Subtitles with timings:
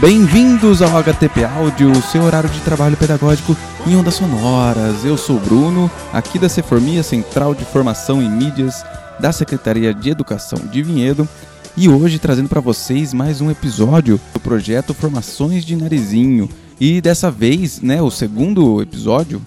[0.00, 3.54] Bem-vindos ao HTP Áudio, seu horário de trabalho pedagógico
[3.86, 5.04] em ondas sonoras.
[5.04, 8.82] Eu sou o Bruno, aqui da Ceformia Central de Formação em Mídias
[9.20, 11.28] da Secretaria de Educação de Vinhedo,
[11.76, 16.48] e hoje trazendo para vocês mais um episódio do projeto Formações de Narizinho.
[16.80, 19.42] E dessa vez, né, o segundo episódio,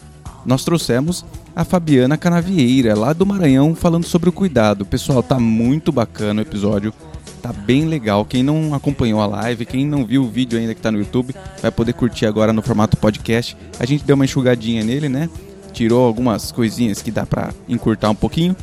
[0.46, 1.26] nós trouxemos
[1.56, 4.86] a Fabiana Canavieira, lá do Maranhão, falando sobre o cuidado.
[4.86, 6.94] Pessoal, tá muito bacana o episódio
[7.44, 8.24] Tá bem legal.
[8.24, 11.36] Quem não acompanhou a live, quem não viu o vídeo ainda que tá no YouTube,
[11.62, 13.58] vai poder curtir agora no formato podcast.
[13.78, 15.30] A gente deu uma enxugadinha nele, né?
[15.74, 18.56] Tirou algumas coisinhas que dá para encurtar um pouquinho.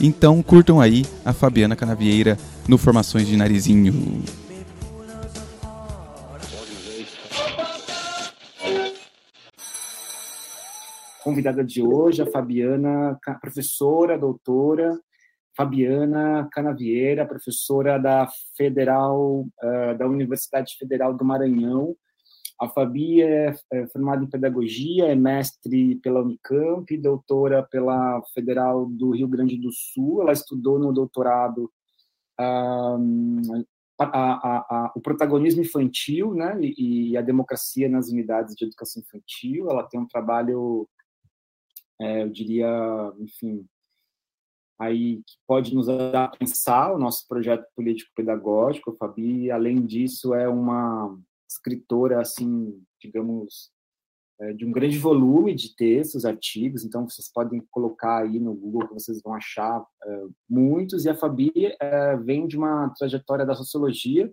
[0.00, 4.24] Então curtam aí a Fabiana Canavieira no Formações de Narizinho.
[11.22, 14.98] Convidada de hoje, a Fabiana, professora, doutora,
[15.56, 21.96] Fabiana Canavieira, professora da Federal, uh, da Universidade Federal do Maranhão.
[22.58, 29.10] A Fabi é, é, formada em pedagogia, é mestre pela Unicamp, doutora pela Federal do
[29.10, 30.22] Rio Grande do Sul.
[30.22, 31.70] Ela estudou no doutorado
[32.40, 33.42] um,
[33.98, 39.02] a, a, a, o protagonismo infantil né, e, e, a democracia nas unidades de educação
[39.02, 39.70] infantil.
[39.70, 40.88] Ela tem um trabalho,
[42.00, 43.66] é, eu diria, enfim,
[44.78, 48.90] aí que pode nos ajudar a pensar o nosso projeto político-pedagógico.
[48.90, 53.70] A Fabi, além disso, é uma escritora, assim, digamos,
[54.38, 58.86] é, de um grande volume de textos, artigos, então vocês podem colocar aí no Google
[58.88, 61.04] que vocês vão achar é, muitos.
[61.04, 64.30] E a Fabi é, vem de uma trajetória da sociologia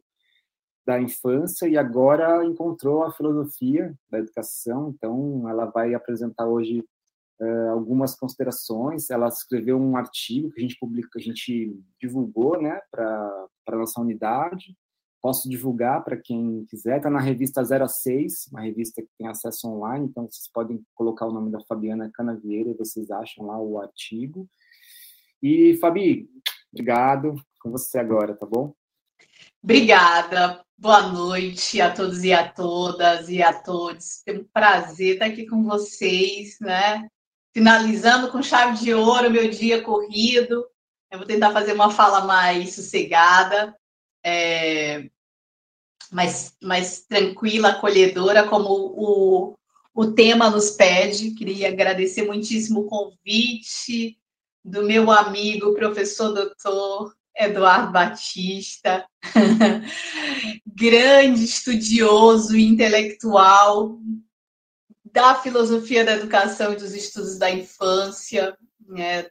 [0.86, 6.83] da infância e agora encontrou a filosofia da educação, então ela vai apresentar hoje
[7.44, 9.09] uh, algumas considerações.
[9.09, 13.99] Ela escreveu um artigo que a gente publica, a gente divulgou, né, para para nossa
[14.02, 14.75] unidade.
[15.22, 16.98] Posso divulgar para quem quiser.
[16.98, 21.31] Está na revista 06, uma revista que tem acesso online, então vocês podem colocar o
[21.31, 24.48] nome da Fabiana Canavieira e vocês acham lá o artigo.
[25.42, 26.30] E, Fabi,
[26.71, 27.36] obrigado.
[27.61, 28.73] Com você agora, tá bom?
[29.64, 30.61] Obrigada.
[30.77, 34.21] Boa noite a todos e a todas e a todos.
[34.27, 37.08] É um prazer estar aqui com vocês, né?
[37.53, 40.65] Finalizando com chave de ouro meu dia corrido.
[41.11, 43.75] Eu vou tentar fazer uma fala mais sossegada,
[44.25, 45.08] é,
[46.11, 49.53] mais, mais tranquila, acolhedora, como o,
[49.93, 51.36] o tema nos pede.
[51.36, 54.17] Queria agradecer muitíssimo o convite
[54.65, 59.05] do meu amigo, professor doutor Eduardo Batista,
[60.65, 63.99] grande estudioso intelectual
[65.13, 69.27] da filosofia da educação e dos estudos da infância, né,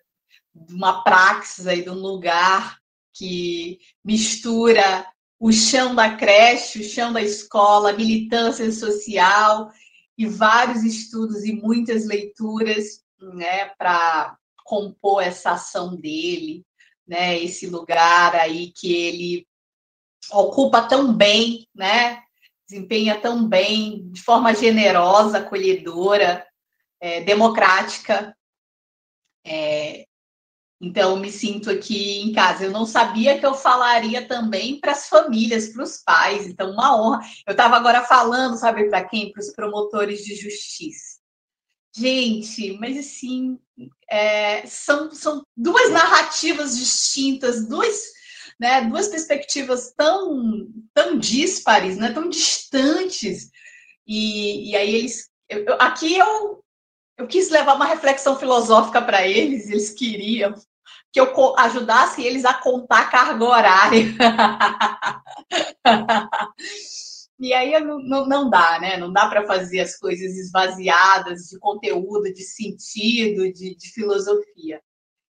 [0.55, 2.79] uma praxis aí de um lugar
[3.13, 5.05] que mistura
[5.41, 9.73] o chão da creche, o chão da escola, militância social
[10.17, 16.65] e vários estudos e muitas leituras né, para compor essa ação dele,
[17.05, 19.49] né, esse lugar aí que ele
[20.31, 22.22] ocupa tão bem, né,
[22.73, 26.47] desempenha tão bem, de forma generosa, acolhedora,
[26.99, 28.35] é, democrática.
[29.45, 30.07] É,
[30.81, 32.65] então, me sinto aqui em casa.
[32.65, 36.47] Eu não sabia que eu falaria também para as famílias, para os pais.
[36.47, 37.21] Então, uma honra.
[37.47, 39.31] Eu estava agora falando, sabe para quem?
[39.31, 41.21] Para os promotores de justiça.
[41.95, 43.59] Gente, mas assim,
[44.11, 48.13] é, são, são duas narrativas distintas, dois
[48.63, 53.51] né, duas perspectivas tão, tão díspares, né, tão distantes.
[54.07, 55.29] E, e aí eles.
[55.49, 56.63] Eu, aqui eu,
[57.19, 60.55] eu quis levar uma reflexão filosófica para eles, eles queriam
[61.13, 64.01] que eu ajudasse eles a contar carga horária.
[67.39, 68.97] e aí não, não, não, dá, né?
[68.97, 74.81] Não dá para fazer as coisas esvaziadas de conteúdo, de sentido, de, de filosofia.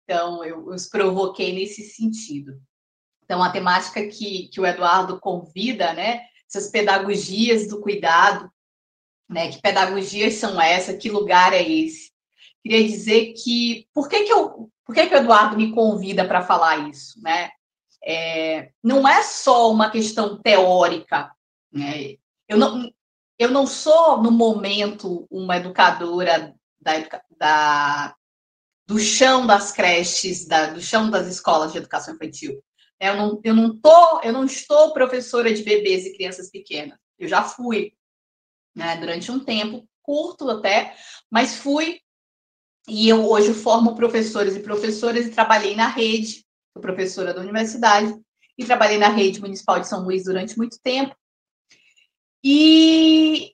[0.02, 2.60] Então, eu, eu os provoquei nesse sentido.
[3.28, 6.22] Então, a temática que, que o Eduardo convida, né?
[6.48, 8.50] Essas pedagogias do cuidado,
[9.28, 9.50] né?
[9.50, 10.96] Que pedagogias são essas?
[10.96, 12.10] Que lugar é esse?
[12.62, 16.40] Queria dizer que por que, que, eu, por que, que o Eduardo me convida para
[16.40, 17.50] falar isso, né?
[18.02, 21.30] É, não é só uma questão teórica,
[21.70, 22.14] né?
[22.48, 22.90] Eu não,
[23.38, 26.92] eu não sou, no momento, uma educadora da,
[27.38, 28.16] da,
[28.86, 32.58] do chão das creches, da, do chão das escolas de educação infantil.
[33.00, 36.98] Eu não, eu não tô, eu não estou professora de bebês e crianças pequenas.
[37.18, 37.92] Eu já fui,
[38.74, 40.96] né, durante um tempo curto até,
[41.30, 42.00] mas fui
[42.88, 48.18] e eu hoje formo professores e professoras e trabalhei na rede, sou professora da universidade
[48.56, 51.14] e trabalhei na rede municipal de São Luís durante muito tempo.
[52.42, 53.52] E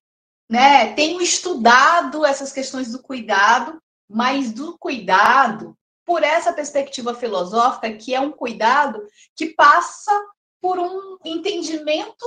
[0.49, 8.15] né, tenho estudado essas questões do cuidado, mas do cuidado por essa perspectiva filosófica, que
[8.15, 9.03] é um cuidado
[9.35, 10.13] que passa
[10.61, 12.25] por um entendimento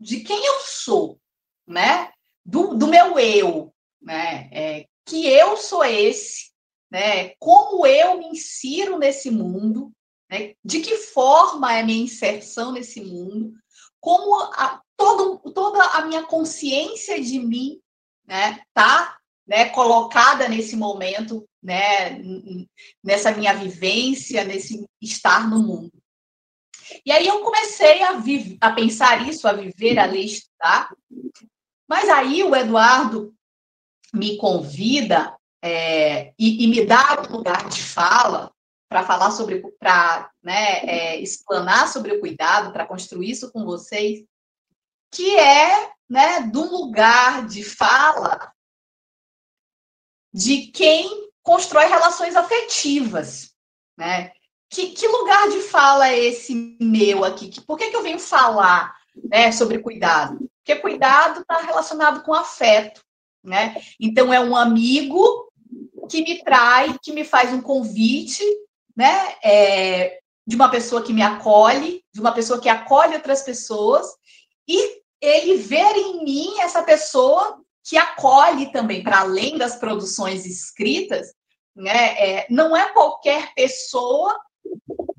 [0.00, 1.18] de quem eu sou,
[1.66, 2.12] né?
[2.44, 4.48] Do, do meu eu, né?
[4.52, 6.50] É, que eu sou esse,
[6.90, 7.30] né?
[7.38, 9.92] Como eu me insiro nesse mundo,
[10.30, 10.54] né?
[10.64, 13.52] De que forma é a minha inserção nesse mundo?
[14.00, 17.80] Como a, todo, toda a minha consciência de mim,
[18.26, 18.62] né?
[18.72, 19.17] Tá,
[19.48, 19.70] né?
[19.70, 22.20] Colocada nesse momento, né?
[23.02, 25.92] Nessa minha vivência, nesse estar no mundo.
[27.04, 28.12] E aí eu comecei a,
[28.60, 30.94] a pensar isso, a viver, a ler, estudar.
[31.88, 33.34] Mas aí o Eduardo
[34.12, 38.52] me convida é, e, e, me dá um lugar de fala
[38.88, 44.24] para falar sobre, para né, é, explanar sobre o cuidado, para construir isso com vocês,
[45.10, 48.52] que é né, do lugar de fala
[50.32, 53.52] de quem constrói relações afetivas,
[53.96, 54.32] né?
[54.70, 57.58] Que, que lugar de fala é esse meu aqui?
[57.62, 58.94] Por que, que eu venho falar
[59.24, 60.38] né, sobre cuidado?
[60.58, 63.02] Porque cuidado está relacionado com afeto,
[63.42, 63.80] né?
[63.98, 65.50] Então é um amigo
[66.10, 68.44] que me traz, que me faz um convite,
[68.94, 69.34] né?
[69.42, 74.06] É, de uma pessoa que me acolhe, de uma pessoa que acolhe outras pessoas,
[74.66, 81.32] e ele ver em mim essa pessoa que acolhe também, para além das produções escritas,
[81.74, 82.40] né?
[82.40, 84.38] É, não é qualquer pessoa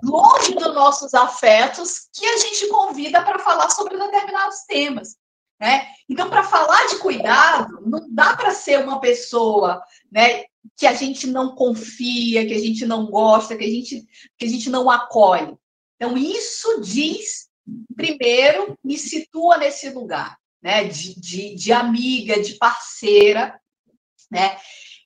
[0.03, 5.15] longe dos nossos afetos que a gente convida para falar sobre determinados temas.
[5.59, 5.87] Né?
[6.07, 9.81] Então, para falar de cuidado, não dá para ser uma pessoa
[10.11, 10.43] né,
[10.77, 14.05] que a gente não confia, que a gente não gosta, que a gente,
[14.37, 15.57] que a gente não acolhe.
[15.95, 17.49] Então, isso diz,
[17.95, 20.83] primeiro, me situa nesse lugar, né?
[20.85, 23.59] De, de, de amiga, de parceira,
[24.31, 24.57] né?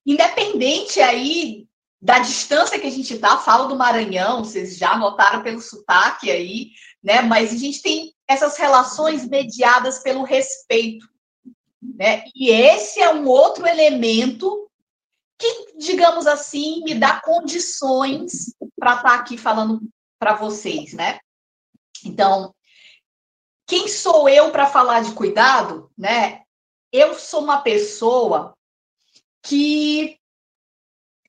[0.06, 1.68] Independente aí
[2.02, 6.72] da distância que a gente está, falo do Maranhão, vocês já notaram pelo sotaque aí,
[7.02, 7.22] né?
[7.22, 11.08] Mas a gente tem essas relações mediadas pelo respeito,
[11.82, 12.26] né?
[12.36, 14.70] E esse é um outro elemento
[15.40, 19.82] que, digamos assim, me dá condições para estar tá aqui falando
[20.20, 21.20] para vocês, né?
[22.06, 22.54] Então,
[23.65, 26.42] quem sou eu para falar de cuidado, né?
[26.92, 28.54] Eu sou uma pessoa
[29.42, 30.18] que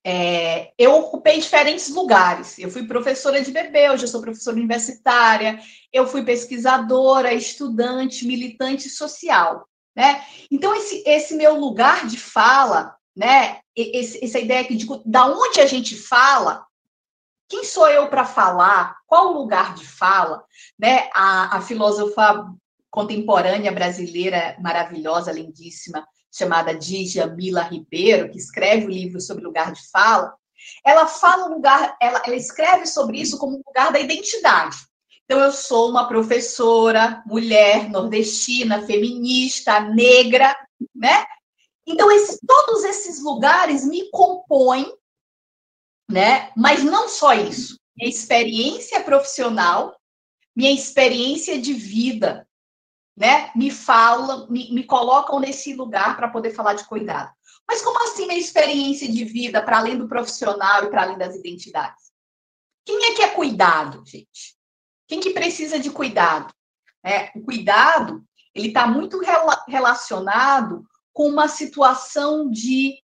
[0.07, 2.59] é, eu ocupei diferentes lugares.
[2.59, 5.59] Eu fui professora de bebê, hoje eu sou professora universitária,
[5.93, 9.67] eu fui pesquisadora, estudante, militante social.
[9.97, 10.23] Né?
[10.51, 13.61] Então, esse, esse meu lugar de fala, né?
[13.75, 16.67] Esse, essa ideia de da onde a gente fala,
[17.49, 18.97] quem sou eu para falar?
[19.07, 20.45] Qual o lugar de fala?
[20.79, 21.09] Né?
[21.15, 22.47] A, a filósofa
[22.91, 30.35] contemporânea brasileira maravilhosa, lindíssima, chamada Djamila Ribeiro, que escreve o livro sobre lugar de fala,
[30.85, 34.77] ela fala lugar, ela, ela escreve sobre isso como lugar da identidade.
[35.25, 40.55] Então, eu sou uma professora, mulher, nordestina, feminista, negra,
[40.95, 41.25] né?
[41.87, 44.93] Então, esse, todos esses lugares me compõem,
[46.11, 46.51] né?
[46.57, 47.79] Mas não só isso.
[47.97, 49.97] Minha experiência profissional,
[50.55, 52.47] minha experiência de vida,
[53.17, 57.33] né, me falam, me, me colocam nesse lugar para poder falar de cuidado.
[57.67, 61.35] Mas como assim minha experiência de vida para além do profissional e para além das
[61.35, 62.13] identidades?
[62.85, 64.57] Quem é que é cuidado, gente?
[65.07, 66.53] Quem que precisa de cuidado?
[67.05, 73.03] É, o cuidado ele está muito rela relacionado com uma situação de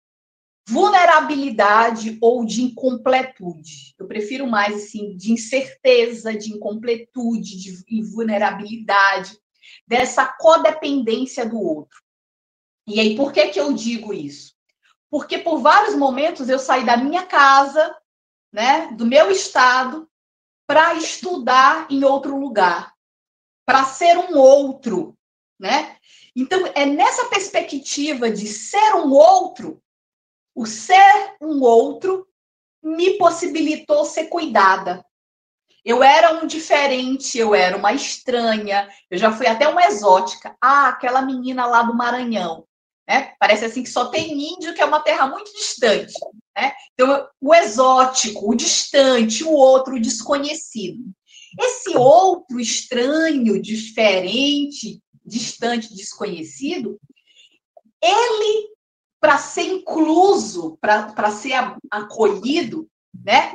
[0.69, 3.95] vulnerabilidade ou de incompletude.
[3.99, 9.39] Eu prefiro mais assim de incerteza, de incompletude, de vulnerabilidade
[9.87, 11.99] dessa codependência do outro.
[12.87, 14.55] E aí, por que, que eu digo isso?
[15.11, 17.97] Porque por vários momentos eu saí da minha casa,
[18.53, 20.07] né, do meu estado,
[20.67, 22.93] para estudar em outro lugar,
[23.65, 25.17] para ser um outro,
[25.59, 25.97] né?
[26.37, 29.83] Então, é nessa perspectiva de ser um outro,
[30.59, 32.27] o ser um outro
[32.83, 35.07] me possibilitou ser cuidada,
[35.85, 40.57] eu era um diferente, eu era uma estranha, eu já fui até uma exótica.
[40.61, 42.67] Ah, aquela menina lá do Maranhão.
[43.09, 43.35] Né?
[43.39, 46.13] Parece assim que só tem índio, que é uma terra muito distante.
[46.57, 46.73] Né?
[46.93, 51.05] Então, o exótico, o distante, o outro, o desconhecido.
[51.59, 56.99] Esse outro estranho, diferente, distante, desconhecido,
[58.03, 58.78] ele,
[59.21, 61.53] para ser incluso, para ser
[61.91, 63.55] acolhido, né?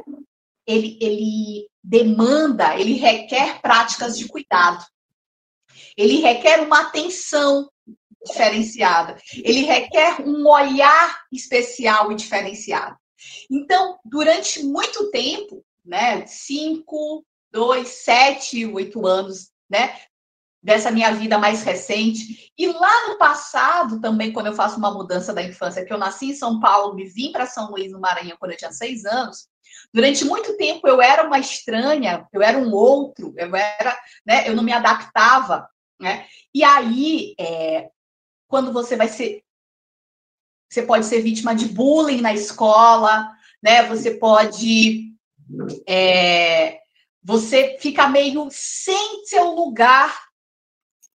[0.66, 4.84] ele, ele demanda, ele requer práticas de cuidado.
[5.98, 7.70] ele requer uma atenção
[8.26, 12.96] diferenciada, ele requer um olhar especial e diferenciado.
[13.52, 20.00] Então, durante muito tempo, né, cinco, dois, sete, oito anos, né,
[20.64, 22.54] dessa minha vida mais recente.
[22.58, 26.28] E lá no passado, também, quando eu faço uma mudança da infância, que eu nasci
[26.28, 29.50] em São Paulo e vim para São Luís, no Maranhão, quando eu tinha seis anos,
[29.94, 34.56] durante muito tempo eu era uma estranha, eu era um outro, eu era, né, eu
[34.56, 35.68] não me adaptava,
[36.00, 36.26] né?
[36.56, 37.90] E aí, é,
[38.48, 39.44] quando você vai ser,
[40.72, 43.30] você pode ser vítima de bullying na escola,
[43.62, 43.84] né?
[43.88, 45.14] Você pode,
[45.88, 46.80] é,
[47.22, 50.23] você fica meio sem seu lugar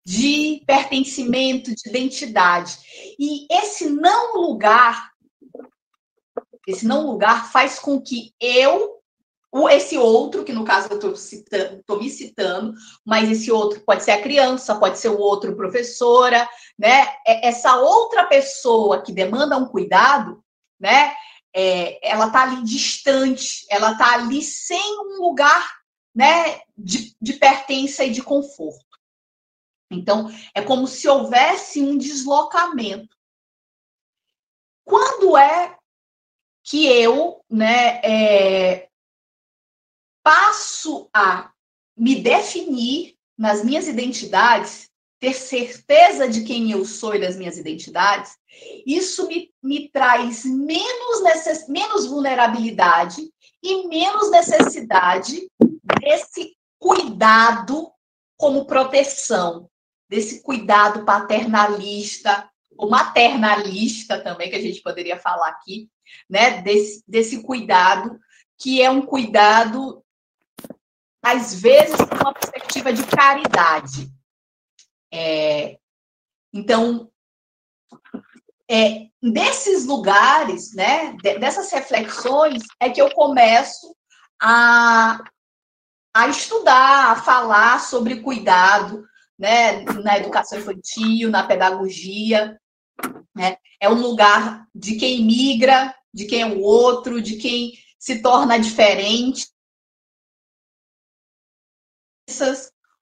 [0.06, 2.78] de pertencimento, de identidade.
[3.18, 5.10] E esse não lugar,
[6.64, 9.00] esse não lugar faz com que eu,
[9.68, 12.72] esse outro, que no caso eu estou me citando,
[13.04, 16.48] mas esse outro pode ser a criança, pode ser o outro professora,
[16.78, 17.08] né?
[17.26, 20.40] É, essa outra pessoa que demanda um cuidado,
[20.78, 21.14] né?
[21.52, 25.66] É, ela está ali distante, ela está ali sem um lugar
[26.14, 28.85] né, de, de pertença e de conforto.
[29.90, 33.16] Então, é como se houvesse um deslocamento.
[34.84, 35.76] Quando é
[36.64, 38.88] que eu né, é,
[40.22, 41.52] passo a
[41.96, 44.90] me definir nas minhas identidades,
[45.20, 48.36] ter certeza de quem eu sou e das minhas identidades,
[48.84, 53.22] isso me, me traz menos, necess, menos vulnerabilidade
[53.62, 55.48] e menos necessidade
[56.00, 57.90] desse cuidado
[58.36, 59.68] como proteção,
[60.08, 65.88] desse cuidado paternalista, ou maternalista também, que a gente poderia falar aqui,
[66.28, 66.62] né?
[66.62, 68.18] Desse, desse cuidado,
[68.58, 70.04] que é um cuidado,
[71.22, 74.10] às vezes, com uma perspectiva de caridade.
[75.12, 75.78] É,
[76.52, 77.10] então,
[78.68, 83.94] é, desses lugares, né, dessas reflexões, é que eu começo
[84.40, 85.22] a,
[86.14, 89.06] a estudar, a falar sobre cuidado,
[89.38, 92.60] né, na educação infantil, na pedagogia.
[93.34, 93.56] Né?
[93.80, 98.58] É um lugar de quem migra, de quem é o outro, de quem se torna
[98.58, 99.48] diferente.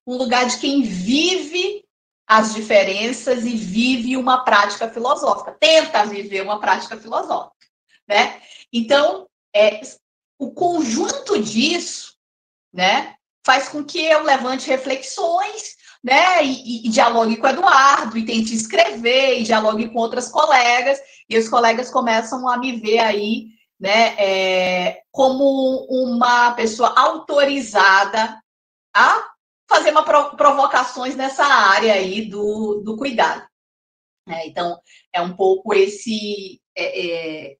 [0.07, 1.85] Um lugar de quem vive
[2.27, 7.67] as diferenças e vive uma prática filosófica, tenta viver uma prática filosófica,
[8.07, 8.41] né?
[8.73, 9.81] Então, é,
[10.39, 12.15] o conjunto disso,
[12.73, 13.15] né,
[13.45, 15.75] faz com que eu levante reflexões
[16.05, 16.45] né?
[16.45, 21.35] E, e, dialogue com o Eduardo, e tente escrever, e dialogue com outras colegas, e
[21.35, 23.47] os colegas começam a me ver aí,
[23.79, 28.39] né, é, como uma pessoa autorizada
[28.95, 29.25] a
[29.67, 33.43] fazer uma provocações nessa área aí do, do cuidado.
[34.29, 34.79] É, então,
[35.11, 37.57] é um pouco esse é, é,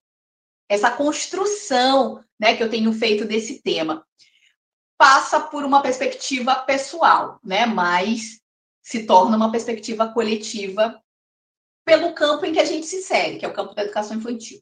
[0.70, 4.06] essa construção né, que eu tenho feito desse tema
[4.98, 7.66] passa por uma perspectiva pessoal, né?
[7.66, 8.40] Mas
[8.82, 11.02] se torna uma perspectiva coletiva
[11.86, 14.62] pelo campo em que a gente se insere, que é o campo da educação infantil.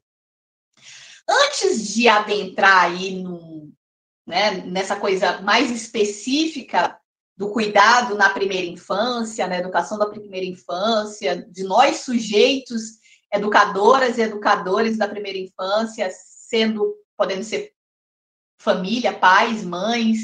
[1.28, 3.72] Antes de adentrar aí no,
[4.28, 7.00] né, nessa coisa mais específica
[7.36, 13.00] do cuidado na primeira infância, na educação da primeira infância, de nós sujeitos,
[13.32, 17.74] educadoras e educadores da primeira infância, sendo podendo ser
[18.64, 20.20] família, pais, mães,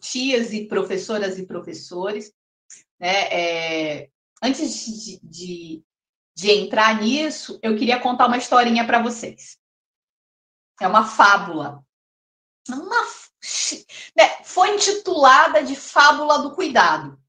[0.00, 2.32] tias e professoras e professores.
[3.00, 3.28] Né?
[3.32, 5.84] É, antes de, de,
[6.36, 9.58] de entrar nisso, eu queria contar uma historinha para vocês.
[10.80, 11.84] É uma fábula.
[12.68, 13.02] Uma,
[14.16, 17.20] né, foi intitulada de Fábula do Cuidado,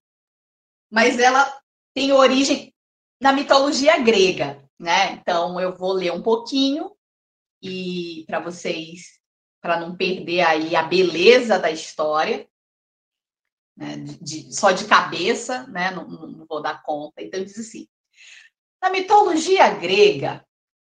[0.90, 1.62] mas ela
[1.94, 2.74] tem origem
[3.20, 5.12] na mitologia grega, né?
[5.12, 6.96] Então eu vou ler um pouquinho
[7.62, 9.20] e para vocês
[9.66, 12.48] para não perder aí a beleza da história,
[13.76, 17.24] né, de, só de cabeça, né, não, não vou dar conta.
[17.24, 17.88] Então, diz assim:
[18.80, 20.46] na mitologia grega,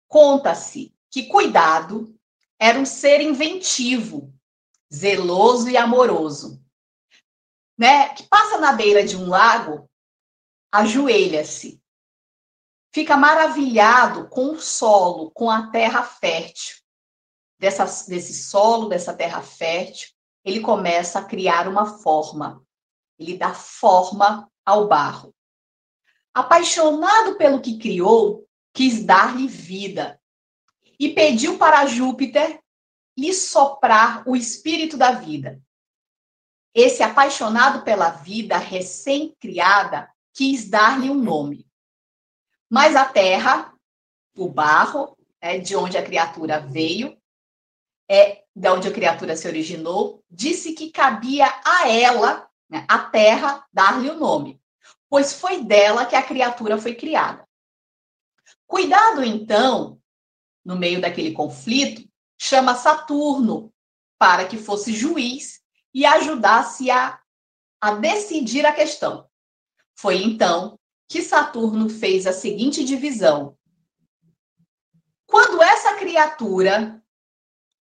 [0.07, 2.15] conta-se que Cuidado
[2.59, 4.31] era um ser inventivo,
[4.93, 6.63] zeloso e amoroso,
[7.75, 9.89] né, que passa na beira de um lago,
[10.71, 11.81] ajoelha-se,
[12.93, 16.85] fica maravilhado com o solo, com a terra fértil
[17.59, 20.09] dessa, desse solo, dessa terra fértil,
[20.43, 22.63] ele começa a criar uma forma.
[23.19, 25.33] Ele dá forma ao barro.
[26.33, 30.21] Apaixonado pelo que criou, quis dar-lhe vida
[30.99, 32.61] e pediu para Júpiter
[33.17, 35.59] lhe soprar o espírito da vida.
[36.73, 41.67] Esse apaixonado pela vida recém-criada quis dar-lhe um nome.
[42.69, 43.73] Mas a terra,
[44.35, 47.17] o barro, é de onde a criatura veio,
[48.09, 53.65] é de onde a criatura se originou, disse que cabia a ela, né, a terra,
[53.71, 54.59] dar-lhe o nome,
[55.09, 57.47] pois foi dela que a criatura foi criada.
[58.65, 59.99] Cuidado, então,
[60.63, 62.07] no meio daquele conflito,
[62.39, 63.73] chama Saturno
[64.17, 65.61] para que fosse juiz
[65.93, 67.19] e ajudasse a,
[67.81, 69.29] a decidir a questão.
[69.95, 73.57] Foi então que Saturno fez a seguinte divisão:
[75.25, 77.01] quando essa criatura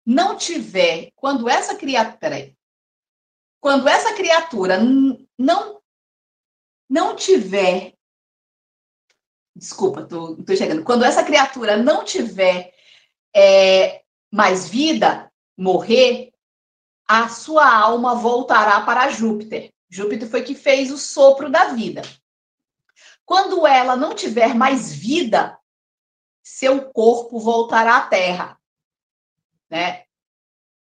[0.08, 2.56] não tiver, quando essa criatura, peraí,
[3.60, 4.80] quando essa criatura
[5.38, 5.82] não
[6.90, 7.94] não tiver,
[9.54, 12.74] desculpa, tô, tô chegando, quando essa criatura não tiver
[13.36, 16.34] é, mais vida, morrer,
[17.06, 19.74] a sua alma voltará para Júpiter.
[19.90, 22.02] Júpiter foi que fez o sopro da vida.
[23.26, 25.60] Quando ela não tiver mais vida,
[26.42, 28.57] seu corpo voltará à Terra
[29.70, 30.06] né?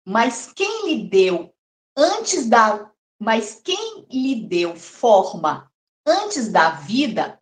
[0.06, 1.54] Mas quem lhe deu
[1.96, 5.72] antes da, mas quem lhe deu forma
[6.06, 7.42] antes da vida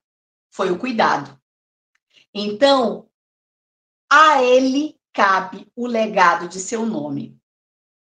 [0.51, 1.39] foi o cuidado.
[2.33, 3.09] Então,
[4.09, 7.39] a ele cabe o legado de seu nome.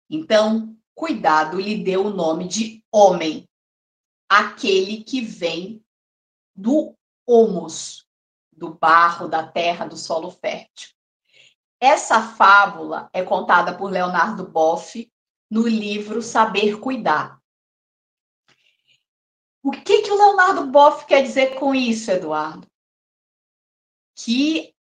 [0.09, 3.47] Então, cuidado lhe deu o nome de homem,
[4.27, 5.83] aquele que vem
[6.55, 6.95] do
[7.25, 8.05] humus,
[8.51, 10.89] do barro, da terra, do solo fértil.
[11.81, 15.11] Essa fábula é contada por Leonardo Boff
[15.49, 17.41] no livro Saber Cuidar.
[19.63, 22.67] O que, que o Leonardo Boff quer dizer com isso, Eduardo?
[24.15, 24.75] Que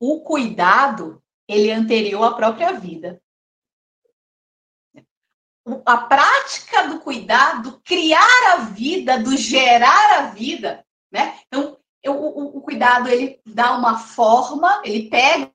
[0.00, 3.22] o cuidado ele é anterior à própria vida.
[5.84, 11.38] A prática do cuidado, criar a vida, do gerar a vida, né?
[11.46, 15.52] Então, eu, o, o cuidado ele dá uma forma, ele pega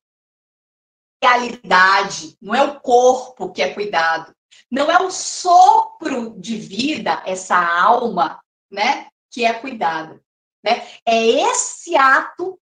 [1.21, 4.35] realidade, não é o corpo que é cuidado,
[4.69, 10.21] não é o sopro de vida, essa alma, né, que é cuidada,
[10.63, 10.87] né?
[11.05, 12.59] É esse ato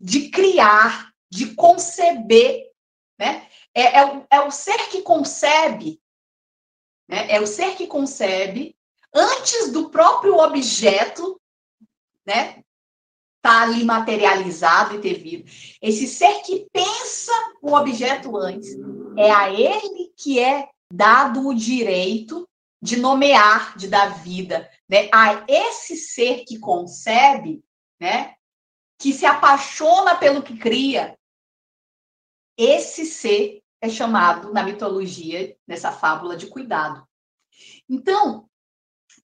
[0.00, 2.70] de criar, de conceber,
[3.18, 3.48] né?
[3.74, 6.00] É, é, o, é o ser que concebe,
[7.08, 7.30] né?
[7.30, 8.76] É o ser que concebe
[9.14, 11.40] antes do próprio objeto,
[12.26, 12.62] né?
[13.42, 15.50] tá ali materializado e ter vida.
[15.82, 18.76] Esse ser que pensa o objeto antes,
[19.16, 22.46] é a ele que é dado o direito
[22.82, 25.08] de nomear, de dar vida, né?
[25.14, 27.64] A esse ser que concebe,
[28.00, 28.34] né?
[28.98, 31.16] Que se apaixona pelo que cria,
[32.58, 37.06] esse ser é chamado na mitologia, nessa fábula de cuidado.
[37.88, 38.48] Então,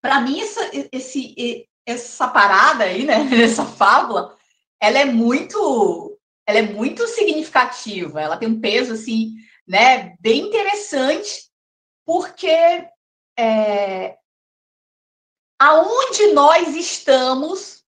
[0.01, 4.37] para mim, essa, esse, essa parada aí, né, essa fábula,
[4.81, 6.08] ela é muito,
[6.49, 9.35] ela é muito significativa, ela tem um peso, assim,
[9.67, 11.51] né, bem interessante,
[12.07, 12.49] porque
[13.39, 14.17] é,
[15.59, 17.85] aonde nós estamos,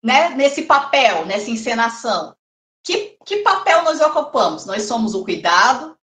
[0.00, 2.36] né, nesse papel, nessa encenação,
[2.84, 4.64] que, que papel nós ocupamos?
[4.64, 5.98] Nós somos o cuidado,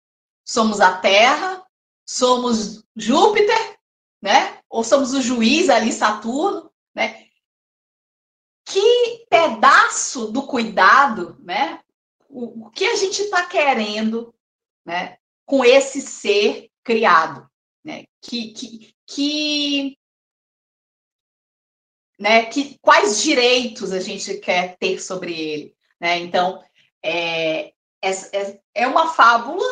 [0.43, 1.63] somos a terra,
[2.03, 3.77] somos Júpiter,
[4.19, 4.57] né?
[4.67, 7.26] ou somos o juiz ali, Saturno, né?
[8.69, 11.79] Que pedaço do cuidado, né?
[12.27, 14.35] O, o que a gente está querendo,
[14.85, 15.17] né?
[15.45, 17.49] Com esse ser criado,
[17.81, 18.03] né?
[18.21, 19.97] Que, que, que,
[22.19, 22.45] né?
[22.47, 26.17] Que quais direitos a gente quer ter sobre ele, né?
[26.19, 26.61] Então,
[27.01, 29.65] é, é, é uma fábula,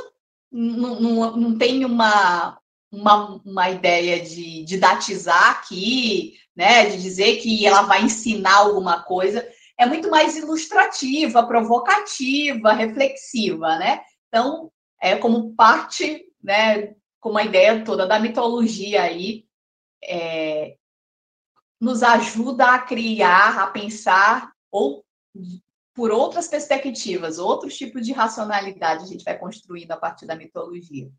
[0.50, 2.58] não, não, não tem uma,
[2.90, 9.48] uma, uma ideia de didatizar aqui, né, de dizer que ela vai ensinar alguma coisa,
[9.78, 14.02] é muito mais ilustrativa, provocativa, reflexiva, né?
[14.28, 19.46] Então, é como parte, né, como a ideia toda da mitologia aí,
[20.04, 20.78] é,
[21.80, 25.04] nos ajuda a criar, a pensar, ou
[25.94, 31.10] por outras perspectivas, outros tipos de racionalidade a gente vai construindo a partir da mitologia.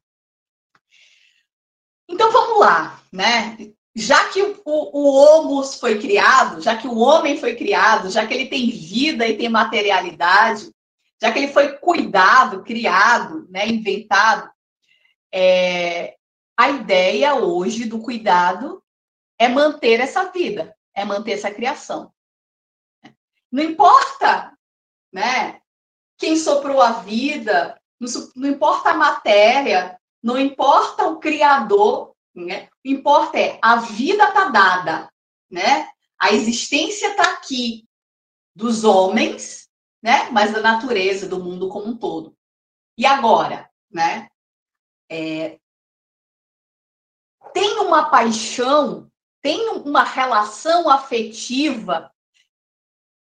[2.08, 3.56] Então vamos lá, né?
[3.98, 8.34] Já que o, o, homus foi criado, já que o homem foi criado, já que
[8.34, 10.70] ele tem vida e tem materialidade,
[11.20, 14.50] já que ele foi cuidado, criado, né, inventado,
[15.32, 16.14] é,
[16.54, 18.82] a ideia hoje do cuidado
[19.38, 22.12] é manter essa vida, é manter essa criação.
[23.50, 24.52] Não importa,
[25.10, 25.60] né?
[26.18, 32.68] Quem soprou a vida, não, não importa a matéria, não importa o criador, né?
[32.84, 35.12] o importa é a vida está dada.
[35.50, 35.88] né?
[36.18, 37.86] A existência está aqui
[38.54, 39.68] dos homens,
[40.02, 40.30] né?
[40.30, 42.36] Mas da natureza, do mundo como um todo.
[42.96, 44.28] E agora, né?
[45.10, 45.58] É,
[47.52, 49.10] tem uma paixão,
[49.42, 52.12] tem uma relação afetiva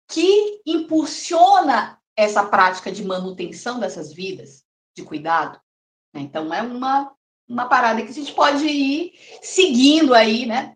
[0.09, 5.61] que impulsiona essa prática de manutenção dessas vidas, de cuidado.
[6.12, 6.21] Né?
[6.21, 7.15] Então, é uma,
[7.53, 9.12] uma parada que a gente pode ir
[9.43, 10.75] seguindo aí, né?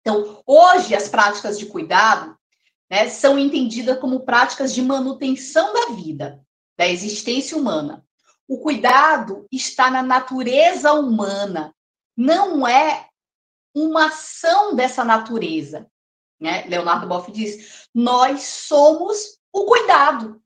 [0.00, 2.36] Então, hoje, as práticas de cuidado
[2.90, 6.44] né, são entendidas como práticas de manutenção da vida,
[6.76, 8.04] da existência humana.
[8.48, 11.72] O cuidado está na natureza humana,
[12.16, 13.08] não é
[13.72, 15.86] uma ação dessa natureza.
[16.40, 16.64] Né?
[16.66, 20.42] Leonardo Boff diz: nós somos o cuidado,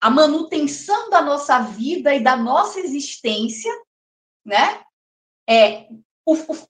[0.00, 3.72] a manutenção da nossa vida e da nossa existência,
[4.44, 4.85] né?
[5.48, 5.88] É
[6.24, 6.68] o, o,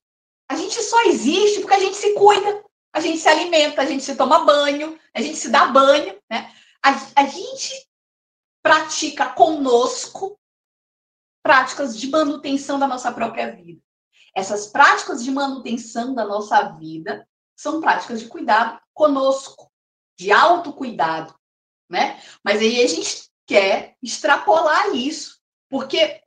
[0.49, 4.05] a gente só existe porque a gente se cuida, a gente se alimenta, a gente
[4.05, 6.55] se toma banho, a gente se dá banho, né?
[6.83, 7.87] A, a gente
[8.63, 10.39] pratica conosco
[11.43, 13.81] práticas de manutenção da nossa própria vida.
[14.35, 19.73] Essas práticas de manutenção da nossa vida são práticas de cuidado conosco,
[20.19, 21.35] de autocuidado,
[21.89, 22.21] né?
[22.45, 26.21] Mas aí a gente quer extrapolar isso, porque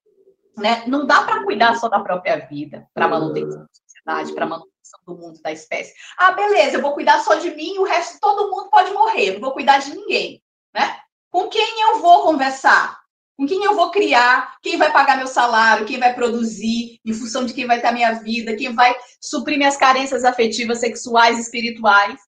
[0.58, 5.00] né, não dá para cuidar só da própria vida, para manutenção da sociedade, para manutenção
[5.06, 5.94] do mundo, da espécie.
[6.18, 9.42] Ah, beleza, eu vou cuidar só de mim, o resto todo mundo pode morrer, não
[9.42, 10.42] vou cuidar de ninguém,
[10.74, 11.00] né?
[11.32, 13.00] Com quem eu vou conversar?
[13.38, 14.58] Com quem eu vou criar?
[14.62, 15.86] Quem vai pagar meu salário?
[15.86, 17.00] Quem vai produzir?
[17.06, 18.56] Em função de quem vai ter a minha vida?
[18.56, 22.20] Quem vai suprir minhas carências afetivas, sexuais, espirituais?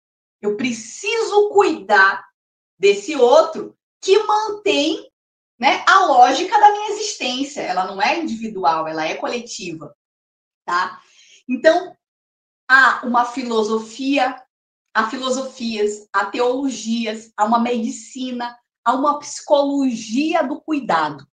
[0.42, 2.24] Eu preciso cuidar
[2.80, 5.11] desse outro que mantém
[5.62, 7.62] né, a lógica da minha existência.
[7.62, 9.96] Ela não é individual, ela é coletiva.
[10.66, 11.00] Tá?
[11.48, 11.96] Então,
[12.68, 14.36] há uma filosofia,
[14.92, 21.28] há filosofias, há teologias, há uma medicina, a uma psicologia do cuidado.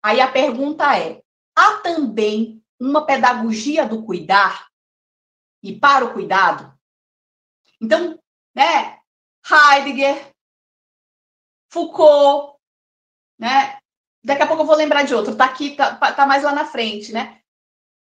[0.00, 1.20] Aí a pergunta é:
[1.56, 4.68] há também uma pedagogia do cuidar
[5.60, 6.78] e para o cuidado?
[7.80, 8.22] Então,
[8.54, 9.00] né,
[9.50, 10.32] Heidegger,
[11.68, 12.55] Foucault,
[13.38, 13.78] né?
[14.24, 16.64] Daqui a pouco eu vou lembrar de outro, tá aqui, tá, tá mais lá na
[16.64, 17.40] frente, né?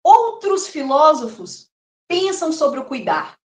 [0.04, 1.70] Outros filósofos
[2.08, 3.38] pensam sobre o cuidar.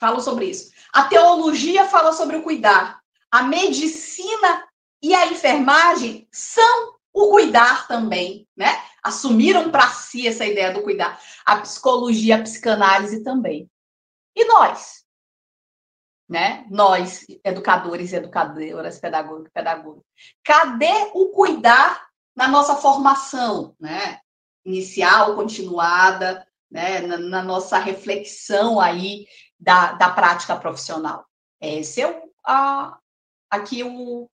[0.00, 0.72] Falam sobre isso.
[0.92, 3.04] A teologia fala sobre o cuidar
[3.34, 4.64] a medicina
[5.02, 8.80] e a enfermagem são o cuidar também, né?
[9.02, 11.20] Assumiram para si essa ideia do cuidar.
[11.44, 13.68] A psicologia, a psicanálise também.
[14.36, 15.03] E nós?
[16.28, 16.66] Né?
[16.70, 20.02] Nós, educadores e educadoras, pedagogos, pedagogos.
[20.42, 24.18] Cadê o cuidar na nossa formação, né?
[24.64, 27.00] Inicial, continuada, né?
[27.00, 29.26] Na, na nossa reflexão aí
[29.60, 31.26] da, da prática profissional.
[31.60, 32.98] Esse é o, a,
[33.50, 34.28] aqui o,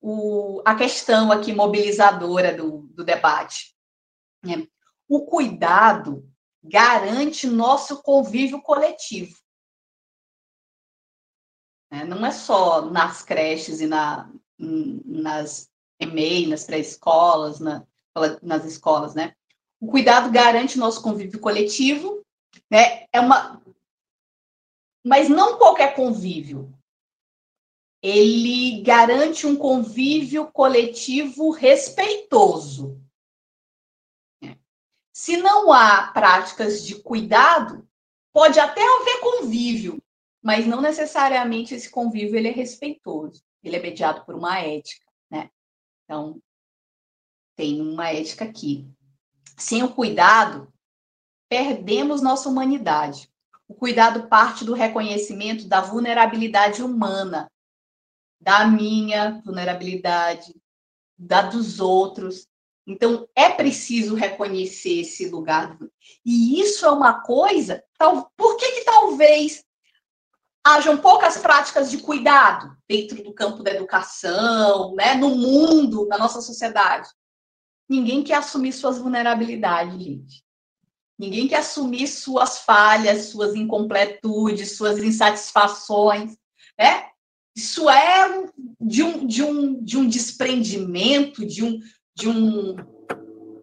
[0.00, 3.74] o, a questão aqui mobilizadora do, do debate.
[4.44, 4.66] Né?
[5.08, 6.28] O cuidado
[6.62, 9.34] garante nosso convívio coletivo.
[11.94, 12.04] Né?
[12.04, 14.28] Não é só nas creches e na,
[14.58, 17.86] nas EMEI, nas pré-escolas, na,
[18.42, 19.32] nas escolas, né?
[19.80, 22.20] O cuidado garante nosso convívio coletivo,
[22.68, 23.06] né?
[23.12, 23.62] É uma
[25.06, 26.74] mas não qualquer convívio
[28.02, 33.00] ele garante um convívio coletivo respeitoso.
[35.14, 37.88] Se não há práticas de cuidado,
[38.32, 40.02] pode até haver convívio,
[40.44, 43.42] mas não necessariamente esse convívio ele é respeitoso.
[43.62, 45.48] Ele é mediado por uma ética, né?
[46.04, 46.38] Então,
[47.56, 48.86] tem uma ética aqui.
[49.56, 50.70] Sem o cuidado,
[51.48, 53.32] perdemos nossa humanidade.
[53.66, 57.50] O cuidado parte do reconhecimento da vulnerabilidade humana
[58.38, 60.54] da minha vulnerabilidade,
[61.16, 62.46] da dos outros.
[62.86, 65.78] Então, é preciso reconhecer esse lugar.
[66.22, 67.82] E isso é uma coisa.
[67.96, 69.63] Tal, por que, que talvez
[70.66, 76.40] hajam poucas práticas de cuidado dentro do campo da educação, né, no mundo, na nossa
[76.40, 77.08] sociedade?
[77.88, 80.44] Ninguém quer assumir suas vulnerabilidades, gente.
[81.18, 86.36] Ninguém quer assumir suas falhas, suas incompletudes, suas insatisfações,
[86.78, 87.08] né?
[87.54, 88.46] Isso é
[88.80, 91.78] de um, de um, de um desprendimento, de um,
[92.16, 92.74] de um.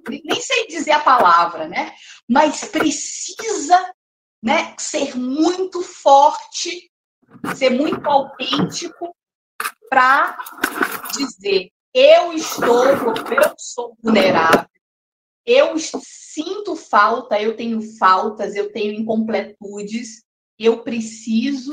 [0.08, 1.94] Nem sei dizer a palavra, né?
[2.30, 3.94] Mas precisa
[4.42, 6.91] né, ser muito forte,
[7.56, 9.16] ser muito autêntico
[9.90, 10.38] para
[11.14, 14.70] dizer: eu estou, eu sou vulnerável,
[15.46, 20.24] eu sinto falta, eu tenho faltas, eu tenho incompletudes,
[20.58, 21.72] eu preciso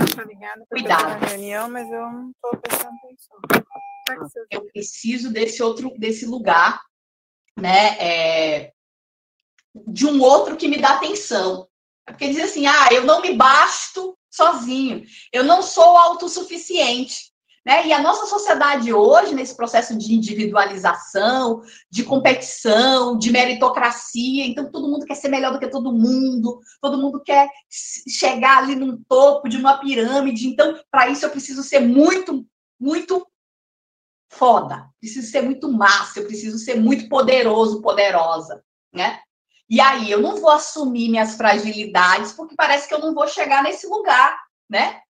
[0.68, 1.18] cuidar.
[1.18, 4.46] reunião, mas eu não estou prestando atenção.
[4.50, 6.80] Eu preciso desse outro, desse lugar,
[7.56, 7.98] né?
[8.00, 8.72] É,
[9.86, 11.68] de um outro que me dá atenção.
[12.06, 17.28] É porque diz assim, ah, eu não me basto sozinho, eu não sou autossuficiente.
[17.68, 17.88] Né?
[17.88, 21.60] E a nossa sociedade hoje, nesse processo de individualização,
[21.90, 26.96] de competição, de meritocracia, então todo mundo quer ser melhor do que todo mundo, todo
[26.96, 30.48] mundo quer chegar ali num topo de uma pirâmide.
[30.48, 32.46] Então, para isso, eu preciso ser muito,
[32.80, 33.26] muito
[34.30, 39.20] foda, preciso ser muito massa, eu preciso ser muito poderoso, poderosa, né?
[39.68, 43.62] E aí eu não vou assumir minhas fragilidades, porque parece que eu não vou chegar
[43.62, 45.02] nesse lugar, né?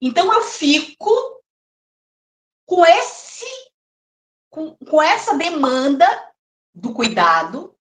[0.00, 1.10] Então eu fico
[2.66, 3.46] com esse
[4.50, 6.06] com, com essa demanda
[6.74, 7.74] do cuidado,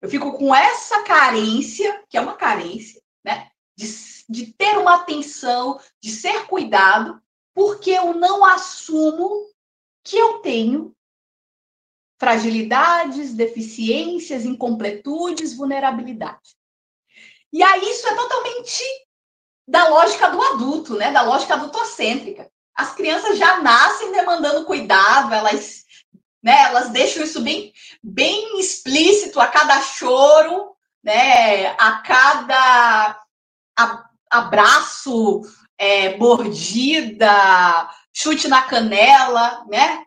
[0.00, 3.50] eu fico com essa carência, que é uma carência, né?
[3.76, 3.86] De,
[4.28, 7.22] de ter uma atenção, de ser cuidado,
[7.54, 9.46] porque eu não assumo
[10.02, 10.94] que eu tenho
[12.20, 16.54] fragilidades, deficiências, incompletudes, vulnerabilidade.
[17.52, 18.84] E aí isso é totalmente
[19.66, 21.10] da lógica do adulto, né?
[21.10, 22.48] Da lógica adultocêntrica
[22.80, 25.84] as crianças já nascem demandando cuidado, elas,
[26.42, 33.20] né, elas deixam isso bem, bem explícito a cada choro, né, a cada
[34.30, 35.42] abraço,
[35.76, 40.04] é, mordida, chute na canela, né?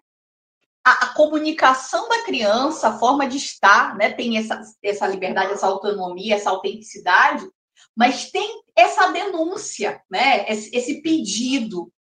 [0.86, 5.68] A, a, comunicação da criança, a forma de estar, né, tem essa, essa liberdade, essa
[5.68, 7.50] autonomia, essa autenticidade,
[7.96, 11.92] mas tem essa denúncia, né, esse, esse pedido,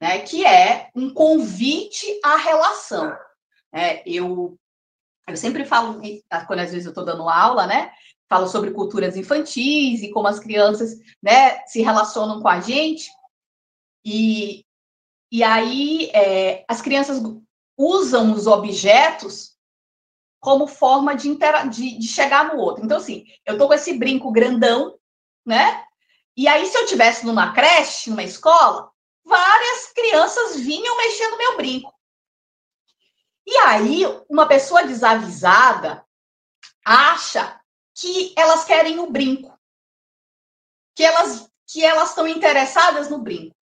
[0.00, 3.16] né, que é um convite à relação.
[3.72, 4.58] É, eu,
[5.26, 6.00] eu sempre falo,
[6.46, 7.90] quando às vezes eu estou dando aula, né,
[8.30, 13.10] falo sobre culturas infantis e como as crianças né, se relacionam com a gente.
[14.04, 14.64] E,
[15.32, 17.20] e aí é, as crianças
[17.80, 19.56] usam os objetos
[20.38, 21.34] como forma de,
[21.70, 22.84] de, de, chegar no outro.
[22.84, 24.98] Então, assim, eu tô com esse brinco grandão,
[25.44, 25.82] né?
[26.36, 28.90] E aí, se eu tivesse numa creche, numa escola,
[29.24, 31.94] várias crianças vinham mexendo meu brinco.
[33.46, 36.06] E aí, uma pessoa desavisada
[36.84, 37.60] acha
[37.94, 39.58] que elas querem o brinco,
[40.94, 43.54] que elas que elas estão interessadas no brinco.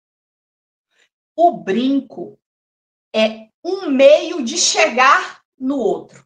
[1.36, 2.40] O brinco
[3.14, 6.24] é um meio de chegar no outro.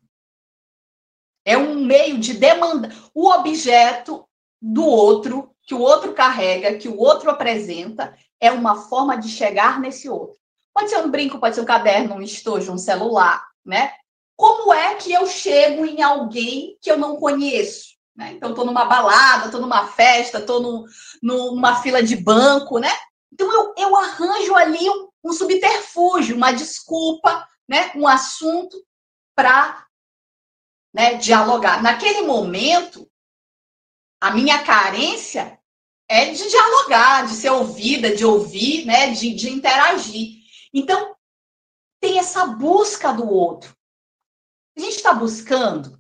[1.44, 2.90] É um meio de demanda.
[3.14, 4.28] O objeto
[4.60, 9.80] do outro, que o outro carrega, que o outro apresenta, é uma forma de chegar
[9.80, 10.38] nesse outro.
[10.72, 13.92] Pode ser um brinco, pode ser um caderno, um estojo, um celular, né?
[14.36, 17.92] Como é que eu chego em alguém que eu não conheço?
[18.16, 18.32] Né?
[18.32, 20.86] Então, estou numa balada, estou numa festa, estou
[21.22, 22.90] numa fila de banco, né?
[23.32, 27.92] Então, eu, eu arranjo ali um, um subterfúgio, uma desculpa, né?
[27.94, 28.84] um assunto
[29.34, 29.86] para
[30.92, 31.82] né, dialogar.
[31.82, 33.10] Naquele momento,
[34.20, 35.58] a minha carência
[36.08, 40.42] é de dialogar, de ser ouvida, de ouvir, né, de, de interagir.
[40.72, 41.16] Então,
[42.00, 43.74] tem essa busca do outro.
[44.76, 45.98] A gente está buscando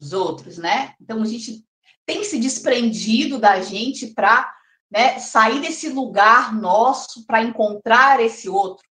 [0.00, 0.94] os outros, né?
[1.00, 1.64] Então, a gente
[2.06, 4.52] tem se desprendido da gente para
[4.90, 8.86] né, sair desse lugar nosso para encontrar esse outro.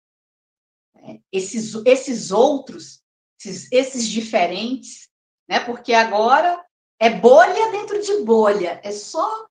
[0.94, 1.20] Né?
[1.32, 3.02] Esses, esses outros,
[3.40, 5.08] esses, esses diferentes,
[5.48, 5.60] né?
[5.60, 6.64] Porque agora
[7.00, 9.46] é bolha dentro de bolha, é só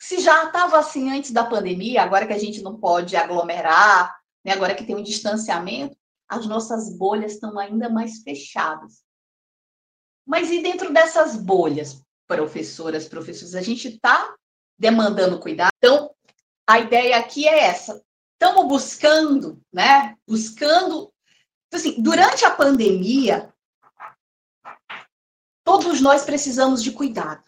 [0.00, 4.52] se já estava assim antes da pandemia, agora que a gente não pode aglomerar, né,
[4.52, 5.96] agora que tem um distanciamento,
[6.28, 9.04] as nossas bolhas estão ainda mais fechadas.
[10.26, 14.34] Mas e dentro dessas bolhas, professoras, professores, a gente está
[14.78, 15.70] demandando cuidado?
[15.78, 16.14] Então,
[16.66, 18.02] a ideia aqui é essa.
[18.34, 20.16] Estamos buscando, né?
[20.26, 21.12] Buscando.
[21.72, 23.52] Assim, durante a pandemia,
[25.64, 27.42] todos nós precisamos de cuidado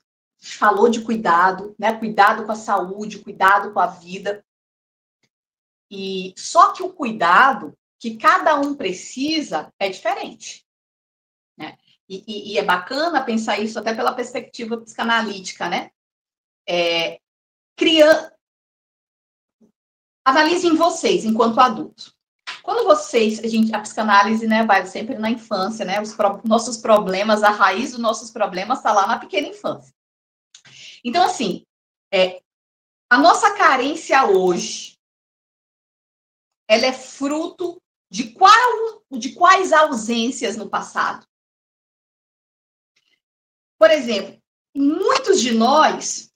[0.44, 1.98] falou de cuidado, né?
[1.98, 4.44] Cuidado com a saúde, cuidado com a vida.
[5.90, 10.66] E só que o cuidado que cada um precisa é diferente.
[11.56, 11.78] Né?
[12.08, 15.90] E, e, e é bacana pensar isso até pela perspectiva psicanalítica, né?
[16.68, 17.20] É,
[17.76, 18.32] criando.
[20.26, 22.14] Analisem vocês enquanto adultos.
[22.62, 26.00] Quando vocês, a gente, a psicanálise, né, vai sempre na infância, né?
[26.00, 29.94] Os pro, nossos problemas, a raiz dos nossos problemas está lá na pequena infância.
[31.04, 31.62] Então, assim,
[32.10, 32.40] é,
[33.10, 34.98] a nossa carência hoje,
[36.66, 37.78] ela é fruto
[38.10, 41.26] de, qual, de quais ausências no passado?
[43.78, 44.40] Por exemplo,
[44.74, 46.32] muitos de nós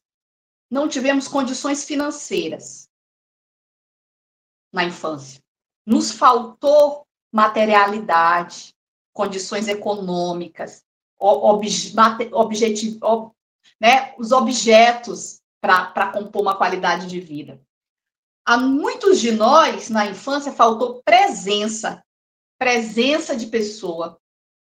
[0.70, 2.88] não tivemos condições financeiras
[4.72, 5.42] na infância.
[5.87, 8.74] Nos faltou materialidade,
[9.12, 10.85] condições econômicas,
[11.18, 11.94] obje,
[12.33, 13.33] objetivo, ob,
[13.81, 17.61] né, os objetos para compor uma qualidade de vida.
[18.44, 22.02] A muitos de nós, na infância, faltou presença,
[22.59, 24.18] presença de pessoa,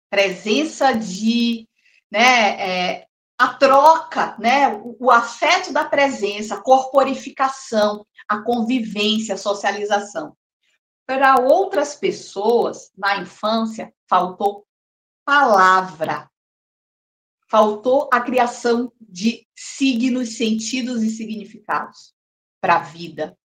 [0.10, 1.68] presença de,
[2.12, 3.09] né, é,
[3.40, 4.68] a troca, né,
[5.00, 10.36] o, afeto da presença, a corporificação, a convivência, a socialização.
[11.06, 14.68] Para outras pessoas, na infância, faltou
[15.24, 16.30] palavra.
[17.48, 22.14] Faltou a criação de signos, sentidos e significados
[22.60, 23.38] para a vida.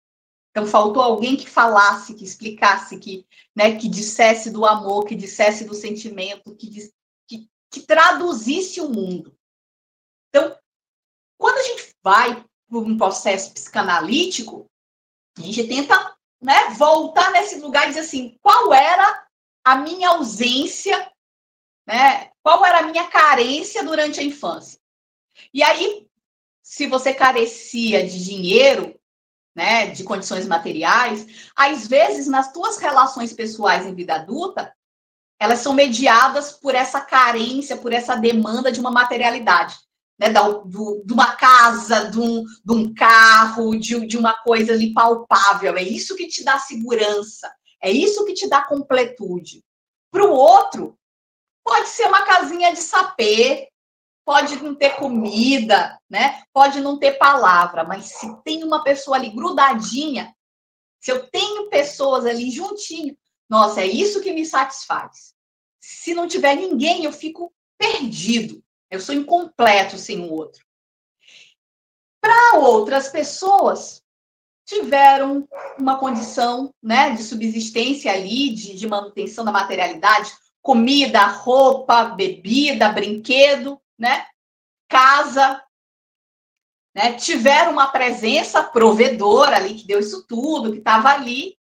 [0.50, 5.64] Então, faltou alguém que falasse, que explicasse, que, né, que dissesse do amor, que dissesse
[5.64, 6.68] do sentimento, que,
[7.28, 9.34] que, que traduzisse o mundo.
[10.34, 10.58] Então,
[11.38, 14.66] quando a gente vai para um processo psicanalítico,
[15.38, 19.28] a gente tenta né, voltar nesse lugar e dizer assim, qual era
[19.64, 21.08] a minha ausência,
[21.86, 22.32] né?
[22.42, 24.80] Qual era a minha carência durante a infância?
[25.52, 26.08] E aí,
[26.60, 28.98] se você carecia de dinheiro,
[29.54, 34.74] né, de condições materiais, às vezes nas tuas relações pessoais em vida adulta,
[35.38, 39.83] elas são mediadas por essa carência, por essa demanda de uma materialidade
[40.18, 44.72] né, da, do, de uma casa, de um, de um carro, de, de uma coisa
[44.72, 45.76] ali palpável.
[45.76, 49.64] É isso que te dá segurança, é isso que te dá completude.
[50.10, 50.96] Para o outro,
[51.64, 53.68] pode ser uma casinha de sapê,
[54.24, 56.42] pode não ter comida, né?
[56.52, 60.34] Pode não ter palavra, mas se tem uma pessoa ali grudadinha,
[61.00, 63.16] se eu tenho pessoas ali juntinho,
[63.48, 65.34] nossa, é isso que me satisfaz.
[65.78, 68.63] Se não tiver ninguém, eu fico perdido.
[68.94, 70.64] Eu sou incompleto sem o outro.
[72.20, 74.00] Para outras pessoas,
[74.64, 75.46] tiveram
[75.78, 83.80] uma condição né, de subsistência ali, de, de manutenção da materialidade, comida, roupa, bebida, brinquedo,
[83.98, 84.26] né,
[84.88, 85.62] casa,
[86.94, 91.58] né, tiveram uma presença provedora ali, que deu isso tudo, que estava ali,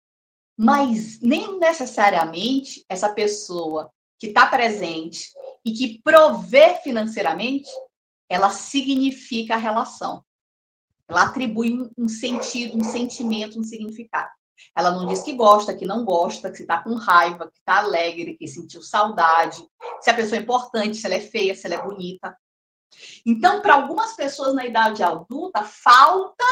[0.57, 5.31] mas nem necessariamente essa pessoa que está presente
[5.69, 7.69] e que prover financeiramente,
[8.27, 10.23] ela significa a relação.
[11.07, 14.29] Ela atribui um sentido, um sentimento, um significado.
[14.75, 18.35] Ela não diz que gosta, que não gosta, que está com raiva, que está alegre,
[18.35, 19.63] que sentiu saudade,
[20.01, 22.37] se a pessoa é importante, se ela é feia, se ela é bonita.
[23.25, 26.45] Então, para algumas pessoas na idade adulta, falta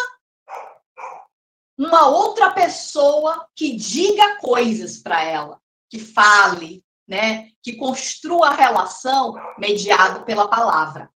[1.77, 9.35] uma outra pessoa que diga coisas para ela, que fale, né, que construa a relação
[9.57, 11.09] mediado pela palavra.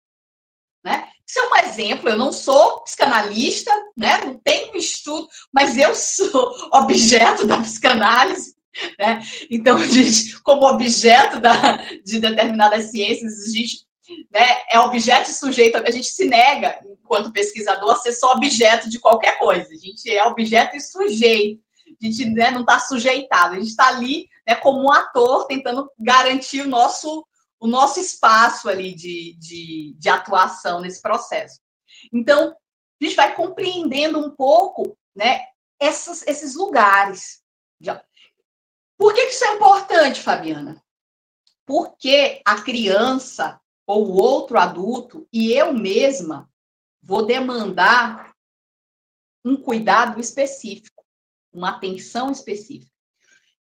[0.84, 1.08] Né?
[1.28, 4.22] Isso é um exemplo, eu não sou psicanalista, né?
[4.26, 8.56] não tenho estudo, mas eu sou objeto da psicanálise.
[8.98, 9.22] Né?
[9.50, 13.86] Então, a gente, como objeto da, de determinadas ciências, a gente
[14.32, 18.90] né, é objeto e sujeito, a gente se nega, enquanto pesquisador, a ser só objeto
[18.90, 19.70] de qualquer coisa.
[19.72, 21.62] A gente é objeto e sujeito.
[22.02, 25.90] A gente né, não está sujeitado, a gente está ali né, como um ator tentando
[26.00, 27.26] garantir o nosso,
[27.60, 31.60] o nosso espaço ali de, de, de atuação nesse processo.
[32.14, 35.42] Então, a gente vai compreendendo um pouco né,
[35.80, 37.42] essas, esses lugares.
[38.98, 40.80] Por que isso é importante, Fabiana?
[41.66, 46.48] Porque a criança ou o outro adulto e eu mesma
[47.02, 48.32] vou demandar
[49.44, 51.01] um cuidado específico,
[51.52, 52.92] uma atenção específica.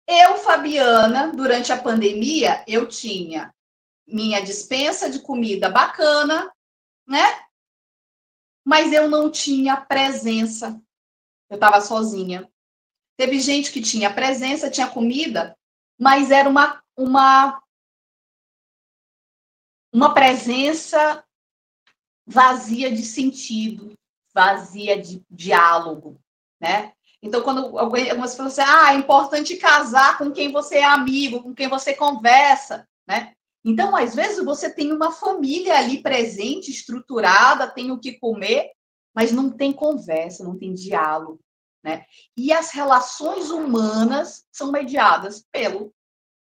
[0.08, 3.54] Eu, Fabiana, durante a pandemia, eu tinha
[4.06, 6.52] minha dispensa de comida bacana,
[7.08, 7.46] né?
[8.66, 10.82] Mas eu não tinha presença.
[11.50, 12.50] Eu estava sozinha.
[13.18, 15.58] Teve gente que tinha presença, tinha comida,
[16.00, 17.64] mas era uma, uma,
[19.94, 21.24] uma presença
[22.26, 23.94] vazia de sentido,
[24.34, 26.20] vazia de diálogo,
[26.60, 26.94] né?
[27.24, 31.42] Então, quando algumas pessoas falam assim, ah, é importante casar com quem você é amigo,
[31.42, 33.32] com quem você conversa, né?
[33.64, 38.72] Então, às vezes, você tem uma família ali presente, estruturada, tem o que comer,
[39.16, 41.40] mas não tem conversa, não tem diálogo,
[41.82, 42.04] né?
[42.36, 45.94] E as relações humanas são mediadas pelo,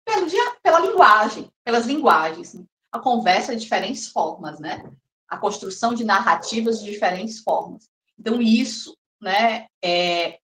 [0.04, 0.26] pelo
[0.60, 2.56] pela linguagem, pelas linguagens.
[2.90, 4.82] A conversa de diferentes formas, né?
[5.28, 7.88] A construção de narrativas de diferentes formas.
[8.18, 10.40] Então, isso né, é,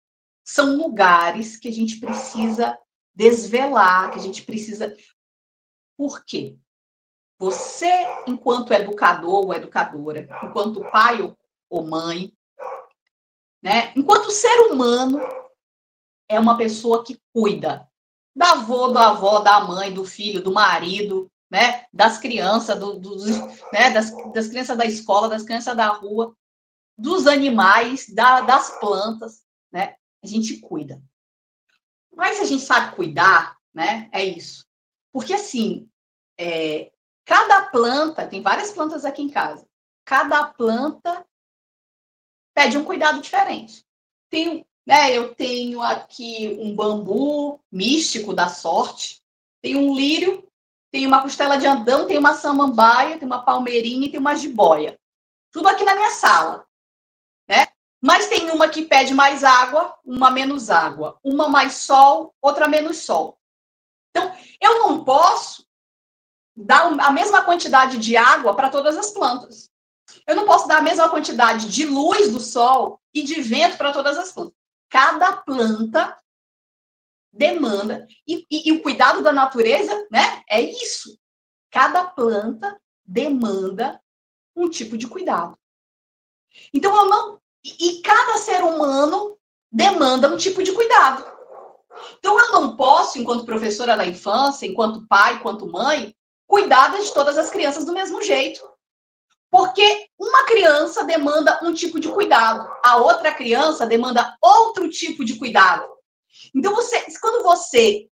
[0.48, 2.80] são lugares que a gente precisa
[3.14, 4.96] desvelar, que a gente precisa.
[5.98, 6.58] Por quê?
[7.38, 7.92] Você,
[8.26, 11.36] enquanto educador ou educadora, enquanto pai
[11.70, 12.34] ou mãe.
[13.62, 13.92] Né?
[13.94, 15.20] Enquanto ser humano
[16.30, 17.86] é uma pessoa que cuida
[18.34, 21.86] da avó, da avó, da mãe, do filho, do marido, né?
[21.92, 23.26] das crianças, do, dos,
[23.74, 23.90] né?
[23.92, 26.34] das, das crianças da escola, das crianças da rua,
[26.98, 29.46] dos animais, da, das plantas.
[29.72, 29.98] Né?
[30.24, 31.02] A gente cuida.
[32.16, 34.10] Mas a gente sabe cuidar, né?
[34.12, 34.66] é isso.
[35.12, 35.90] Porque assim,
[36.38, 36.92] é,
[37.26, 39.68] cada planta, tem várias plantas aqui em casa,
[40.06, 41.26] cada planta
[42.54, 43.86] pede um cuidado diferente.
[44.30, 49.22] Tem, né, eu tenho aqui um bambu místico da sorte,
[49.62, 50.48] tem um lírio,
[50.92, 55.00] tem uma costela de andão, tem uma samambaia, tem uma palmeirinha e tem uma jiboia.
[55.52, 56.67] Tudo aqui na minha sala.
[58.08, 61.20] Mas tem uma que pede mais água, uma menos água.
[61.22, 63.38] Uma mais sol, outra menos sol.
[64.12, 65.68] Então, eu não posso
[66.56, 69.70] dar a mesma quantidade de água para todas as plantas.
[70.26, 73.92] Eu não posso dar a mesma quantidade de luz do sol e de vento para
[73.92, 74.56] todas as plantas.
[74.90, 76.18] Cada planta
[77.30, 80.42] demanda e, e, e, o cuidado da natureza, né?
[80.50, 81.20] É isso.
[81.70, 84.02] Cada planta demanda
[84.56, 85.60] um tipo de cuidado.
[86.74, 87.47] Então eu não
[87.80, 89.38] e cada ser humano
[89.72, 91.26] demanda um tipo de cuidado.
[92.20, 96.16] Então eu não posso, enquanto professora da infância, enquanto pai, enquanto mãe,
[96.46, 98.62] cuidar de todas as crianças do mesmo jeito.
[99.50, 105.38] Porque uma criança demanda um tipo de cuidado, a outra criança demanda outro tipo de
[105.38, 105.88] cuidado.
[106.54, 108.10] Então, você, quando você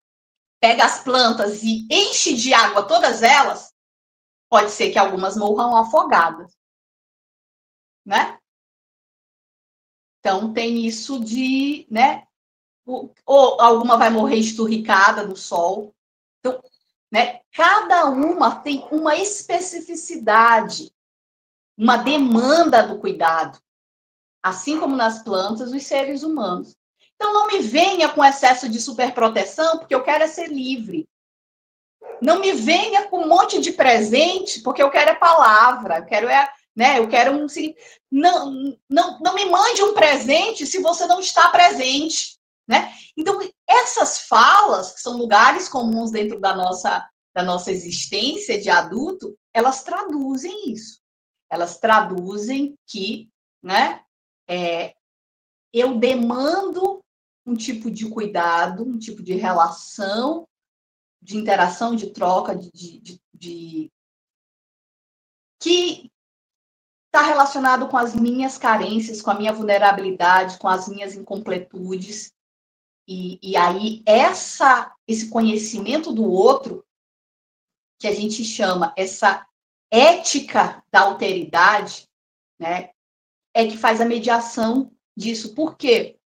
[0.61, 3.73] pega as plantas e enche de água todas elas,
[4.49, 6.57] pode ser que algumas morram afogadas.
[8.05, 8.38] Né?
[10.21, 12.25] Então, tem isso de, né?
[12.87, 15.95] Ou alguma vai morrer esturricada no sol.
[16.41, 16.61] Então,
[17.11, 17.41] né?
[17.53, 20.93] Cada uma tem uma especificidade
[21.79, 23.57] uma demanda do cuidado,
[24.43, 26.77] assim como nas plantas, os seres humanos.
[27.15, 31.09] Então não me venha com excesso de superproteção, porque eu quero é ser livre.
[32.21, 36.29] Não me venha com um monte de presente, porque eu quero é palavra, eu quero
[36.29, 37.47] é, né, eu quero um
[38.11, 42.93] não, não, não me mande um presente se você não está presente, né?
[43.17, 49.37] Então, essas falas, que são lugares comuns dentro da nossa da nossa existência de adulto,
[49.55, 50.99] elas traduzem isso
[51.51, 53.31] elas traduzem que,
[53.63, 54.05] né,
[54.47, 54.95] é,
[55.73, 57.03] eu demando
[57.47, 60.47] um tipo de cuidado, um tipo de relação,
[61.23, 63.93] de interação, de troca, de, de, de, de
[65.61, 66.11] que
[67.09, 72.33] está relacionado com as minhas carências, com a minha vulnerabilidade, com as minhas incompletudes.
[73.07, 76.85] E, e aí, essa, esse conhecimento do outro,
[77.99, 79.47] que a gente chama, essa
[79.91, 82.07] ética da alteridade,
[82.59, 82.91] né,
[83.55, 85.55] é que faz a mediação disso.
[85.55, 86.19] Por quê?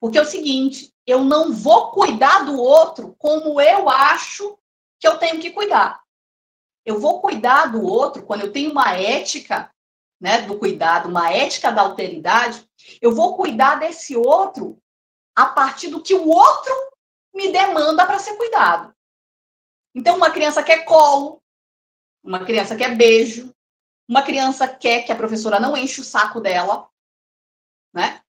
[0.00, 4.58] Porque é o seguinte, eu não vou cuidar do outro como eu acho
[4.98, 6.02] que eu tenho que cuidar.
[6.84, 9.73] Eu vou cuidar do outro quando eu tenho uma ética,
[10.20, 12.66] né, do cuidado, uma ética da alteridade,
[13.00, 14.78] eu vou cuidar desse outro
[15.34, 16.72] a partir do que o outro
[17.34, 18.94] me demanda para ser cuidado.
[19.94, 21.42] Então, uma criança quer colo,
[22.22, 23.54] uma criança quer beijo,
[24.08, 26.88] uma criança quer que a professora não enche o saco dela,
[27.92, 28.20] né?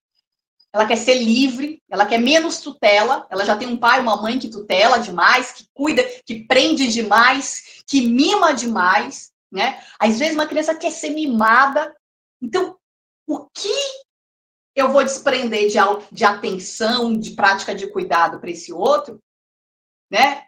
[0.72, 4.38] Ela quer ser livre, ela quer menos tutela, ela já tem um pai, uma mãe
[4.38, 9.82] que tutela demais, que cuida, que prende demais, que mima demais, né?
[9.98, 11.96] Às vezes uma criança quer ser mimada.
[12.42, 12.78] Então,
[13.26, 13.70] o que
[14.76, 15.78] eu vou desprender de,
[16.12, 19.24] de atenção, de prática de cuidado para esse outro,
[20.12, 20.46] né?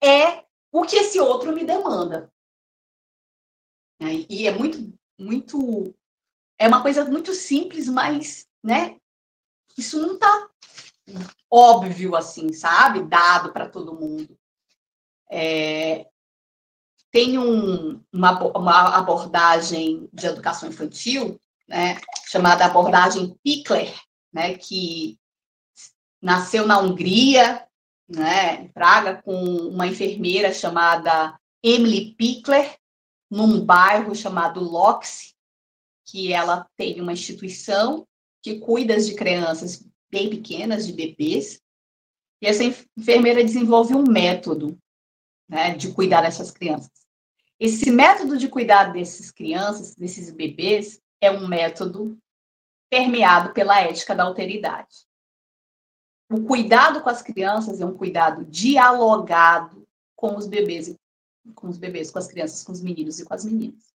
[0.00, 2.32] É o que esse outro me demanda.
[4.00, 4.24] Né?
[4.30, 5.92] E é muito, muito.
[6.56, 9.00] É uma coisa muito simples, mas, né?
[9.76, 10.48] Isso não está
[11.50, 13.02] óbvio assim, sabe?
[13.02, 14.38] Dado para todo mundo.
[15.28, 16.08] É,
[17.14, 23.94] tem um, uma, uma abordagem de educação infantil, né, chamada abordagem Pickler,
[24.32, 25.16] né, que
[26.20, 27.68] nasceu na Hungria,
[28.08, 32.76] né, em Praga, com uma enfermeira chamada Emily Pickler,
[33.30, 35.34] num bairro chamado Loxi,
[36.04, 38.08] que ela tem uma instituição
[38.42, 41.60] que cuida de crianças bem pequenas, de bebês,
[42.42, 44.76] e essa enfermeira desenvolve um método
[45.48, 47.03] né, de cuidar dessas crianças.
[47.64, 52.18] Esse método de cuidar dessas crianças, desses bebês, é um método
[52.90, 55.06] permeado pela ética da alteridade.
[56.30, 59.82] O cuidado com as crianças é um cuidado dialogado
[60.14, 60.94] com os bebês
[61.54, 63.94] com os bebês, com as crianças, com os meninos e com as meninas.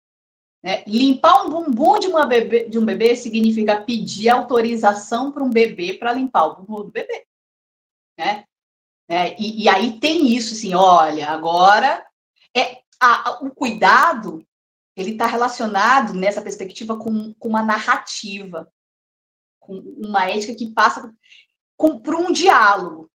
[0.63, 0.85] Né?
[0.87, 6.13] Limpar um bumbum de, bebê, de um bebê significa pedir autorização para um bebê para
[6.13, 7.27] limpar o bumbum do bebê.
[8.17, 8.45] Né?
[9.09, 12.07] É, e, e, aí tem isso, assim, olha, agora
[12.57, 14.47] é a, o cuidado
[14.97, 18.73] ele está relacionado nessa perspectiva com, com uma narrativa,
[19.61, 21.13] com uma ética que passa
[21.77, 23.11] por um diálogo.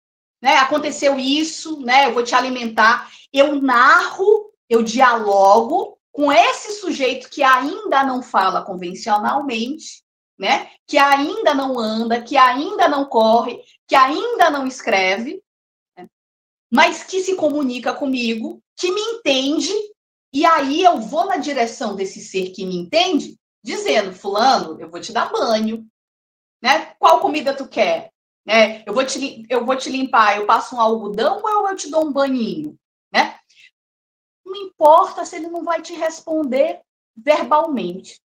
[0.42, 0.56] Né?
[0.56, 2.06] Aconteceu isso, né?
[2.06, 3.10] Eu vou te alimentar.
[3.32, 10.02] Eu narro, eu dialogo com esse sujeito que ainda não fala convencionalmente,
[10.36, 10.70] né?
[10.86, 15.42] Que ainda não anda, que ainda não corre, que ainda não escreve,
[15.96, 16.08] né?
[16.72, 19.72] mas que se comunica comigo, que me entende
[20.32, 25.00] e aí eu vou na direção desse ser que me entende, dizendo, fulano, eu vou
[25.00, 25.86] te dar banho,
[26.62, 26.94] né?
[26.98, 28.12] Qual comida tu quer?
[28.46, 28.82] Né?
[28.86, 32.06] Eu, vou te, eu vou te limpar, eu passo um algodão ou eu te dou
[32.06, 32.78] um banhinho,
[33.12, 33.38] né?
[34.44, 36.80] Não importa se ele não vai te responder
[37.16, 38.20] verbalmente.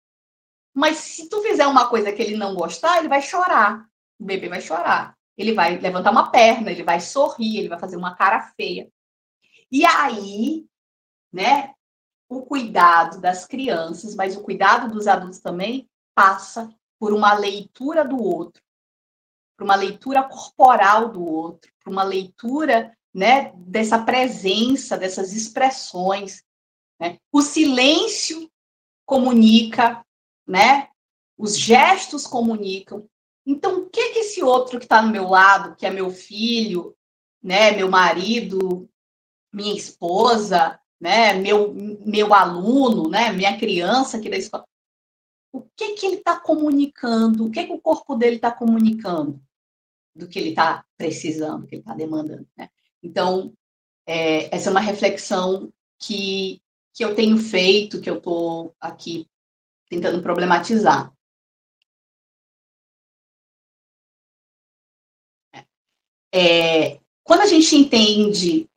[0.74, 3.86] Mas se tu fizer uma coisa que ele não gostar, ele vai chorar.
[4.20, 5.18] O bebê vai chorar.
[5.38, 8.89] Ele vai levantar uma perna, ele vai sorrir, ele vai fazer uma cara feia.
[9.72, 10.65] E aí,
[11.32, 11.74] né,
[12.28, 18.22] o cuidado das crianças, mas o cuidado dos adultos também passa por uma leitura do
[18.22, 18.61] outro,
[19.57, 26.43] por uma leitura corporal do outro, por uma leitura né, dessa presença, dessas expressões.
[26.99, 27.17] Né?
[27.32, 28.49] O silêncio
[29.05, 30.05] comunica,
[30.47, 30.89] né?
[31.38, 33.07] Os gestos comunicam.
[33.45, 36.95] Então, o que que esse outro que está no meu lado, que é meu filho,
[37.41, 38.88] né, meu marido,
[39.52, 44.66] minha esposa, né, meu, meu aluno, né, minha criança aqui da escola,
[45.52, 49.41] o que que ele está comunicando, o que que o corpo dele está comunicando
[50.16, 52.70] do que ele está precisando, que ele está demandando, né?
[53.04, 53.54] Então,
[54.06, 56.62] é, essa é uma reflexão que,
[56.93, 59.28] que eu tenho feito, que eu estou aqui
[59.89, 61.14] tentando problematizar.
[66.34, 68.70] É, quando a gente entende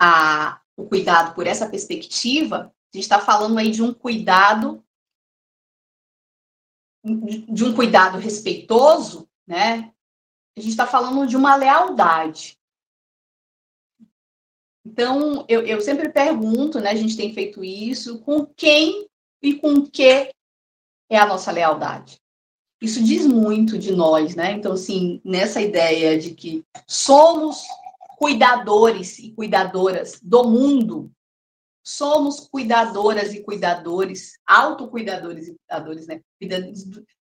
[0.00, 4.84] a, o cuidado por essa perspectiva, a gente está falando aí de um cuidado,
[7.04, 9.92] de um cuidado respeitoso, né?
[10.56, 12.58] A gente está falando de uma lealdade.
[14.84, 16.90] Então, eu, eu sempre pergunto, né?
[16.90, 19.08] A gente tem feito isso, com quem
[19.42, 20.30] e com que
[21.10, 22.20] é a nossa lealdade?
[22.80, 24.52] Isso diz muito de nós, né?
[24.52, 27.64] Então, assim, nessa ideia de que somos
[28.16, 31.12] cuidadores e cuidadoras do mundo.
[31.84, 36.20] Somos cuidadoras e cuidadores, autocuidadores e cuidadores, né?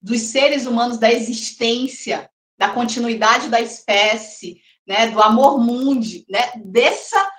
[0.00, 5.08] Dos seres humanos, da existência, da continuidade da espécie, né?
[5.08, 6.52] Do amor mundi, né?
[6.64, 7.30] Dessa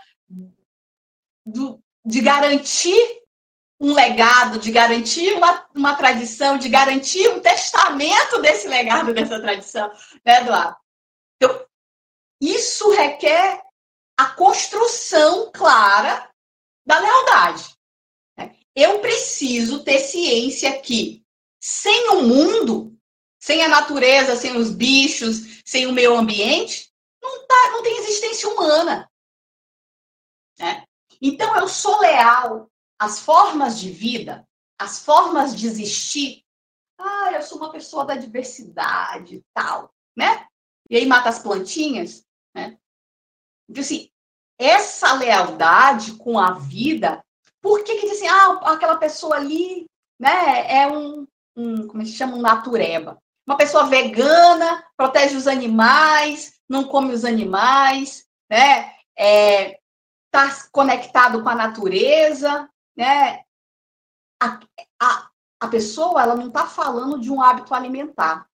[1.45, 3.21] do, de garantir
[3.79, 9.89] um legado, de garantir uma, uma tradição, de garantir um testamento desse legado, dessa tradição,
[10.25, 10.75] né, Eduardo?
[11.35, 11.66] Então,
[12.41, 13.63] isso requer
[14.17, 16.29] a construção clara
[16.85, 17.77] da lealdade.
[18.75, 21.25] Eu preciso ter ciência que,
[21.59, 22.95] sem o mundo,
[23.39, 28.47] sem a natureza, sem os bichos, sem o meio ambiente, não, tá, não tem existência
[28.47, 29.09] humana.
[30.59, 30.85] Né?
[31.19, 32.69] Então, eu sou leal
[32.99, 34.47] às formas de vida,
[34.79, 36.43] às formas de existir.
[36.99, 40.47] Ah, eu sou uma pessoa da diversidade e tal, né?
[40.89, 42.26] E aí mata as plantinhas.
[42.57, 42.75] Né?
[43.69, 44.09] Então, assim,
[44.57, 47.23] essa lealdade com a vida,
[47.61, 49.85] por que que dizem, ah, aquela pessoa ali,
[50.19, 53.21] né, é um, um como se chama, um natureba.
[53.45, 59.79] Uma pessoa vegana, protege os animais, não come os animais, né, é,
[60.31, 63.43] tá conectado com a natureza, né,
[64.41, 64.59] a,
[64.99, 65.29] a,
[65.61, 68.47] a pessoa, ela não está falando de um hábito alimentar,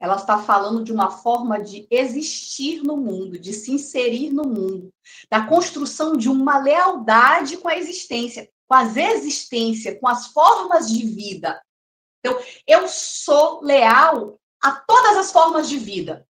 [0.00, 4.92] ela está falando de uma forma de existir no mundo, de se inserir no mundo,
[5.28, 11.04] da construção de uma lealdade com a existência, com as existências, com as formas de
[11.04, 11.60] vida.
[12.20, 16.26] Então, eu sou leal a todas as formas de vida,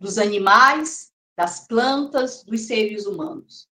[0.00, 3.68] dos animais, das plantas, dos seres humanos.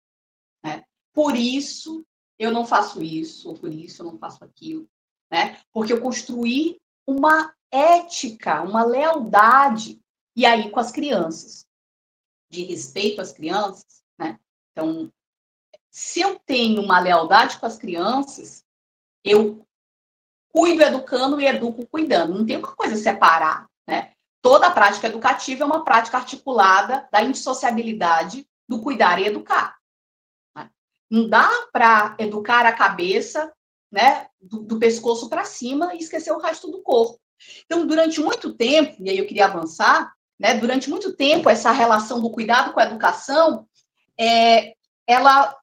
[0.62, 0.85] Né?
[1.14, 2.05] Por isso,
[2.39, 4.87] eu não faço isso, ou por isso eu não faço aquilo.
[5.31, 5.61] Né?
[5.72, 10.01] Porque eu construí uma ética, uma lealdade,
[10.37, 11.66] e aí com as crianças,
[12.49, 14.39] de respeito às crianças, né?
[14.70, 15.12] Então,
[15.91, 18.64] se eu tenho uma lealdade com as crianças,
[19.25, 19.66] eu
[20.53, 22.39] cuido educando e educo cuidando.
[22.39, 24.12] Não tem uma coisa separar, né?
[24.41, 29.79] Toda prática educativa é uma prática articulada da indissociabilidade do cuidar e educar.
[30.55, 30.70] Né?
[31.11, 33.53] Não dá para educar a cabeça
[33.91, 37.18] né, do, do pescoço para cima e esquecer o resto do corpo.
[37.64, 42.20] Então, durante muito tempo, e aí eu queria avançar, né, durante muito tempo, essa relação
[42.20, 43.66] do cuidado com a educação,
[44.18, 44.74] é,
[45.07, 45.57] ela,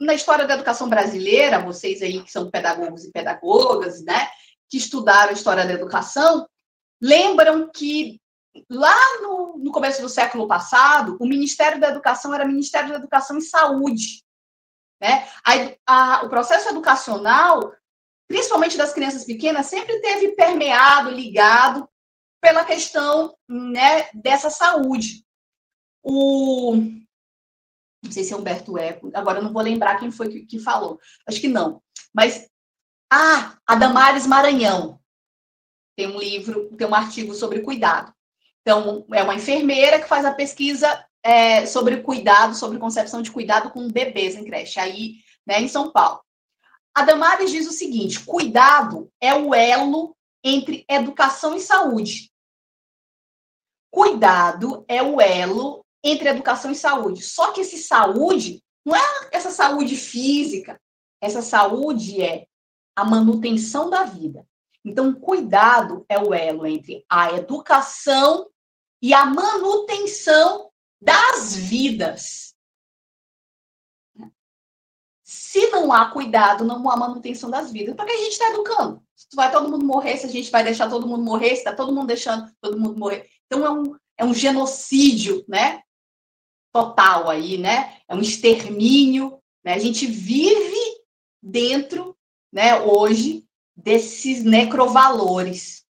[0.00, 4.28] na história da educação brasileira, vocês aí que são pedagogos e pedagogas, né,
[4.68, 6.46] que estudaram a história da educação,
[7.00, 8.20] lembram que
[8.68, 13.38] lá no, no começo do século passado, o Ministério da Educação era Ministério da Educação
[13.38, 14.24] e Saúde.
[15.00, 15.26] Né?
[15.44, 17.72] A, a, o processo educacional,
[18.30, 21.88] principalmente das crianças pequenas, sempre teve permeado, ligado
[22.40, 25.26] pela questão né, dessa saúde.
[26.00, 30.58] O, não sei se é Humberto Eco, agora não vou lembrar quem foi que, que
[30.60, 31.82] falou, acho que não.
[32.14, 32.48] Mas,
[33.12, 35.00] ah, a Damares Maranhão
[35.96, 38.14] tem um livro, tem um artigo sobre cuidado.
[38.60, 43.70] Então, é uma enfermeira que faz a pesquisa é, sobre cuidado, sobre concepção de cuidado
[43.70, 46.20] com bebês em creche, aí, né, em São Paulo.
[46.94, 52.30] A Damares diz o seguinte: cuidado é o elo entre educação e saúde.
[53.90, 57.22] Cuidado é o elo entre educação e saúde.
[57.22, 60.80] Só que esse saúde não é essa saúde física,
[61.20, 62.46] essa saúde é
[62.96, 64.46] a manutenção da vida.
[64.84, 68.48] Então, cuidado é o elo entre a educação
[69.02, 70.70] e a manutenção
[71.00, 72.49] das vidas.
[75.50, 77.96] Se não há cuidado, não há manutenção das vidas.
[77.96, 79.02] Para que a gente está educando?
[79.16, 81.74] Se vai todo mundo morrer, se a gente vai deixar todo mundo morrer, se está
[81.74, 83.28] todo mundo deixando todo mundo morrer.
[83.46, 85.82] Então é um, é um genocídio, né?
[86.72, 87.98] Total aí, né?
[88.06, 89.42] É um extermínio.
[89.64, 89.74] Né?
[89.74, 91.02] A gente vive
[91.42, 92.16] dentro,
[92.52, 93.44] né, hoje,
[93.74, 95.84] desses necrovalores,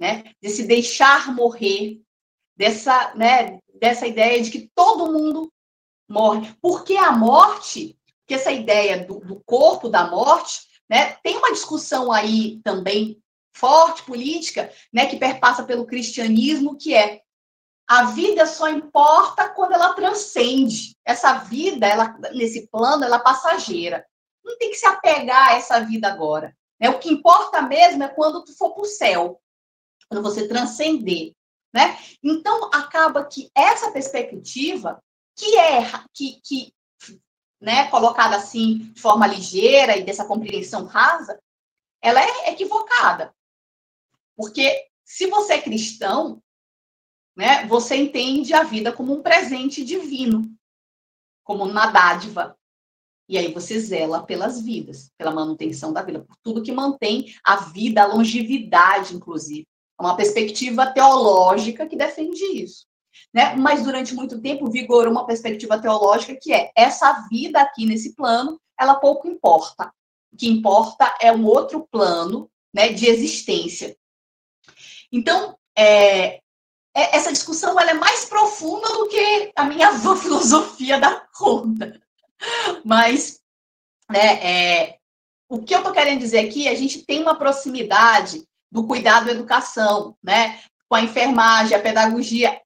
[0.00, 0.32] né?
[0.42, 2.02] Desse deixar morrer,
[2.56, 5.48] dessa, né, dessa ideia de que todo mundo
[6.08, 6.52] morre.
[6.60, 7.96] Porque a morte,
[8.30, 13.20] que essa ideia do, do corpo da morte, né, tem uma discussão aí também
[13.52, 17.22] forte política, né, que perpassa pelo cristianismo, que é
[17.88, 20.96] a vida só importa quando ela transcende.
[21.04, 24.06] Essa vida, ela nesse plano, ela é passageira.
[24.44, 26.56] Não tem que se apegar a essa vida agora.
[26.78, 26.88] Né?
[26.88, 29.40] O que importa mesmo é quando tu for para o céu,
[30.08, 31.32] quando você transcender.
[31.74, 31.98] Né?
[32.22, 35.02] Então, acaba que essa perspectiva,
[35.36, 35.82] que é
[36.14, 36.72] que, que
[37.60, 41.38] né, colocada assim de forma ligeira e dessa compreensão rasa,
[42.00, 43.34] ela é equivocada.
[44.36, 46.42] Porque se você é cristão,
[47.36, 50.50] né, você entende a vida como um presente divino,
[51.44, 52.56] como uma dádiva.
[53.28, 57.56] E aí você zela pelas vidas, pela manutenção da vida, por tudo que mantém a
[57.56, 59.66] vida, a longevidade, inclusive.
[59.98, 62.86] É uma perspectiva teológica que defende isso.
[63.32, 63.54] Né?
[63.54, 68.60] Mas durante muito tempo vigorou uma perspectiva teológica que é essa vida aqui nesse plano,
[68.78, 69.92] ela pouco importa.
[70.32, 73.96] O que importa é um outro plano né, de existência.
[75.12, 81.20] Então, é, é essa discussão ela é mais profunda do que a minha filosofia da
[81.36, 82.00] conta.
[82.84, 83.40] Mas,
[84.10, 84.98] né, é,
[85.48, 89.32] o que eu estou querendo dizer aqui, a gente tem uma proximidade do cuidado e
[89.32, 90.60] educação, né?
[90.88, 92.60] Com a enfermagem, a pedagogia.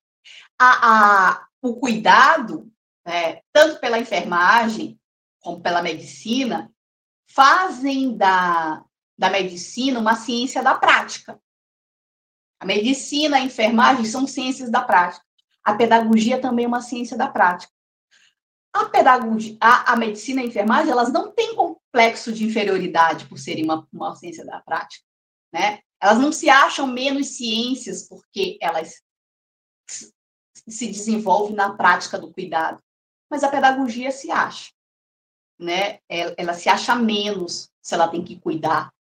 [0.59, 2.71] A, a, o cuidado,
[3.07, 4.99] né, tanto pela enfermagem
[5.41, 6.73] como pela medicina,
[7.27, 8.85] fazem da,
[9.19, 11.41] da medicina uma ciência da prática.
[12.61, 15.25] A medicina, a enfermagem são ciências da prática.
[15.63, 17.73] A pedagogia também é uma ciência da prática.
[18.73, 23.39] A pedagogia, a, a medicina e a enfermagem, elas não têm complexo de inferioridade por
[23.39, 25.05] serem uma, uma ciência da prática,
[25.53, 25.81] né?
[26.03, 29.01] Elas não se acham menos ciências porque elas
[30.69, 32.83] se desenvolvem na prática do cuidado,
[33.31, 34.73] mas a pedagogia se acha,
[35.59, 35.99] né?
[36.09, 38.93] Ela, ela se acha menos se ela tem que cuidar,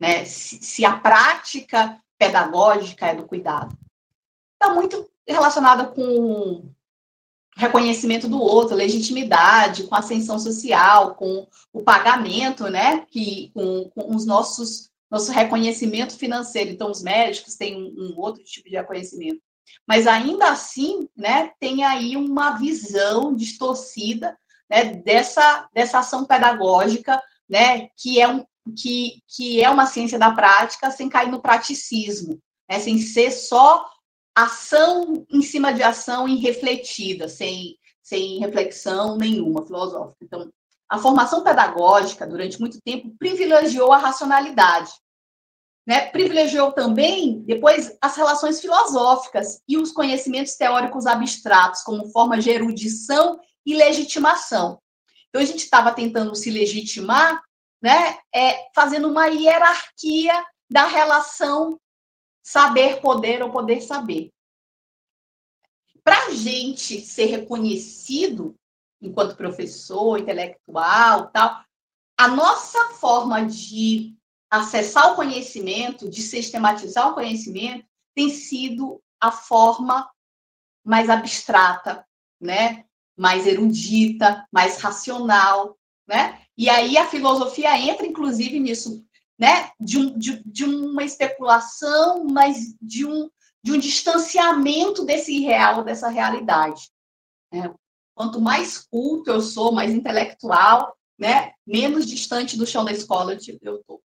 [0.00, 0.24] né?
[0.24, 3.76] Se, se a prática pedagógica é do cuidado,
[4.54, 6.70] está muito relacionada com
[7.56, 13.04] reconhecimento do outro, legitimidade, com ascensão social, com o pagamento, né?
[13.06, 16.70] Que com, com os nossos nosso reconhecimento financeiro.
[16.70, 19.42] Então, os médicos têm um, um outro tipo de reconhecimento.
[19.86, 24.36] Mas ainda assim, né, tem aí uma visão distorcida
[24.70, 28.44] né, dessa, dessa ação pedagógica, né, que é um
[28.76, 32.38] que, que é uma ciência da prática sem cair no praticismo,
[32.70, 33.84] né, sem ser só
[34.34, 40.16] ação em cima de ação irrefletida, sem, sem reflexão nenhuma filosófica.
[40.22, 40.50] Então,
[40.88, 44.90] a formação pedagógica, durante muito tempo, privilegiou a racionalidade.
[45.86, 46.06] Né?
[46.08, 53.40] Privilegiou também, depois, as relações filosóficas e os conhecimentos teóricos abstratos, como forma de erudição
[53.66, 54.80] e legitimação.
[55.28, 57.42] Então, a gente estava tentando se legitimar
[57.82, 61.80] né, é, fazendo uma hierarquia da relação
[62.42, 64.30] saber-poder ou poder-saber.
[66.04, 68.54] Para a gente ser reconhecido
[69.00, 71.64] enquanto professor, intelectual, tal,
[72.16, 74.16] a nossa forma de
[74.52, 80.10] acessar o conhecimento, de sistematizar o conhecimento, tem sido a forma
[80.84, 82.06] mais abstrata,
[82.38, 82.84] né?
[83.16, 86.40] mais erudita, mais racional, né?
[86.56, 89.02] E aí a filosofia entra, inclusive, nisso,
[89.38, 89.70] né?
[89.80, 93.30] De, um, de, de uma especulação, mas de um,
[93.62, 96.90] de um distanciamento desse real, dessa realidade.
[97.52, 97.72] Né?
[98.14, 101.52] Quanto mais culto eu sou, mais intelectual, né?
[101.66, 103.32] Menos distante do chão da escola
[103.62, 104.01] eu estou.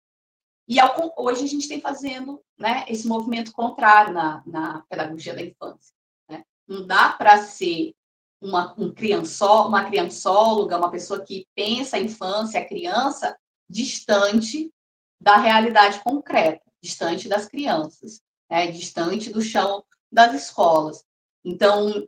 [0.72, 5.42] E ao, hoje a gente tem fazendo né, esse movimento contrário na, na pedagogia da
[5.42, 5.94] infância.
[6.30, 6.46] Né?
[6.66, 7.94] Não dá para ser
[8.40, 13.38] uma, um criançó, uma criançóloga, uma pessoa que pensa a infância, a criança,
[13.70, 14.74] distante
[15.20, 18.68] da realidade concreta, distante das crianças, né?
[18.68, 21.04] distante do chão das escolas.
[21.44, 22.08] Então,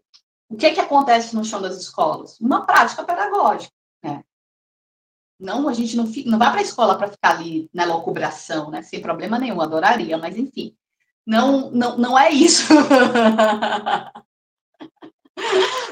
[0.50, 2.40] o que, que acontece no chão das escolas?
[2.40, 3.74] Uma prática pedagógica.
[5.40, 8.70] Não, a gente não, fica, não vai para a escola para ficar ali na locubração,
[8.70, 8.82] né?
[8.82, 10.76] sem problema nenhum, adoraria, mas enfim.
[11.26, 12.74] Não, não, não é isso.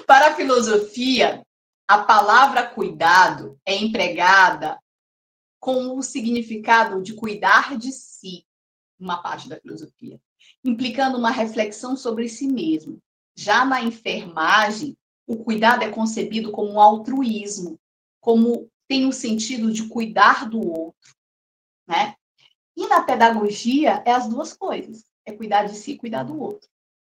[0.05, 1.45] Para a filosofia,
[1.87, 4.77] a palavra cuidado é empregada
[5.59, 8.45] com o significado de cuidar de si,
[8.99, 10.19] uma parte da filosofia,
[10.63, 12.99] implicando uma reflexão sobre si mesmo.
[13.35, 17.79] Já na enfermagem, o cuidado é concebido como um altruísmo,
[18.19, 21.15] como tem o sentido de cuidar do outro,
[21.87, 22.13] né?
[22.75, 26.67] E na pedagogia é as duas coisas, é cuidar de si e cuidar do outro.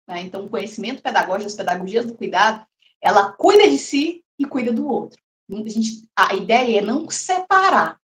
[0.07, 0.21] Né?
[0.21, 2.65] Então, o conhecimento pedagógico, as pedagogias do cuidado,
[3.01, 5.19] ela cuida de si e cuida do outro.
[5.51, 7.99] A, gente, a ideia é não separar,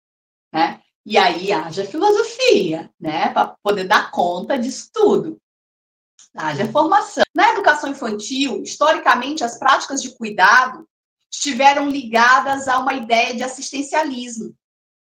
[0.53, 0.81] né?
[1.05, 3.31] E aí haja filosofia, né?
[3.31, 5.41] Para poder dar conta disso tudo.
[6.37, 7.25] Haja formação.
[7.35, 10.89] Na educação infantil, historicamente, as práticas de cuidado
[11.37, 14.55] estiveram ligadas a uma ideia de assistencialismo,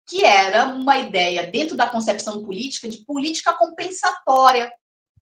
[0.08, 4.72] que era uma ideia, dentro da concepção política, de política compensatória,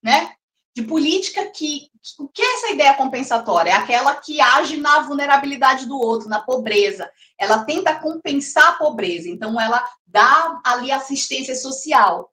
[0.01, 0.33] né?
[0.75, 1.89] de política que.
[2.17, 3.71] O que é essa ideia compensatória?
[3.71, 7.11] É aquela que age na vulnerabilidade do outro, na pobreza.
[7.37, 12.31] Ela tenta compensar a pobreza, então ela dá ali assistência social.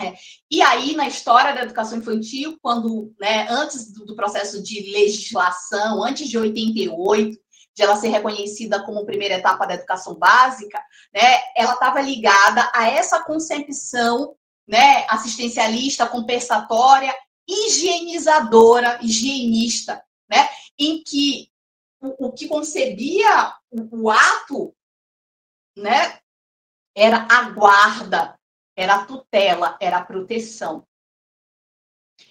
[0.00, 0.14] É.
[0.50, 6.02] E aí, na história da educação infantil, quando, né, antes do, do processo de legislação,
[6.04, 7.36] antes de 88,
[7.78, 10.82] de ela ser reconhecida como primeira etapa da educação básica,
[11.14, 14.34] né, ela estava ligada a essa concepção
[14.66, 17.14] né, assistencialista, compensatória
[17.48, 20.50] higienizadora, higienista, né?
[20.78, 21.50] em que
[22.00, 24.76] o, o que concebia o, o, ato
[25.74, 26.20] né?
[26.94, 28.38] era a guarda,
[28.76, 30.86] era a tutela, era a proteção.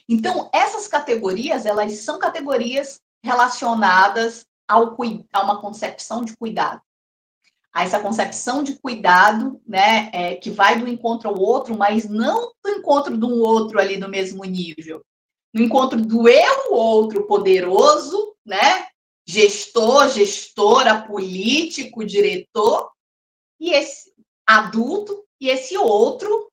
[0.08, 4.95] Então, essas categorias, elas são categorias relacionadas ao,
[5.34, 6.82] a uma concepção de cuidado
[7.78, 12.51] a essa concepção de cuidado, né, é, que vai do encontro ao outro, mas não
[12.63, 15.05] do encontro de um outro ali no mesmo nível,
[15.53, 18.88] no encontro do eu outro poderoso, né,
[19.28, 22.89] gestor, gestora, político, diretor,
[23.59, 24.11] e esse
[24.43, 26.51] adulto e esse outro,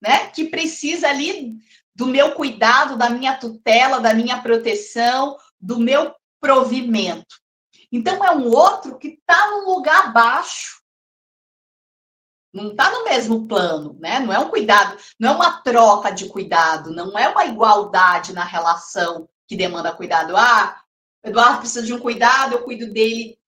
[0.00, 1.56] né, que precisa ali
[1.96, 7.40] do meu cuidado, da minha tutela, da minha proteção, do meu provimento.
[7.92, 10.80] Então, é um outro que está num lugar baixo.
[12.52, 14.18] Não está no mesmo plano, né?
[14.18, 18.44] Não é um cuidado, não é uma troca de cuidado, não é uma igualdade na
[18.44, 20.36] relação que demanda cuidado.
[20.36, 20.82] Ah,
[21.22, 23.38] Eduardo precisa de um cuidado, eu cuido dele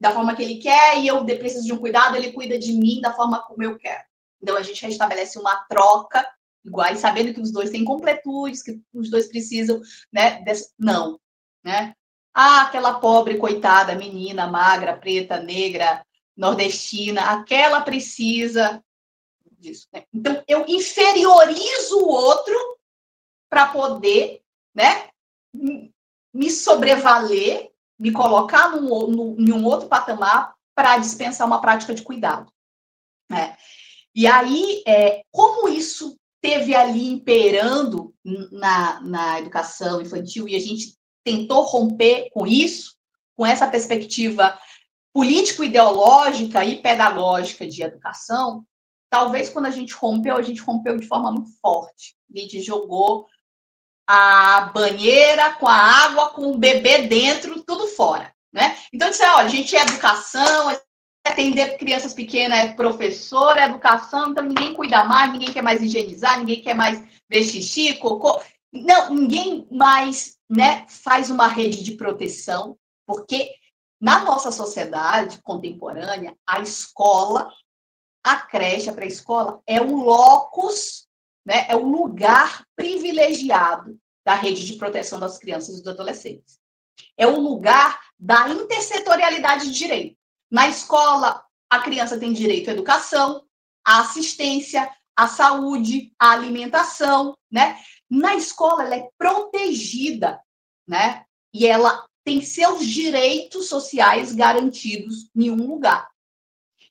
[0.00, 3.00] da forma que ele quer, e eu preciso de um cuidado, ele cuida de mim
[3.00, 4.04] da forma como eu quero.
[4.40, 6.24] Então, a gente restabelece uma troca
[6.64, 9.80] iguais, sabendo que os dois têm completudes, que os dois precisam,
[10.12, 10.40] né?
[10.42, 10.72] Desse...
[10.78, 11.18] Não,
[11.64, 11.94] né?
[12.40, 18.80] Ah, aquela pobre, coitada, menina, magra, preta, negra, nordestina, aquela precisa
[19.58, 19.88] disso.
[19.92, 20.04] Né?
[20.14, 22.54] Então, eu inferiorizo o outro
[23.50, 24.40] para poder,
[24.72, 25.10] né,
[26.32, 32.02] me sobrevaler, me colocar num, num, em um outro patamar para dispensar uma prática de
[32.02, 32.52] cuidado.
[33.28, 33.56] Né?
[34.14, 38.14] E aí, é, como isso teve ali imperando
[38.52, 42.94] na, na educação infantil e a gente tentou romper com isso,
[43.36, 44.58] com essa perspectiva
[45.12, 48.64] político-ideológica e pedagógica de educação,
[49.10, 52.14] talvez quando a gente rompeu, a gente rompeu de forma muito forte.
[52.34, 53.26] A gente jogou
[54.06, 58.32] a banheira com a água, com o bebê dentro, tudo fora.
[58.52, 58.76] Né?
[58.92, 60.80] Então, disse, olha, a gente é educação, a
[61.26, 66.38] atender crianças pequenas é professor, é educação, então ninguém cuida mais, ninguém quer mais higienizar,
[66.38, 68.40] ninguém quer mais ver xixi, cocô.
[68.72, 73.50] Não, ninguém mais né, faz uma rede de proteção, porque
[74.00, 77.52] na nossa sociedade contemporânea, a escola,
[78.22, 81.08] a creche, a pré-escola, é um locus,
[81.44, 86.58] né, é um lugar privilegiado da rede de proteção das crianças e dos adolescentes.
[87.16, 90.16] É um lugar da intersetorialidade de direito.
[90.50, 93.44] Na escola, a criança tem direito à educação,
[93.84, 97.78] à assistência, à saúde, à alimentação, né?
[98.10, 100.40] Na escola, ela é protegida,
[100.86, 101.24] né?
[101.52, 106.08] E ela tem seus direitos sociais garantidos em um lugar.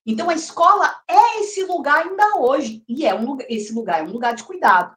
[0.06, 4.12] Então, a escola é esse lugar ainda hoje, e é um esse lugar é um
[4.12, 4.96] lugar de cuidado.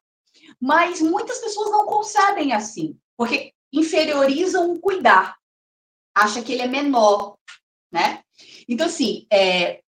[0.60, 5.36] Mas muitas pessoas não concebem assim, porque inferiorizam o cuidar,
[6.14, 7.36] acha que ele é menor,
[7.92, 8.22] né?
[8.68, 9.82] Então, assim, é,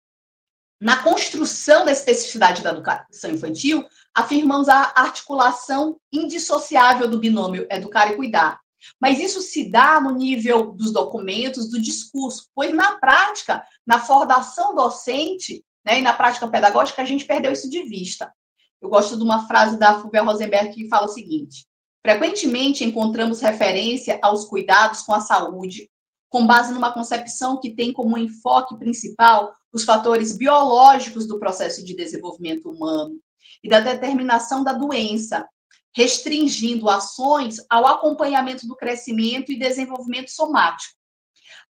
[0.81, 8.15] na construção da especificidade da educação infantil, afirmamos a articulação indissociável do binômio educar e
[8.15, 8.59] cuidar.
[8.99, 14.73] Mas isso se dá no nível dos documentos, do discurso, pois na prática, na formação
[14.73, 18.33] docente né, e na prática pedagógica, a gente perdeu isso de vista.
[18.81, 21.67] Eu gosto de uma frase da Fulvia Rosenberg que fala o seguinte:
[22.01, 25.90] frequentemente encontramos referência aos cuidados com a saúde,
[26.31, 31.93] com base numa concepção que tem como enfoque principal os fatores biológicos do processo de
[31.93, 33.19] desenvolvimento humano
[33.61, 35.45] e da determinação da doença,
[35.93, 40.95] restringindo ações ao acompanhamento do crescimento e desenvolvimento somático,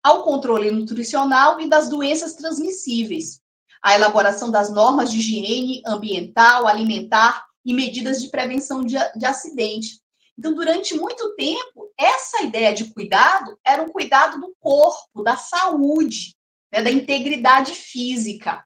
[0.03, 3.39] ao controle nutricional e das doenças transmissíveis,
[3.82, 10.01] à elaboração das normas de higiene ambiental, alimentar e medidas de prevenção de, de acidente.
[10.40, 16.34] Então, durante muito tempo, essa ideia de cuidado era um cuidado do corpo, da saúde,
[16.72, 18.66] né, da integridade física.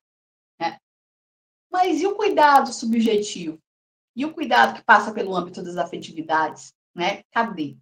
[0.59, 0.77] Né?
[1.71, 3.57] Mas e o cuidado subjetivo?
[4.15, 6.75] E o cuidado que passa pelo âmbito das afetividades?
[6.93, 7.23] Né?
[7.31, 7.75] Cadê?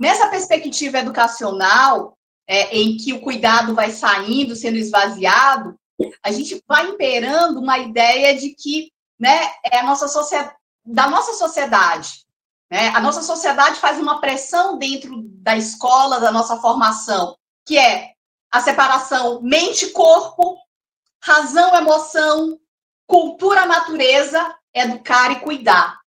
[0.00, 2.16] Nessa perspectiva educacional,
[2.46, 5.78] é, em que o cuidado vai saindo, sendo esvaziado,
[6.22, 11.34] a gente vai imperando uma ideia de que né, é a nossa sociedade, da nossa
[11.34, 12.26] sociedade.
[12.70, 12.88] Né?
[12.88, 18.12] A nossa sociedade faz uma pressão dentro da escola, da nossa formação, que é
[18.50, 20.56] a separação mente-corpo,
[21.22, 22.58] razão-emoção,
[23.06, 25.98] cultura-natureza, educar e cuidar.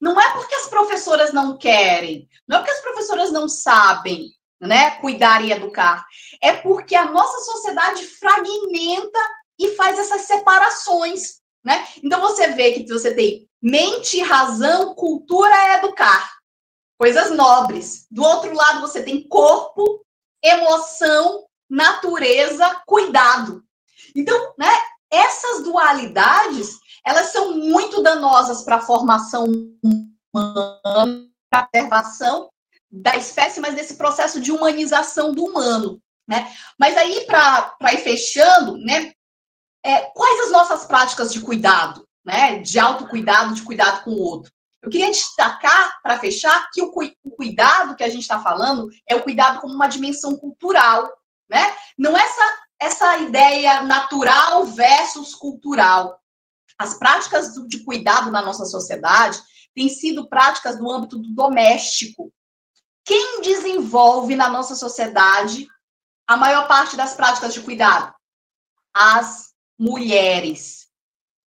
[0.00, 4.92] Não é porque as professoras não querem, não é porque as professoras não sabem, né,
[4.92, 6.06] cuidar e educar.
[6.42, 9.20] É porque a nossa sociedade fragmenta
[9.58, 11.86] e faz essas separações, né?
[12.02, 16.38] Então você vê que você tem mente, razão, cultura é educar.
[16.98, 18.06] Coisas nobres.
[18.10, 20.04] Do outro lado você tem corpo,
[20.42, 23.62] emoção, natureza, cuidado.
[24.14, 24.70] Então, né,
[25.10, 29.46] essas dualidades, elas são muito danosas para a formação
[29.82, 32.50] humana, para a preservação
[32.90, 36.00] da espécie, mas desse processo de humanização do humano.
[36.28, 36.52] Né?
[36.78, 39.12] Mas aí, para ir fechando, né,
[39.84, 44.52] é, quais as nossas práticas de cuidado, né, de autocuidado, de cuidado com o outro?
[44.82, 46.90] Eu queria destacar, para fechar, que o,
[47.36, 51.12] cuidado que a gente está falando é o cuidado como uma dimensão cultural,
[51.48, 51.74] né?
[51.98, 56.18] Não é essa, essa ideia natural versus cultural.
[56.78, 59.38] As práticas de cuidado na nossa sociedade
[59.74, 62.32] têm sido práticas no âmbito do doméstico,
[63.04, 65.66] quem desenvolve na nossa sociedade
[66.28, 68.14] a maior parte das práticas de cuidado?
[68.94, 70.88] As mulheres,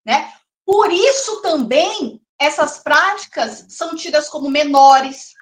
[0.05, 0.33] né?
[0.65, 5.33] Por isso também essas práticas são tidas como menores,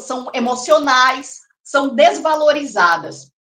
[0.00, 3.32] são emocionais, são desvalorizadas,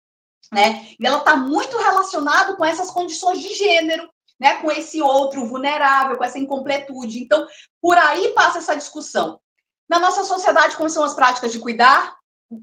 [0.51, 0.87] né?
[0.99, 4.09] E ela está muito relacionada com essas condições de gênero,
[4.39, 4.55] né?
[4.61, 7.19] Com esse outro vulnerável, com essa incompletude.
[7.19, 7.47] Então,
[7.81, 9.39] por aí passa essa discussão.
[9.87, 12.17] Na nossa sociedade, como são as práticas de cuidar?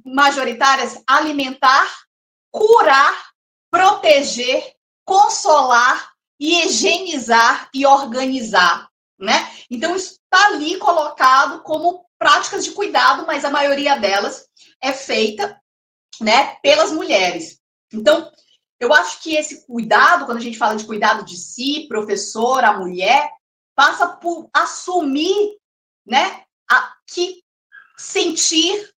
[0.04, 1.86] Majoritárias, alimentar,
[2.50, 3.30] curar,
[3.70, 9.50] proteger, consolar, higienizar e organizar, né?
[9.70, 14.46] Então, está ali colocado como práticas de cuidado, mas a maioria delas
[14.82, 15.60] é feita,
[16.20, 17.60] né, pelas mulheres.
[17.92, 18.30] Então,
[18.78, 23.30] eu acho que esse cuidado, quando a gente fala de cuidado de si, professora, mulher,
[23.74, 25.56] passa por assumir,
[26.06, 27.42] né, a, que
[27.96, 28.94] sentir,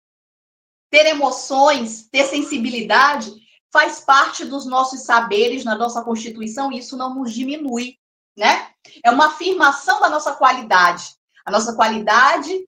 [0.91, 3.31] ter emoções, ter sensibilidade,
[3.77, 7.99] faz parte dos nossos saberes, na nossa Constituição, e isso não nos diminui,
[8.35, 8.71] né?
[9.05, 11.15] É uma afirmação da nossa qualidade.
[11.45, 12.67] A nossa qualidade,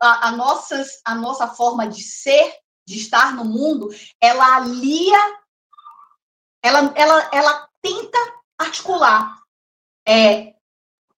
[0.00, 2.54] a, a, nossas, a nossa forma de ser,
[2.86, 5.18] de estar no mundo, ela alia
[6.62, 8.18] ela, ela, ela tenta
[8.58, 9.38] articular
[10.08, 10.54] é,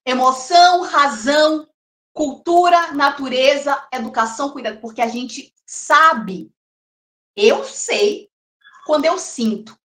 [0.05, 1.65] emoção, razão,
[2.13, 6.51] cultura, natureza, educação, cuidado, porque a gente sabe,
[7.37, 8.28] eu sei
[8.89, 9.79] quando eu sinto.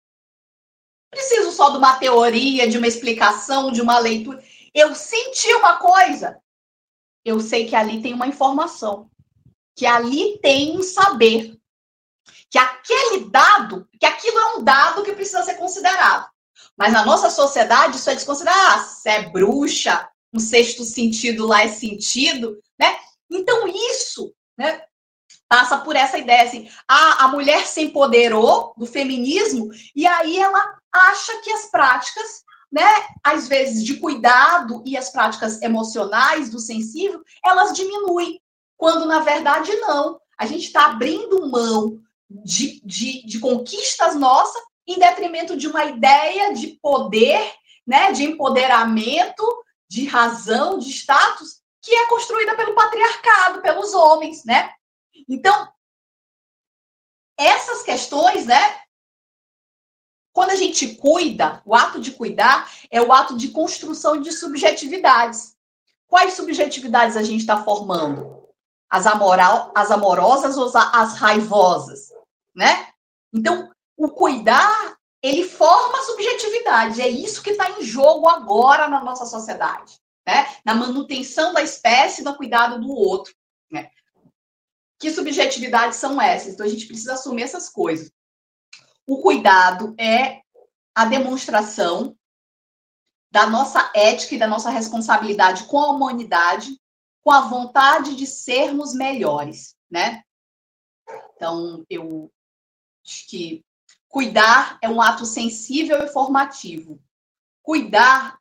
[1.10, 4.44] Preciso só de uma teoria, de uma explicação, de uma leitura.
[4.76, 6.40] Eu senti uma coisa,
[7.26, 9.10] eu sei que ali tem uma informação,
[9.76, 11.60] que ali tem um saber,
[12.48, 16.30] que aquele dado, que aquilo é um dado que precisa ser considerado.
[16.78, 18.62] Mas na nossa sociedade isso é desconsiderado.
[18.68, 23.00] Ah, se é bruxa, um sexto sentido lá é sentido, né?
[23.32, 24.86] Então isso, né,
[25.52, 30.78] passa por essa ideia assim, ah, a mulher se empoderou do feminismo e aí ela
[30.90, 32.88] acha que as práticas né,
[33.22, 38.40] às vezes de cuidado e as práticas emocionais do sensível, elas diminuem,
[38.78, 40.22] quando na verdade não.
[40.38, 42.00] A gente está abrindo mão
[42.30, 47.52] de, de, de conquistas nossas em detrimento de uma ideia de poder,
[47.86, 49.44] né, de empoderamento,
[49.90, 54.72] de razão, de status, que é construída pelo patriarcado, pelos homens, né?
[55.28, 55.72] Então,
[57.38, 58.82] essas questões, né,
[60.34, 65.56] quando a gente cuida, o ato de cuidar é o ato de construção de subjetividades.
[66.08, 68.42] Quais subjetividades a gente está formando?
[68.90, 72.12] As, amoral, as amorosas ou as raivosas,
[72.54, 72.90] né?
[73.34, 77.02] Então, o cuidar, ele forma subjetividade.
[77.02, 79.98] É isso que está em jogo agora na nossa sociedade,
[80.28, 80.46] né?
[80.66, 83.34] Na manutenção da espécie, no cuidado do outro,
[83.72, 83.90] né?
[85.02, 86.54] Que subjetividades são essas?
[86.54, 88.12] Então, a gente precisa assumir essas coisas.
[89.08, 90.42] O cuidado é
[90.94, 92.16] a demonstração
[93.32, 96.80] da nossa ética e da nossa responsabilidade com a humanidade,
[97.24, 100.22] com a vontade de sermos melhores, né?
[101.36, 102.32] Então, eu
[103.04, 103.66] acho que
[104.08, 107.02] cuidar é um ato sensível e formativo.
[107.64, 108.38] Cuidar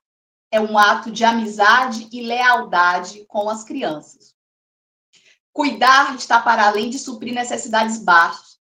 [0.51, 4.35] é um ato de amizade e lealdade com as crianças.
[5.53, 8.03] Cuidar está para além de suprir necessidades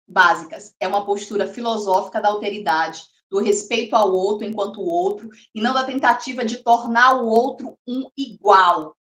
[0.07, 0.75] básicas.
[0.79, 5.83] É uma postura filosófica da alteridade, do respeito ao outro enquanto outro, e não da
[5.83, 8.95] tentativa de tornar o outro um igual.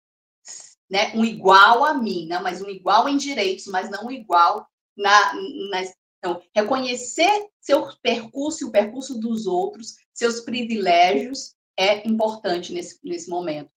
[0.90, 1.12] Né?
[1.16, 2.40] Um igual a mim, né?
[2.40, 5.34] mas um igual em direitos, mas não um igual na,
[5.70, 5.82] na.
[6.20, 13.30] Então, reconhecer seu percurso e o percurso dos outros, seus privilégios, é importante nesse, nesse
[13.30, 13.70] momento.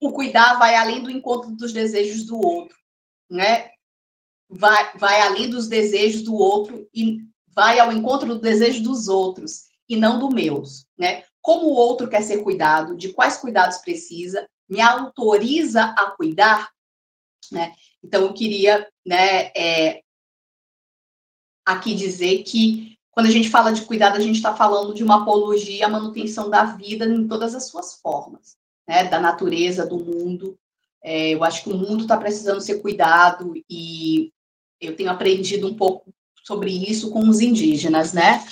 [0.00, 2.76] O cuidar vai além do encontro dos desejos do outro,
[3.32, 3.72] né?
[4.52, 9.64] vai, vai além dos desejos do outro e vai ao encontro do desejo dos outros
[9.88, 11.24] e não do meus, né?
[11.40, 16.70] Como o outro quer ser cuidado, de quais cuidados precisa, me autoriza a cuidar,
[17.50, 17.74] né?
[18.02, 20.02] Então eu queria, né, é,
[21.64, 25.22] aqui dizer que quando a gente fala de cuidado, a gente está falando de uma
[25.22, 28.56] apologia à manutenção da vida em todas as suas formas,
[28.86, 29.04] né?
[29.04, 30.58] Da natureza, do mundo.
[31.02, 34.30] É, eu acho que o mundo está precisando ser cuidado e
[34.80, 36.12] eu tenho aprendido um pouco
[36.44, 38.44] sobre isso com os indígenas, né?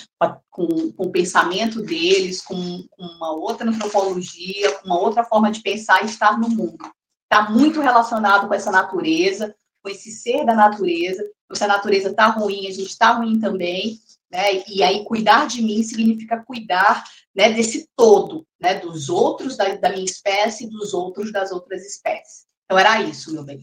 [0.49, 5.61] Com, com o pensamento deles, com, com, uma outra antropologia, com uma outra forma de
[5.61, 6.91] pensar e estar no mundo.
[7.23, 11.23] Está muito relacionado com essa natureza, com esse ser da natureza.
[11.53, 13.99] Se a natureza está ruim, a gente está ruim também,
[14.31, 14.63] né?
[14.67, 17.03] E aí cuidar de mim significa cuidar,
[17.35, 21.85] né, desse todo, né, dos outros da, da minha espécie e dos outros das outras
[21.85, 22.45] espécies.
[22.65, 23.61] Então era isso, meu bem.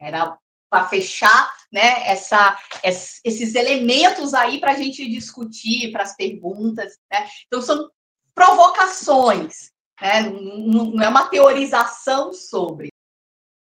[0.00, 0.38] Era
[0.72, 6.98] para fechar né, essa, esses elementos aí para a gente discutir, para as perguntas.
[7.12, 7.28] Né?
[7.46, 7.90] Então, são
[8.34, 9.70] provocações,
[10.00, 10.22] né?
[10.22, 12.88] não, não é uma teorização sobre.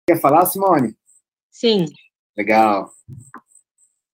[0.05, 0.93] Quer falar, Simone?
[1.49, 1.85] Sim.
[2.35, 2.91] Legal.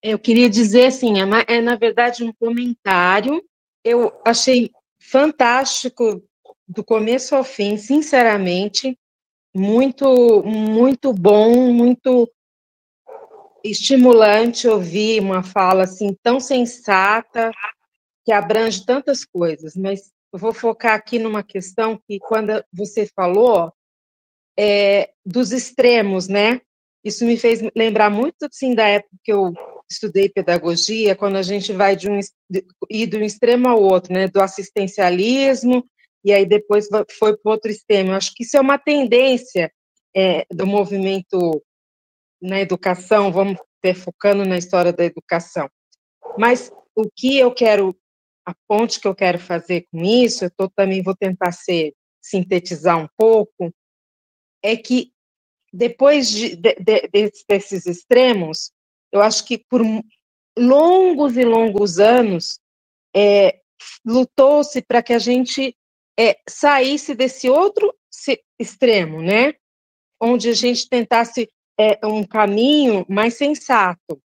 [0.04, 3.44] Eu queria dizer assim, é, é na verdade um comentário.
[3.84, 4.72] Eu achei
[5.10, 6.24] fantástico
[6.68, 8.98] do começo ao fim, sinceramente,
[9.54, 12.30] muito muito bom, muito
[13.64, 17.52] estimulante ouvir uma fala assim tão sensata
[18.24, 23.72] que abrange tantas coisas, mas eu vou focar aqui numa questão que quando você falou
[24.58, 26.62] é, dos extremos, né?
[27.04, 29.54] Isso me fez lembrar muito assim da época que eu
[29.90, 32.20] estudei pedagogia, quando a gente vai de um
[32.90, 34.28] ir de um extremo ao outro, né?
[34.28, 35.86] Do assistencialismo
[36.26, 36.88] e aí depois
[37.20, 38.10] foi para outro extremo.
[38.10, 39.72] Eu acho que isso é uma tendência
[40.16, 41.64] é, do movimento
[42.42, 45.70] na educação, vamos ter focando na história da educação.
[46.36, 47.96] Mas o que eu quero,
[48.44, 52.98] a ponte que eu quero fazer com isso, eu tô, também vou tentar ser, sintetizar
[52.98, 53.72] um pouco,
[54.64, 55.12] é que
[55.72, 58.72] depois de, de, de, desses extremos,
[59.16, 59.82] eu acho que por
[60.60, 62.60] longos e longos anos,
[63.16, 63.62] é,
[64.06, 65.74] lutou-se para que a gente
[66.20, 67.96] é, saísse desse outro
[68.60, 69.54] extremo, né?
[70.22, 71.50] Onde a gente tentasse
[71.80, 74.22] é, um caminho mais sensato.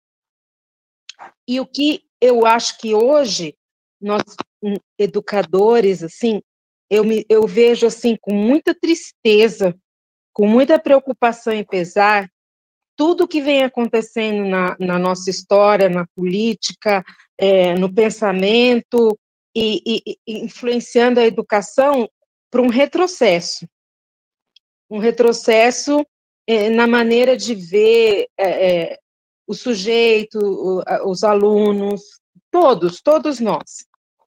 [1.46, 3.54] E o que eu acho que hoje
[4.00, 4.22] nós
[4.62, 6.40] hum, educadores assim,
[6.88, 9.78] eu me eu vejo assim com muita tristeza,
[10.32, 12.30] com muita preocupação e pesar
[12.98, 17.04] tudo que vem acontecendo na, na nossa história, na política,
[17.38, 19.16] é, no pensamento
[19.54, 22.10] e, e, e influenciando a educação
[22.50, 23.68] para um retrocesso.
[24.90, 26.04] Um retrocesso
[26.44, 28.98] é, na maneira de ver é, é
[29.46, 32.02] o sujeito, o, os alunos,
[32.50, 33.86] todos, todos nós,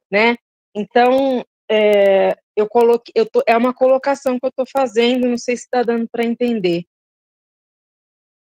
[0.10, 0.38] né?
[0.74, 5.58] Então, é, eu coloquei, eu tô, é uma colocação que eu estou fazendo, não sei
[5.58, 6.86] se está dando para entender.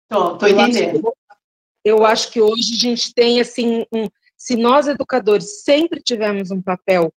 [0.09, 1.03] Tô, tô entendendo.
[1.03, 5.63] Eu acho, que, eu acho que hoje a gente tem, assim, um, se nós educadores
[5.63, 7.13] sempre tivemos um papel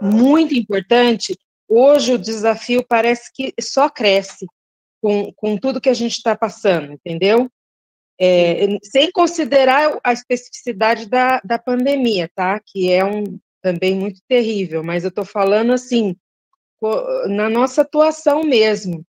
[0.00, 1.36] muito importante,
[1.68, 4.46] hoje o desafio parece que só cresce
[5.00, 7.50] com, com tudo que a gente está passando, entendeu?
[8.20, 12.60] É, sem considerar a especificidade da, da pandemia, tá?
[12.64, 16.16] Que é um também muito terrível, mas eu estou falando assim,
[17.28, 19.04] na nossa atuação mesmo.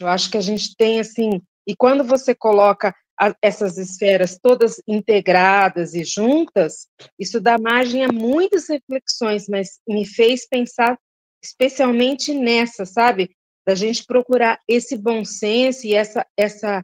[0.00, 4.80] Eu acho que a gente tem assim e quando você coloca a, essas esferas todas
[4.86, 6.86] integradas e juntas,
[7.18, 10.98] isso dá margem a muitas reflexões, mas me fez pensar
[11.42, 13.34] especialmente nessa, sabe?
[13.66, 16.82] Da gente procurar esse bom senso e essa, essa,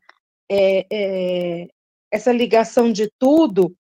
[0.50, 1.68] é, é,
[2.10, 3.74] essa ligação de tudo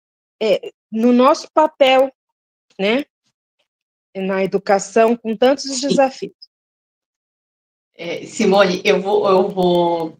[0.43, 2.13] é, no nosso papel,
[2.79, 3.05] né?
[4.17, 6.35] Na educação, com tantos desafios.
[7.95, 10.19] É, Simone, eu vou, eu vou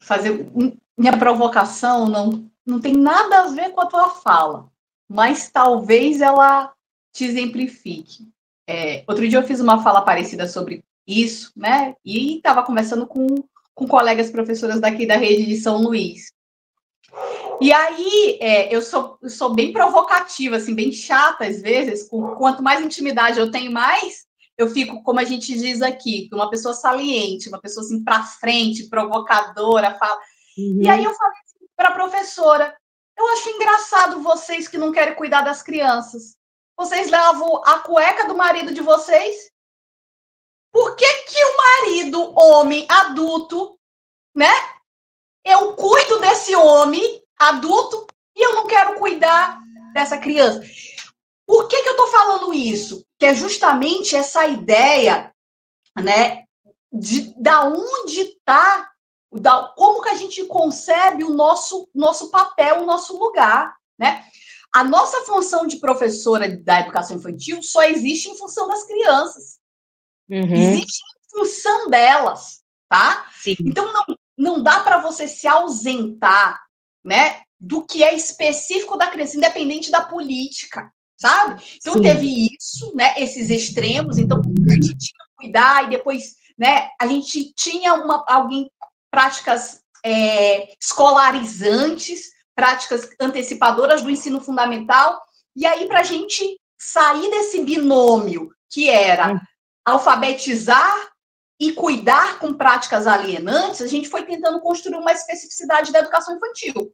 [0.00, 0.50] fazer
[0.96, 4.68] minha provocação não, não tem nada a ver com a tua fala,
[5.08, 6.72] mas talvez ela
[7.12, 8.28] te exemplifique.
[8.68, 11.94] É, outro dia eu fiz uma fala parecida sobre isso, né?
[12.04, 13.26] E estava conversando com,
[13.74, 16.32] com colegas professoras daqui da rede de São Luís.
[17.60, 22.08] E aí, é, eu, sou, eu sou bem provocativa, assim, bem chata às vezes.
[22.08, 24.24] Com, quanto mais intimidade eu tenho, mais
[24.60, 28.90] eu fico, como a gente diz aqui, uma pessoa saliente, uma pessoa assim para frente,
[28.90, 30.20] provocadora, fala.
[30.58, 30.82] Uhum.
[30.82, 32.76] E aí eu falei assim, para a professora,
[33.16, 36.36] eu acho engraçado vocês que não querem cuidar das crianças.
[36.76, 39.50] Vocês levam a cueca do marido de vocês?
[40.70, 43.78] Por que que o marido, homem, adulto,
[44.34, 44.52] né?
[45.42, 48.06] Eu cuido desse homem adulto
[48.36, 49.58] e eu não quero cuidar
[49.94, 50.60] dessa criança.
[51.50, 53.04] Por que, que eu estou falando isso?
[53.18, 55.34] Que é justamente essa ideia,
[56.00, 56.44] né,
[56.92, 58.88] de da onde está,
[59.32, 64.24] da, como que a gente concebe o nosso, nosso papel, o nosso lugar, né?
[64.72, 69.58] A nossa função de professora da educação infantil só existe em função das crianças.
[70.30, 70.54] Uhum.
[70.54, 73.28] Existe em função delas, tá?
[73.42, 73.56] Sim.
[73.62, 74.04] Então não,
[74.38, 76.62] não dá para você se ausentar,
[77.04, 81.62] né, do que é específico da criança, independente da política sabe?
[81.76, 82.02] Então Sim.
[82.02, 83.14] teve isso, né?
[83.18, 86.88] Esses extremos, então a gente tinha que cuidar e depois, né?
[86.98, 88.70] A gente tinha uma alguém
[89.10, 95.20] práticas é, escolarizantes, práticas antecipadoras do ensino fundamental,
[95.54, 99.40] e aí para a gente sair desse binômio que era hum.
[99.84, 101.10] alfabetizar
[101.60, 106.90] e cuidar com práticas alienantes, a gente foi tentando construir uma especificidade da educação infantil.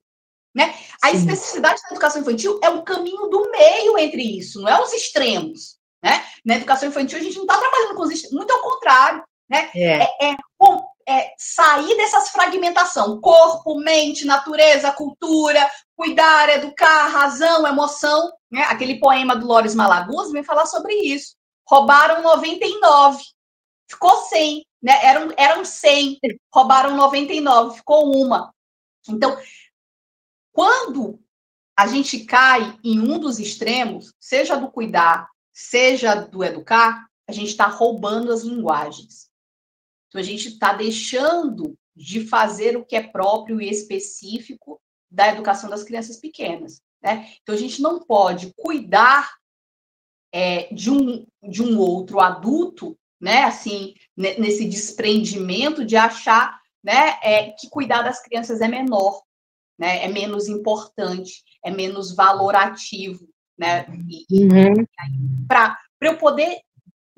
[0.56, 0.74] Né?
[1.02, 1.18] A Sim.
[1.18, 5.76] especificidade da educação infantil é um caminho do meio entre isso, não é os extremos.
[6.02, 6.24] Né?
[6.46, 9.22] Na educação infantil, a gente não está trabalhando com os extremos, muito ao contrário.
[9.50, 9.70] Né?
[9.74, 10.02] É.
[10.02, 10.36] É, é,
[11.06, 18.32] é, sair dessas fragmentação, corpo, mente, natureza, cultura, cuidar, educar, razão, emoção.
[18.50, 18.62] Né?
[18.62, 21.36] Aquele poema do Lores Malaguz vem falar sobre isso.
[21.68, 23.22] Roubaram 99,
[23.90, 25.04] ficou 100, né?
[25.04, 26.18] eram, eram 100,
[26.50, 28.54] roubaram 99, ficou uma.
[29.06, 29.36] Então,
[30.56, 31.22] quando
[31.78, 37.48] a gente cai em um dos extremos, seja do cuidar, seja do educar, a gente
[37.48, 39.28] está roubando as linguagens.
[40.08, 44.80] Então, a gente está deixando de fazer o que é próprio e específico
[45.10, 46.80] da educação das crianças pequenas.
[47.02, 47.30] Né?
[47.42, 49.36] Então, a gente não pode cuidar
[50.32, 53.44] é, de, um, de um outro adulto, né?
[53.44, 59.25] assim, nesse desprendimento de achar né, é, que cuidar das crianças é menor
[59.78, 60.04] né?
[60.04, 63.28] É menos importante, é menos valorativo,
[63.58, 63.86] né?
[64.30, 64.86] Uhum.
[65.48, 66.60] Para eu poder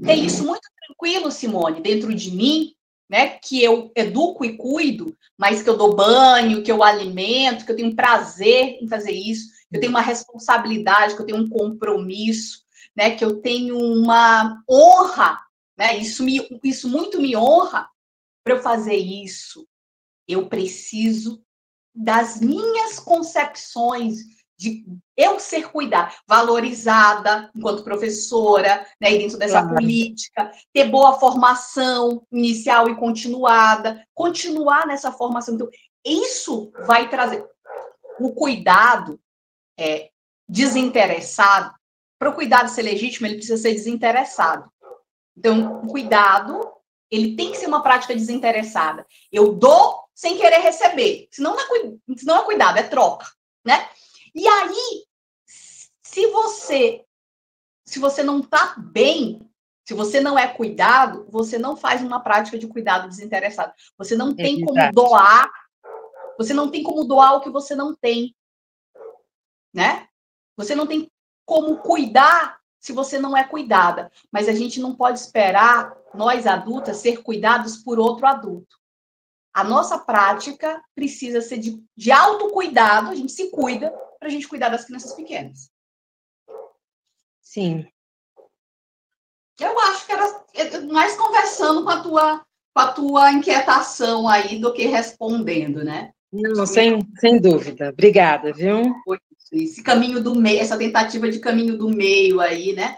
[0.03, 2.75] ter isso muito tranquilo, Simone, dentro de mim,
[3.09, 3.39] né?
[3.39, 7.77] Que eu educo e cuido, mas que eu dou banho, que eu alimento, que eu
[7.77, 12.67] tenho prazer em fazer isso, que eu tenho uma responsabilidade, que eu tenho um compromisso,
[12.97, 15.41] né, que eu tenho uma honra,
[15.77, 17.89] né, isso, me, isso muito me honra,
[18.43, 19.69] para eu fazer isso,
[20.27, 21.41] eu preciso
[21.99, 24.19] das minhas concepções
[24.57, 24.85] de
[25.17, 29.75] eu ser cuidada, valorizada enquanto professora, né, dentro dessa claro.
[29.75, 35.55] política, ter boa formação inicial e continuada, continuar nessa formação.
[35.55, 35.69] Então,
[36.05, 37.45] isso vai trazer
[38.21, 39.21] o cuidado
[39.79, 40.11] é,
[40.49, 41.73] desinteressado.
[42.19, 44.69] Para o cuidado ser legítimo, ele precisa ser desinteressado.
[45.37, 46.61] Então, o cuidado,
[47.11, 49.07] ele tem que ser uma prática desinteressada.
[49.31, 51.29] Eu dou sem querer receber.
[51.31, 53.25] Senão não é, senão é cuidado, é troca,
[53.65, 53.89] né?
[54.35, 55.05] E aí,
[55.47, 57.05] se você
[57.85, 59.49] se você não está bem,
[59.87, 63.73] se você não é cuidado, você não faz uma prática de cuidado desinteressado.
[63.97, 65.49] Você não tem como doar,
[66.37, 68.35] você não tem como doar o que você não tem,
[69.73, 70.09] né?
[70.57, 71.09] Você não tem
[71.47, 74.11] como cuidar se você não é cuidada.
[74.33, 78.78] Mas a gente não pode esperar nós adultas ser cuidados por outro adulto.
[79.59, 84.47] A nossa prática precisa ser de, de autocuidado, a gente se cuida para a gente
[84.47, 85.69] cuidar das crianças pequenas.
[87.43, 87.85] Sim.
[89.59, 94.73] Eu acho que era mais conversando com a tua, com a tua inquietação aí do
[94.73, 96.13] que respondendo, né?
[96.33, 97.89] Não, sem, sem dúvida.
[97.89, 98.95] Obrigada, viu?
[99.51, 102.97] Esse caminho do meio, essa tentativa de caminho do meio aí, né?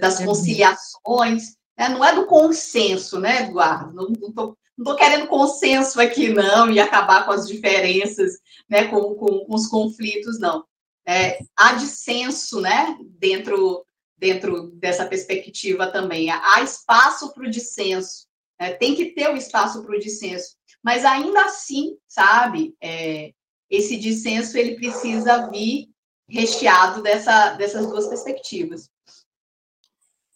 [0.00, 0.24] Das uhum.
[0.24, 1.90] conciliações, né?
[1.90, 3.92] não é do consenso, né, Eduardo?
[3.92, 8.38] Não estou não querendo consenso aqui, não, e acabar com as diferenças,
[8.68, 10.64] né, com, com, com os conflitos, não.
[11.06, 13.84] É, há dissenso, né, dentro,
[14.16, 16.30] dentro dessa perspectiva também.
[16.30, 18.26] Há espaço para o dissenso,
[18.58, 18.72] né?
[18.72, 20.56] tem que ter o espaço para o dissenso.
[20.82, 23.32] Mas ainda assim, sabe, é,
[23.68, 25.90] esse dissenso ele precisa vir
[26.26, 28.88] recheado dessa, dessas duas perspectivas.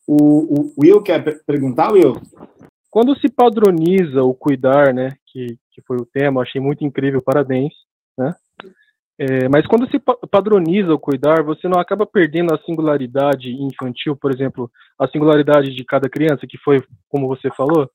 [0.07, 2.21] O, o Will quer perguntar, Will?
[2.95, 7.73] Quando se padroniza o cuidar, né, que, que foi o tema, achei muito incrível, parabéns,
[8.17, 8.33] né?
[9.19, 10.01] É, mas quando se
[10.31, 15.85] padroniza o cuidar, você não acaba perdendo a singularidade infantil, por exemplo, a singularidade de
[15.85, 17.91] cada criança, que foi como você falou?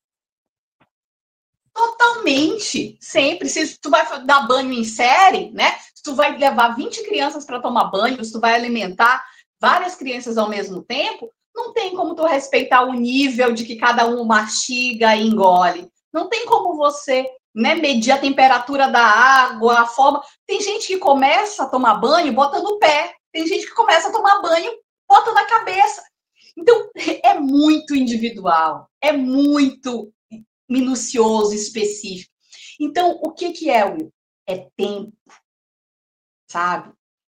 [1.73, 3.47] Totalmente, sempre.
[3.47, 5.77] Se tu vai dar banho em série, né?
[5.95, 9.23] Se tu vai levar 20 crianças para tomar banho, se tu vai alimentar
[9.61, 14.07] várias crianças ao mesmo tempo, não tem como tu respeitar o nível de que cada
[14.07, 15.91] um mastiga e engole.
[16.11, 20.23] Não tem como você né, medir a temperatura da água, a forma.
[20.47, 24.11] Tem gente que começa a tomar banho bota no pé, tem gente que começa a
[24.11, 24.71] tomar banho
[25.07, 26.01] bota na cabeça.
[26.57, 26.89] Então,
[27.23, 30.11] é muito individual, é muito
[30.69, 32.31] minucioso, específico.
[32.79, 34.13] Então, o que, que é, Will?
[34.47, 35.13] É tempo,
[36.49, 36.93] sabe?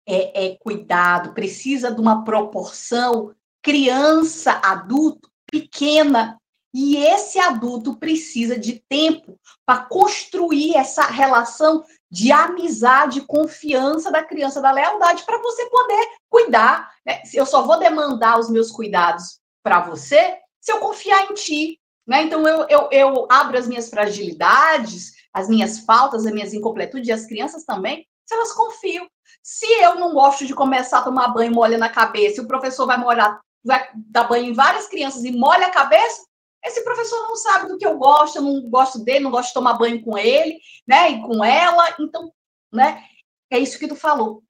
[0.07, 6.39] É, é cuidado, precisa de uma proporção criança, adulto, pequena.
[6.75, 14.61] E esse adulto precisa de tempo para construir essa relação de amizade, confiança da criança,
[14.61, 16.91] da lealdade, para você poder cuidar.
[17.05, 17.23] Né?
[17.35, 21.79] Eu só vou demandar os meus cuidados para você se eu confiar em ti.
[22.07, 22.23] Né?
[22.23, 27.13] Então, eu, eu, eu abro as minhas fragilidades, as minhas faltas, as minhas incompletudes, e
[27.13, 29.07] as crianças também, se elas confiam.
[29.43, 32.97] Se eu não gosto de começar a tomar banho molha na cabeça, o professor vai
[32.97, 36.23] molhar, vai dar banho em várias crianças e molha a cabeça,
[36.65, 39.55] esse professor não sabe do que eu gosto, eu não gosto dele, não gosto de
[39.55, 42.33] tomar banho com ele, né, e com ela, então,
[42.73, 43.05] né,
[43.51, 44.43] é isso que tu falou,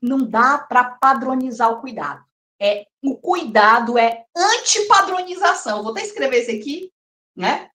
[0.00, 2.22] não dá para padronizar o cuidado.
[2.60, 5.82] É, o cuidado é antipadronização.
[5.82, 6.92] Vou até escrever esse aqui,
[7.36, 7.68] né?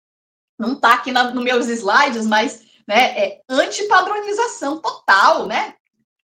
[0.58, 5.76] Não está aqui nos no meus slides, mas né, é antipadronização total, né?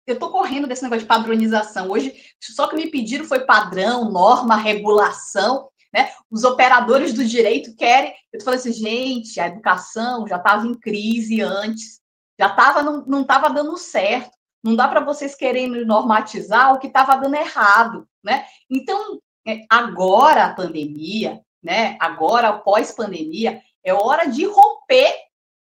[0.10, 1.90] Eu estou correndo desse negócio de padronização.
[1.90, 5.70] Hoje, só que me pediram foi padrão, norma, regulação.
[5.94, 6.12] Né?
[6.32, 8.14] Os operadores do direito querem.
[8.34, 12.00] Eu falei assim, gente, a educação já estava em crise antes,
[12.40, 14.32] já estava, não estava dando certo.
[14.64, 18.46] Não dá para vocês querendo normatizar o que estava dando errado, né?
[18.70, 21.98] Então, é, agora a pandemia, né?
[22.00, 25.14] Agora, pós-pandemia, é hora de romper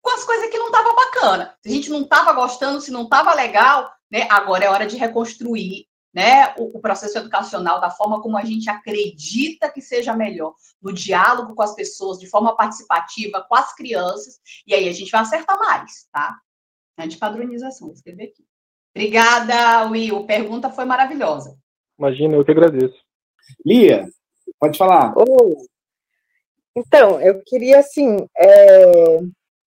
[0.02, 1.56] com as coisas que não estavam bacana.
[1.62, 4.28] Se a gente não estava gostando, se não estava legal, né?
[4.30, 8.70] Agora é hora de reconstruir né, o, o, processo educacional da forma como a gente
[8.70, 14.40] acredita que seja melhor, no diálogo com as pessoas, de forma participativa, com as crianças,
[14.68, 16.38] e aí a gente vai acertar mais, tá?
[16.98, 18.44] É de padronização, vou escrever aqui.
[18.94, 20.26] Obrigada, Will.
[20.26, 21.58] Pergunta foi maravilhosa.
[21.98, 23.02] Imagina, eu que agradeço.
[23.66, 24.06] Lia,
[24.60, 25.14] pode falar.
[25.16, 25.66] Oh.
[26.76, 29.20] Então, eu queria, assim, é,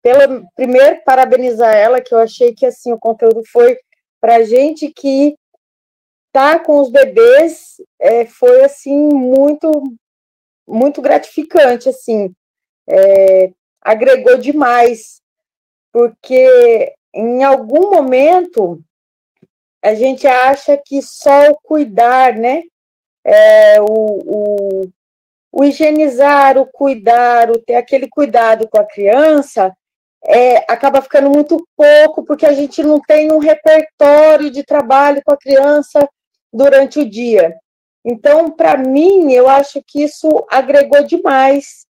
[0.03, 3.79] pela, primeiro, parabenizar ela, que eu achei que, assim, o conteúdo foi
[4.25, 5.37] para gente que
[6.29, 9.71] estar tá com os bebês é, foi assim muito
[10.67, 12.35] muito gratificante assim.
[12.89, 13.53] É,
[13.83, 15.21] agregou demais
[15.93, 18.83] porque em algum momento
[19.83, 22.63] a gente acha que só o cuidar né
[23.23, 24.91] é, o, o,
[25.53, 29.71] o higienizar o cuidar o ter aquele cuidado com a criança
[30.27, 35.35] é, acaba ficando muito pouco, porque a gente não tem um repertório de trabalho com
[35.35, 36.09] a criança
[36.53, 37.55] durante o dia.
[38.05, 41.87] Então, para mim, eu acho que isso agregou demais,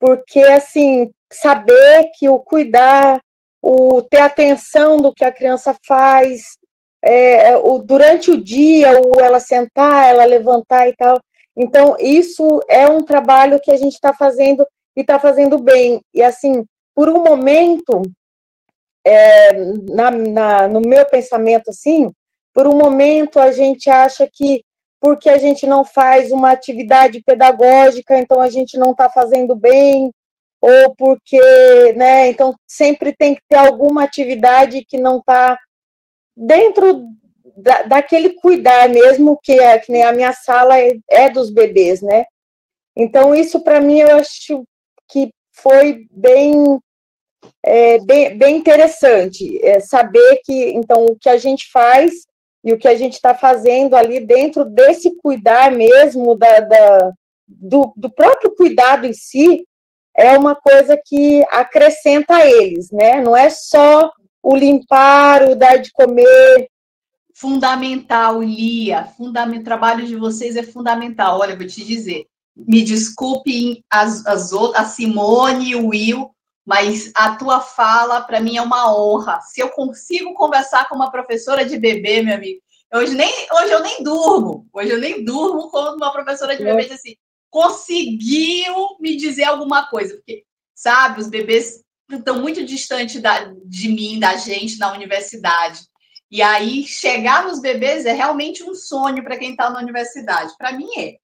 [0.00, 3.20] porque, assim, saber que o cuidar,
[3.62, 6.56] o ter atenção do que a criança faz,
[7.02, 11.20] é, o, durante o dia, o ela sentar, ela levantar e tal.
[11.56, 14.66] Então, isso é um trabalho que a gente está fazendo
[14.96, 16.00] e está fazendo bem.
[16.12, 16.64] E, assim,
[16.94, 18.02] por um momento,
[19.04, 19.52] é,
[19.92, 22.10] na, na, no meu pensamento, assim,
[22.52, 24.62] por um momento a gente acha que
[25.00, 30.10] porque a gente não faz uma atividade pedagógica, então a gente não está fazendo bem,
[30.62, 35.58] ou porque, né, então sempre tem que ter alguma atividade que não está
[36.34, 37.04] dentro
[37.54, 42.00] da, daquele cuidar mesmo, que é que nem a minha sala é, é dos bebês,
[42.00, 42.24] né?
[42.96, 44.64] Então, isso para mim eu acho
[45.08, 46.80] que foi bem,
[47.62, 52.12] é, bem, bem interessante, é, saber que, então, o que a gente faz
[52.64, 57.12] e o que a gente está fazendo ali dentro desse cuidar mesmo, da, da
[57.46, 59.66] do, do, próprio cuidado em si,
[60.16, 63.20] é uma coisa que acrescenta a eles, né?
[63.20, 64.10] Não é só
[64.42, 66.68] o limpar, o dar de comer.
[67.34, 69.04] Fundamental, Lia.
[69.16, 71.40] Fundamental, o trabalho de vocês é fundamental.
[71.40, 72.26] Olha, vou te dizer.
[72.56, 76.30] Me desculpe as, as outras, a Simone e o Will,
[76.64, 79.40] mas a tua fala para mim é uma honra.
[79.40, 82.60] Se eu consigo conversar com uma professora de bebê, meu amigo,
[82.92, 84.66] hoje nem hoje eu nem durmo.
[84.72, 87.16] Hoje eu nem durmo quando uma professora de bebê diz assim,
[87.50, 94.18] conseguiu me dizer alguma coisa, porque sabe, os bebês estão muito distantes da, de mim,
[94.18, 95.80] da gente na universidade.
[96.30, 100.52] E aí chegar nos bebês é realmente um sonho para quem está na universidade.
[100.58, 101.16] Para mim é.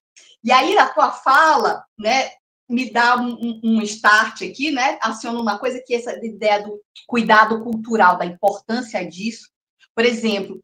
[0.45, 2.31] E aí a tua fala, né,
[2.71, 4.99] me dá um, um, start aqui, né?
[5.03, 9.51] Aciona uma coisa que essa ideia do cuidado cultural, da importância disso.
[9.95, 10.63] Por exemplo,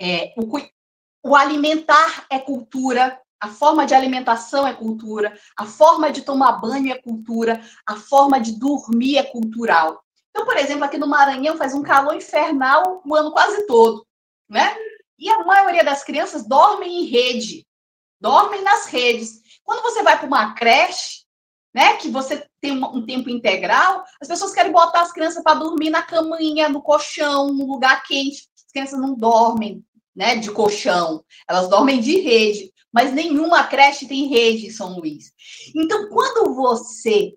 [0.00, 0.58] é, o,
[1.30, 6.92] o alimentar é cultura, a forma de alimentação é cultura, a forma de tomar banho
[6.92, 10.02] é cultura, a forma de dormir é cultural.
[10.30, 14.06] Então, por exemplo, aqui no Maranhão faz um calor infernal o ano quase todo,
[14.48, 14.74] né?
[15.18, 17.66] E a maioria das crianças dormem em rede,
[18.20, 19.41] dormem nas redes.
[19.64, 21.22] Quando você vai para uma creche,
[21.74, 25.90] né, que você tem um, tempo integral, as pessoas querem botar as crianças para dormir
[25.90, 28.48] na caminha, no colchão, no lugar quente.
[28.56, 29.82] As crianças não dormem,
[30.14, 35.32] né, de colchão, elas dormem de rede, mas nenhuma creche tem rede em São Luís.
[35.74, 37.34] Então, quando você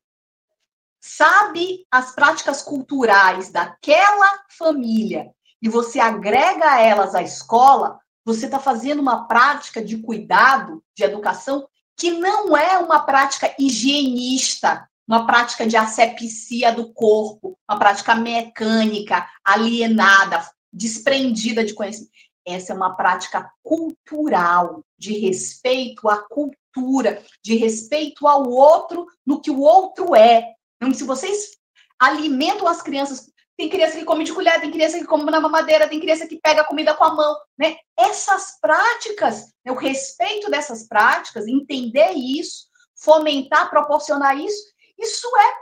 [0.99, 5.31] sabe as práticas culturais daquela família
[5.61, 11.67] e você agrega elas à escola, você está fazendo uma prática de cuidado, de educação,
[11.97, 19.27] que não é uma prática higienista, uma prática de asepsia do corpo, uma prática mecânica,
[19.43, 22.11] alienada, desprendida de conhecimento.
[22.45, 29.51] Essa é uma prática cultural, de respeito à cultura, de respeito ao outro, no que
[29.51, 30.53] o outro é.
[30.77, 31.57] Então, se vocês
[31.99, 35.87] alimentam as crianças tem criança que come de colher, tem criança que come na mamadeira,
[35.87, 37.77] tem criança que pega comida com a mão, né?
[37.97, 42.65] Essas práticas, né, o respeito dessas práticas, entender isso,
[42.95, 45.53] fomentar, proporcionar isso, isso é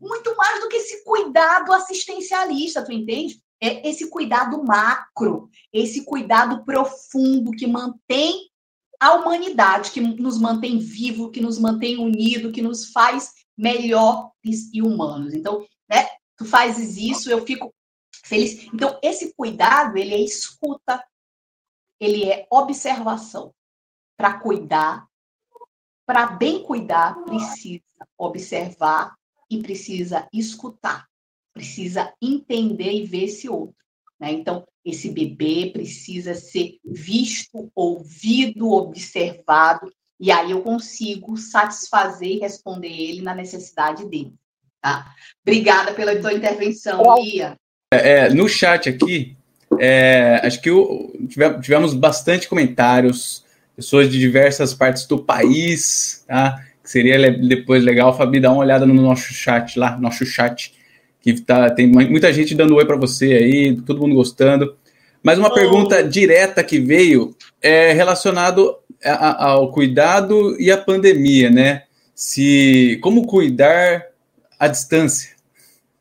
[0.00, 3.40] muito mais do que esse cuidado assistencialista, tu entende?
[3.60, 8.48] É esse cuidado macro, esse cuidado profundo que mantém
[8.98, 14.82] a humanidade, que nos mantém vivo, que nos mantém unido, que nos faz melhores e
[14.82, 15.34] humanos.
[15.34, 16.06] Então, né,
[16.40, 17.70] tu fazes isso, eu fico
[18.24, 18.66] feliz.
[18.72, 21.04] Então, esse cuidado, ele é escuta,
[22.00, 23.54] ele é observação.
[24.16, 25.06] Para cuidar,
[26.06, 27.82] para bem cuidar, precisa
[28.16, 29.14] observar
[29.50, 31.06] e precisa escutar,
[31.52, 33.76] precisa entender e ver esse outro.
[34.18, 34.32] Né?
[34.32, 42.88] Então, esse bebê precisa ser visto, ouvido, observado, e aí eu consigo satisfazer e responder
[42.88, 44.39] ele na necessidade dele.
[44.80, 45.06] Tá?
[45.46, 47.54] Obrigada pela tua intervenção, Ia.
[47.92, 49.36] É, é, no chat aqui,
[49.78, 51.12] é, acho que o,
[51.60, 53.44] tivemos bastante comentários,
[53.74, 56.64] pessoas de diversas partes do país, tá?
[56.84, 60.74] Seria depois legal, Fabi, dar uma olhada no nosso chat lá, nosso chat,
[61.20, 64.76] que tá, tem muita gente dando oi para você aí, todo mundo gostando.
[65.22, 65.54] Mas uma oh.
[65.54, 71.82] pergunta direta que veio é relacionado ao cuidado e à pandemia, né?
[72.14, 74.09] Se como cuidar
[74.60, 75.34] à distância?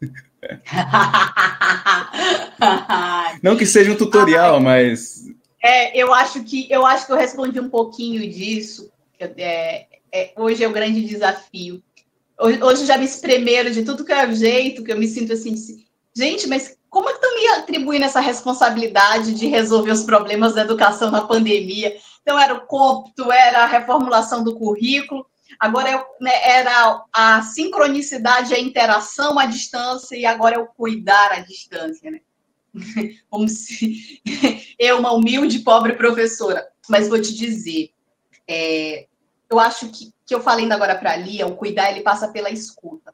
[3.41, 5.25] Não que seja um tutorial, ah, mas
[5.63, 8.91] é, eu acho que eu acho que eu respondi um pouquinho disso.
[9.19, 11.81] É, é, hoje é o grande desafio.
[12.39, 15.53] Hoje, hoje já me espremeram de tudo que é jeito, que eu me sinto assim,
[16.15, 20.61] gente, mas como é que estão me atribuindo essa responsabilidade de resolver os problemas da
[20.61, 21.95] educação na pandemia?
[22.21, 25.25] Então, era o cômputo, era a reformulação do currículo,
[25.59, 31.31] agora é, né, era a sincronicidade, a interação à distância, e agora é o cuidar
[31.31, 32.19] à distância, né?
[33.29, 34.21] Como se
[34.77, 36.67] eu, uma humilde, pobre professora.
[36.87, 37.91] Mas vou te dizer,
[38.47, 39.07] é,
[39.49, 42.49] eu acho que, que eu falei agora para a Lia, o cuidar ele passa pela
[42.49, 43.13] escuta.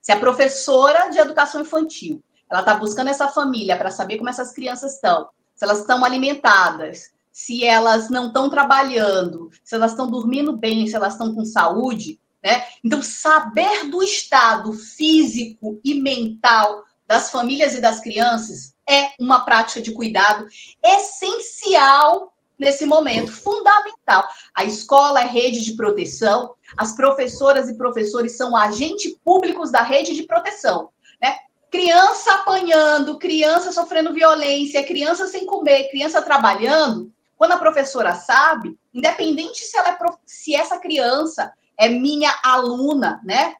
[0.00, 4.52] Se a professora de educação infantil ela está buscando essa família para saber como essas
[4.52, 10.56] crianças estão, se elas estão alimentadas, se elas não estão trabalhando, se elas estão dormindo
[10.56, 12.64] bem, se elas estão com saúde, né?
[12.82, 19.82] Então, saber do estado físico e mental das famílias e das crianças é uma prática
[19.82, 20.46] de cuidado
[20.82, 24.26] essencial nesse momento, fundamental.
[24.54, 30.14] A escola é rede de proteção, as professoras e professores são agentes públicos da rede
[30.14, 30.88] de proteção.
[31.20, 31.36] Né?
[31.70, 37.14] Criança apanhando, criança sofrendo violência, criança sem comer, criança trabalhando.
[37.36, 43.54] Quando a professora sabe, independente se, ela é, se essa criança é minha aluna, né?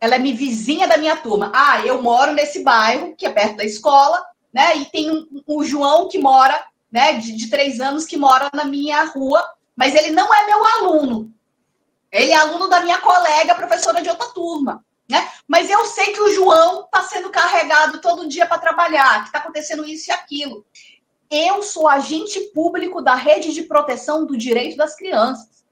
[0.00, 1.52] Ela é minha vizinha da minha turma.
[1.54, 4.76] Ah, eu moro nesse bairro, que é perto da escola, né?
[4.76, 8.64] E tem um, um João que mora, né, de, de três anos, que mora na
[8.64, 9.44] minha rua,
[9.76, 11.32] mas ele não é meu aluno.
[12.10, 14.84] Ele é aluno da minha colega, professora de outra turma.
[15.08, 15.26] Né?
[15.46, 19.38] Mas eu sei que o João está sendo carregado todo dia para trabalhar, que está
[19.38, 20.64] acontecendo isso e aquilo.
[21.30, 25.64] Eu sou agente público da rede de proteção do direito das crianças.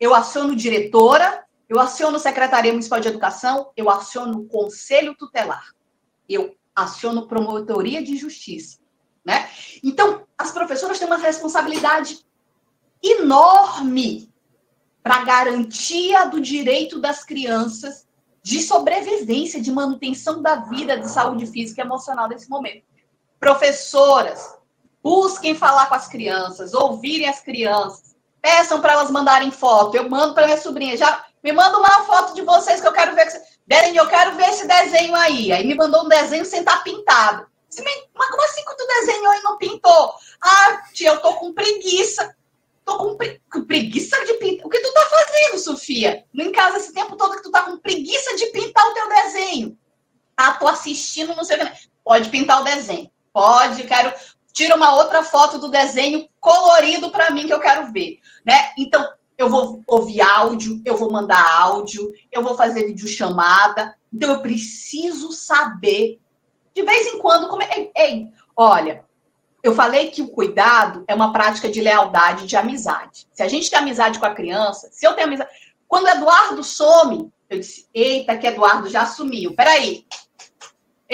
[0.00, 5.74] Eu aciono diretora, eu aciono Secretaria Municipal de Educação, eu aciono Conselho Tutelar,
[6.28, 8.78] eu aciono Promotoria de Justiça.
[9.24, 9.48] Né?
[9.82, 12.24] Então, as professoras têm uma responsabilidade
[13.02, 14.30] enorme
[15.02, 18.06] para garantia do direito das crianças
[18.42, 22.84] de sobrevivência, de manutenção da vida, de saúde física e emocional nesse momento.
[23.38, 24.58] Professoras,
[25.04, 29.94] busquem falar com as crianças, ouvirem as crianças, peçam para elas mandarem foto.
[29.94, 33.14] Eu mando para minha sobrinha, já me manda uma foto de vocês que eu quero
[33.14, 33.28] ver.
[33.66, 35.52] Beren, eu quero ver esse desenho aí.
[35.52, 37.46] Aí me mandou um desenho sem estar tá pintado.
[38.14, 40.14] Mas como assim que tu desenhou e não pintou?
[40.40, 42.34] Ah, tia, eu tô com preguiça.
[42.84, 43.42] Tô com, pre...
[43.66, 44.66] preguiça de pintar.
[44.66, 46.24] O que tu tá fazendo, Sofia?
[46.32, 49.76] Em casa esse tempo todo que tu tá com preguiça de pintar o teu desenho.
[50.36, 51.88] Ah, tô assistindo, não sei o que.
[52.02, 53.10] Pode pintar o desenho.
[53.34, 54.14] Pode, quero.
[54.54, 58.72] Tira uma outra foto do desenho colorido para mim que eu quero ver, né?
[58.78, 59.04] Então,
[59.36, 63.96] eu vou ouvir áudio, eu vou mandar áudio, eu vou fazer videochamada.
[64.12, 66.20] Então, eu preciso saber,
[66.72, 67.90] de vez em quando, como é.
[67.96, 69.04] Ei, olha,
[69.60, 73.26] eu falei que o cuidado é uma prática de lealdade, de amizade.
[73.32, 75.50] Se a gente tem amizade com a criança, se eu tenho amizade.
[75.88, 79.52] Quando Eduardo some, eu disse: Eita, que Eduardo já sumiu.
[79.54, 80.06] Peraí.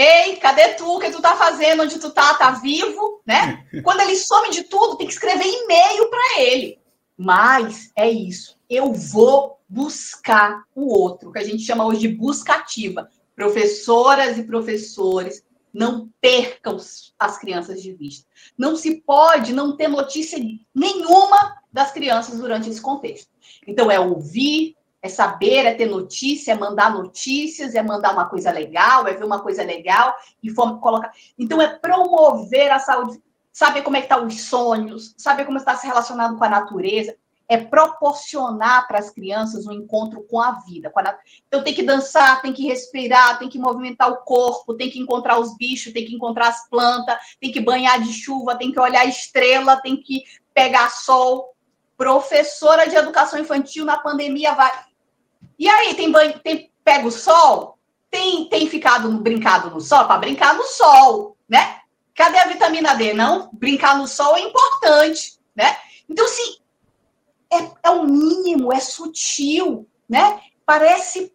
[0.01, 0.97] Ei, cadê tu?
[0.97, 1.83] O que tu tá fazendo?
[1.83, 2.33] Onde tu tá?
[2.33, 3.21] Tá vivo?
[3.27, 3.67] Né?
[3.85, 6.79] Quando ele some de tudo, tem que escrever e-mail para ele.
[7.19, 8.59] Mas é isso.
[8.69, 13.11] Eu vou buscar o outro, que a gente chama hoje de busca ativa.
[13.37, 16.79] Professoras e professores não percam
[17.19, 18.27] as crianças de vista.
[18.57, 20.39] Não se pode não ter notícia
[20.75, 23.29] nenhuma das crianças durante esse contexto.
[23.67, 28.51] Então, é ouvir, é saber, é ter notícia, é mandar notícias, é mandar uma coisa
[28.51, 31.13] legal, é ver uma coisa legal e colocar.
[31.39, 33.21] Então, é promover a saúde,
[33.53, 36.49] saber como é que estão tá os sonhos, saber como está se relacionando com a
[36.49, 37.17] natureza
[37.51, 40.89] é proporcionar para as crianças um encontro com a vida.
[40.89, 41.19] Com a...
[41.49, 45.37] Então, tem que dançar, tem que respirar, tem que movimentar o corpo, tem que encontrar
[45.41, 49.01] os bichos, tem que encontrar as plantas, tem que banhar de chuva, tem que olhar
[49.01, 50.23] a estrela, tem que
[50.55, 51.53] pegar sol.
[51.97, 54.71] Professora de educação infantil na pandemia vai.
[55.61, 57.79] E aí, tem, banho, tem pega o sol?
[58.11, 60.07] Tem, tem ficado brincado no sol?
[60.07, 61.81] Para brincar no sol, né?
[62.15, 63.13] Cadê a vitamina D?
[63.13, 65.77] Não, brincar no sol é importante, né?
[66.09, 66.57] Então, assim,
[67.53, 70.41] é, é o mínimo, é sutil, né?
[70.65, 71.31] Parece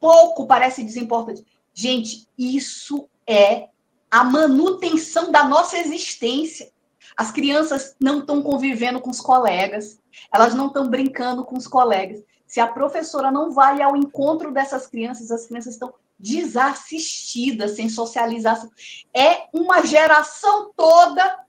[0.00, 1.44] pouco, parece desimportante.
[1.74, 3.68] Gente, isso é
[4.10, 6.72] a manutenção da nossa existência.
[7.14, 10.00] As crianças não estão convivendo com os colegas,
[10.32, 12.24] elas não estão brincando com os colegas.
[12.50, 18.68] Se a professora não vai ao encontro dessas crianças, as crianças estão desassistidas, sem socialização.
[19.14, 21.46] É uma geração toda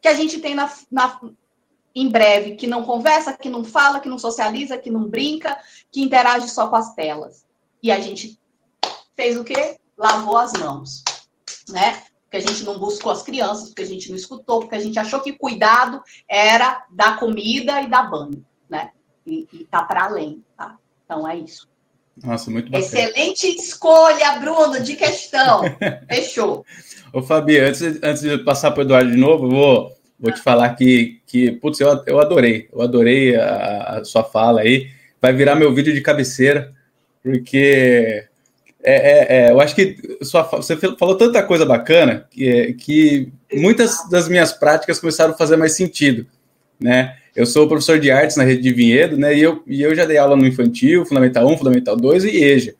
[0.00, 1.20] que a gente tem na, na,
[1.94, 6.00] em breve, que não conversa, que não fala, que não socializa, que não brinca, que
[6.00, 7.44] interage só com as telas.
[7.82, 8.40] E a gente
[9.14, 9.78] fez o quê?
[9.94, 11.04] Lavou as mãos,
[11.68, 12.02] né?
[12.22, 14.98] Porque a gente não buscou as crianças, porque a gente não escutou, porque a gente
[14.98, 18.90] achou que cuidado era dar comida e dar banho, né?
[19.26, 20.76] E, e tá para além, tá?
[21.04, 21.68] Então é isso.
[22.22, 22.84] Nossa, muito bacana.
[22.84, 25.62] Excelente escolha, Bruno, de questão.
[26.08, 26.64] Fechou.
[27.12, 30.40] Ô, Fabi, antes, antes de passar para o Eduardo de novo, eu vou, vou te
[30.40, 32.68] falar que, que putz, eu, eu adorei.
[32.72, 34.90] Eu adorei a, a sua fala aí.
[35.20, 36.72] Vai virar meu vídeo de cabeceira,
[37.22, 38.26] porque
[38.82, 44.06] é, é, é, eu acho que sua, você falou tanta coisa bacana que, que muitas
[44.10, 46.26] das minhas práticas começaram a fazer mais sentido,
[46.80, 47.16] né?
[47.34, 49.36] Eu sou professor de artes na rede de Vinhedo, né?
[49.36, 52.74] E eu, e eu já dei aula no infantil, Fundamental 1, Fundamental 2 e EJA,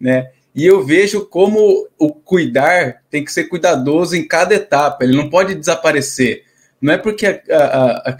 [0.00, 0.30] né?
[0.54, 5.30] E eu vejo como o cuidar tem que ser cuidadoso em cada etapa, ele não
[5.30, 6.42] pode desaparecer.
[6.80, 8.16] Não é porque a, a, a,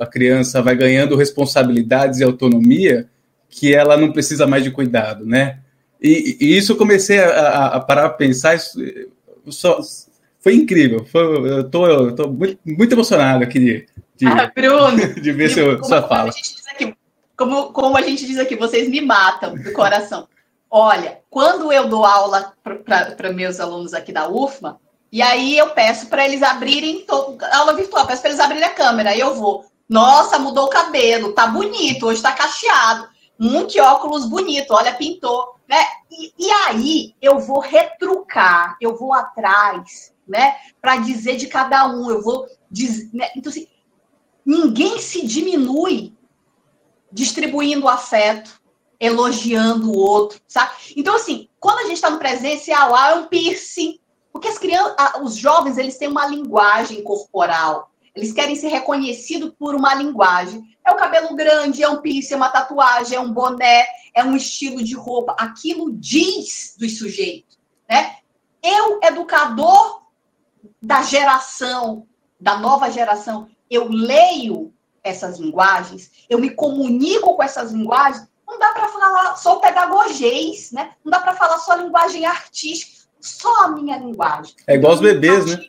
[0.00, 3.06] a criança vai ganhando responsabilidades e autonomia
[3.48, 5.58] que ela não precisa mais de cuidado, né?
[6.00, 8.78] E, e isso eu comecei a, a parar a pensar, isso,
[9.48, 9.80] só,
[10.44, 11.06] foi incrível.
[11.06, 15.48] Foi, eu tô, eu tô muito, muito emocionado aqui de, de, ah, Bruno, de ver
[15.48, 16.30] seu, como, sua fala.
[16.70, 16.94] Aqui,
[17.34, 20.28] como, como a gente diz aqui, vocês me matam do coração.
[20.70, 22.52] Olha, quando eu dou aula
[23.16, 24.78] para meus alunos aqui da UFMA,
[25.10, 27.06] e aí eu peço para eles abrirem
[27.52, 29.64] aula virtual, peço para eles abrirem a câmera, aí eu vou.
[29.88, 33.08] Nossa, mudou o cabelo, tá bonito, hoje tá cacheado.
[33.40, 35.78] Um que óculos bonito, olha, pintou, né?
[36.10, 40.56] E, e aí eu vou retrucar, eu vou atrás, né?
[40.80, 43.30] Para dizer de cada um, eu vou dizer, né?
[43.36, 43.66] Então assim,
[44.44, 46.12] ninguém se diminui
[47.14, 48.60] distribuindo afeto,
[48.98, 50.72] elogiando o outro, sabe?
[50.96, 54.00] Então, assim, quando a gente está no presencial, ah, é um piercing.
[54.32, 57.92] Porque as crianças, os jovens, eles têm uma linguagem corporal.
[58.14, 60.62] Eles querem ser reconhecidos por uma linguagem.
[60.84, 64.34] É o cabelo grande, é um piercing, é uma tatuagem, é um boné, é um
[64.34, 65.36] estilo de roupa.
[65.38, 68.16] Aquilo diz dos sujeitos, né?
[68.62, 70.03] Eu, educador
[70.80, 72.06] da geração,
[72.40, 74.72] da nova geração, eu leio
[75.02, 80.92] essas linguagens, eu me comunico com essas linguagens, não dá para falar só pedagogês, né?
[81.04, 84.54] Não dá para falar só linguagem artística, só a minha linguagem.
[84.66, 85.64] É igual os bebês, né?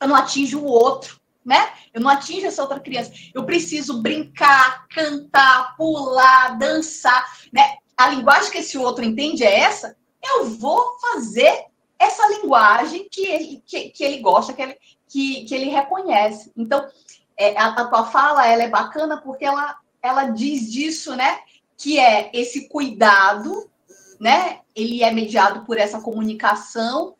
[0.00, 1.72] Eu não atinjo o outro, né?
[1.92, 3.12] Eu não atinjo essa outra criança.
[3.34, 7.76] Eu preciso brincar, cantar, pular, dançar, né?
[7.96, 9.96] A linguagem que esse outro entende é essa.
[10.22, 11.66] Eu vou fazer
[11.98, 14.76] essa linguagem que ele, que, que ele gosta, que ele,
[15.08, 16.52] que, que ele reconhece.
[16.56, 16.86] Então,
[17.36, 21.40] é, a, a tua fala ela é bacana porque ela, ela diz disso, né?
[21.76, 23.70] que é esse cuidado,
[24.18, 24.60] né?
[24.74, 27.14] Ele é mediado por essa comunicação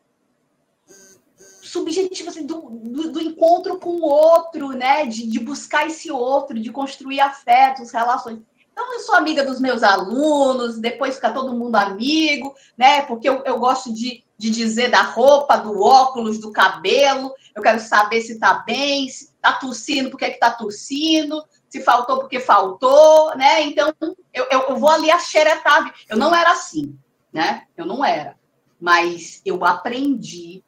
[1.61, 5.05] subjetiva assim, do, do, do, encontro com o outro, né?
[5.05, 8.39] De, de buscar esse outro, de construir afetos, relações.
[8.77, 13.01] Então, eu sou amiga dos meus alunos, depois fica todo mundo amigo, né?
[13.01, 17.33] Porque eu, eu gosto de, de dizer da roupa, do óculos, do cabelo.
[17.55, 21.81] Eu quero saber se tá bem, se tá tossindo, por que que tá tossindo, se
[21.81, 23.63] faltou porque faltou, né?
[23.63, 23.91] Então,
[24.31, 25.91] eu, eu, eu vou ali a xeretar.
[26.07, 26.95] Eu não era assim,
[27.33, 27.63] né?
[27.75, 28.37] Eu não era.
[28.79, 30.63] Mas eu aprendi,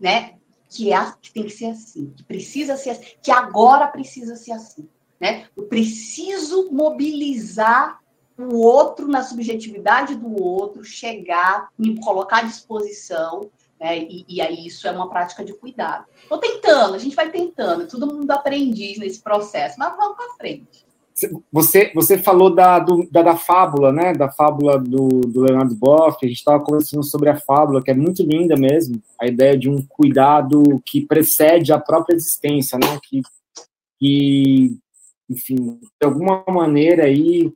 [0.00, 0.34] né?
[0.68, 4.50] Que, é, que tem que ser assim, que precisa ser assim, que agora precisa ser
[4.50, 4.88] assim,
[5.20, 5.44] né?
[5.56, 8.00] Eu preciso mobilizar
[8.38, 13.98] o outro na subjetividade do outro, chegar, me colocar à disposição, né?
[13.98, 16.06] E, e, aí isso é uma prática de cuidado.
[16.22, 20.84] Estou tentando, a gente vai tentando, todo mundo aprendiz nesse processo, mas vamos para frente.
[21.52, 24.14] Você, você falou da, do, da, da, fábula, né?
[24.14, 27.94] Da fábula do, do Leonardo Boff, a gente estava conversando sobre a fábula, que é
[27.94, 32.98] muito linda mesmo, a ideia de um cuidado que precede a própria existência, né?
[33.02, 33.20] Que,
[33.98, 34.78] que
[35.30, 37.52] enfim, de alguma maneira aí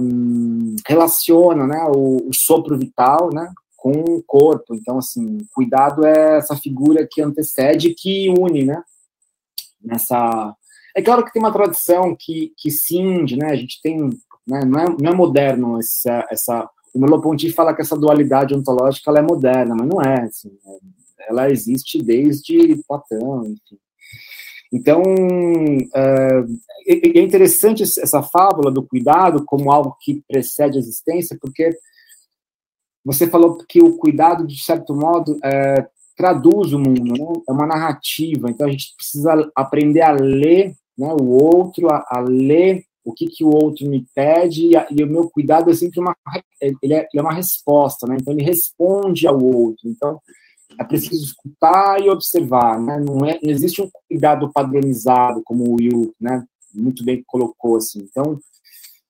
[0.00, 3.50] um, relaciona né, o, o sopro vital, né?
[3.86, 4.74] com o corpo.
[4.74, 8.82] Então, assim, cuidado é essa figura que antecede, que une, né?
[9.80, 10.56] Nessa.
[10.96, 13.50] É claro que tem uma tradição que, que cinge, né?
[13.50, 14.08] A gente tem.
[14.46, 14.64] Né?
[14.64, 16.68] Não, é, não é moderno essa, essa.
[16.92, 20.22] O Merleau-Ponty fala que essa dualidade ontológica ela é moderna, mas não é.
[20.22, 20.50] Assim,
[21.28, 23.78] ela existe desde Platão, enfim.
[24.72, 25.02] Então,
[25.94, 31.70] é, é interessante essa fábula do cuidado como algo que precede a existência, porque
[33.04, 35.86] você falou que o cuidado, de certo modo, é,
[36.16, 37.42] traduz o mundo, né?
[37.48, 38.50] é uma narrativa.
[38.50, 43.26] Então a gente precisa aprender a ler né, o outro, a, a ler o que,
[43.26, 46.16] que o outro me pede, e, a, e, o meu cuidado é sempre uma,
[46.82, 48.16] ele é, ele é uma resposta, né?
[48.20, 49.88] Então ele responde ao outro.
[49.88, 50.20] Então
[50.78, 52.98] é preciso escutar e observar, né?
[52.98, 56.44] Não, é, não existe um cuidado padronizado, como o Will, né,
[56.74, 58.00] muito bem colocou, assim.
[58.10, 58.38] Então,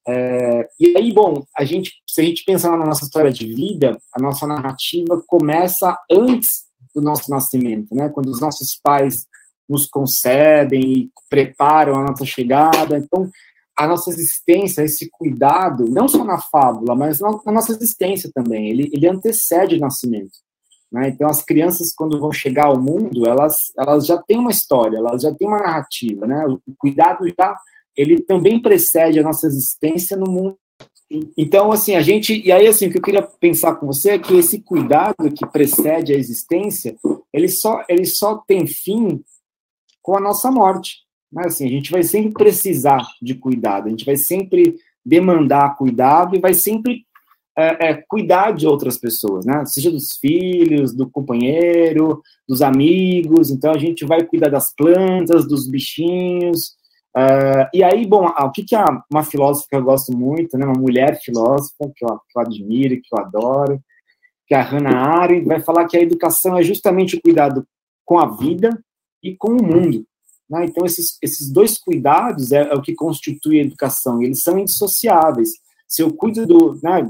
[0.09, 3.99] é, e aí, bom, a gente, se a gente pensar na nossa história de vida,
[4.13, 8.09] a nossa narrativa começa antes do nosso nascimento, né?
[8.09, 9.27] Quando os nossos pais
[9.69, 12.97] nos concedem e preparam a nossa chegada.
[12.97, 13.29] Então,
[13.77, 18.71] a nossa existência, esse cuidado, não só na fábula, mas na, na nossa existência também,
[18.71, 20.46] ele, ele antecede o nascimento.
[20.91, 21.09] Né?
[21.09, 25.23] Então, as crianças, quando vão chegar ao mundo, elas, elas já têm uma história, elas
[25.23, 26.27] já têm uma narrativa.
[26.27, 26.45] Né?
[26.47, 27.57] O cuidado já,
[27.97, 30.59] ele também precede a nossa existência no mundo.
[31.37, 32.45] Então, assim, a gente.
[32.45, 35.47] E aí, assim, o que eu queria pensar com você é que esse cuidado que
[35.47, 36.97] precede a existência,
[37.33, 39.23] ele só, ele só tem fim
[40.03, 41.07] com a nossa morte.
[41.33, 46.35] Mas assim, a gente vai sempre precisar de cuidado, a gente vai sempre demandar cuidado
[46.35, 47.06] e vai sempre
[47.59, 49.65] é, é, cuidar de outras pessoas, né?
[49.65, 53.51] Seja dos filhos, do companheiro, dos amigos.
[53.51, 56.77] Então a gente vai cuidar das plantas, dos bichinhos.
[57.17, 60.67] Uh, e aí, bom, o que, que a, uma filósofa que eu gosto muito, né,
[60.67, 63.81] uma mulher filósofa que eu, que eu admiro, que eu adoro,
[64.47, 67.67] que é a Hannah Arendt, vai falar que a educação é justamente o cuidado
[68.05, 68.79] com a vida
[69.23, 70.07] e com o mundo.
[70.49, 70.67] Né?
[70.67, 75.55] Então, esses, esses dois cuidados é, é, o que constitui a educação, eles são indissociáveis.
[75.89, 77.09] Se eu cuido do, né,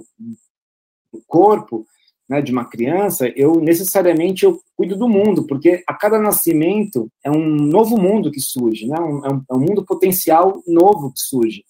[1.13, 1.87] do corpo
[2.29, 7.31] né, de uma criança, eu necessariamente eu cuido do mundo, porque a cada nascimento é
[7.31, 8.99] um novo mundo que surge, né?
[8.99, 11.65] um, é, um, é um mundo potencial novo que surge.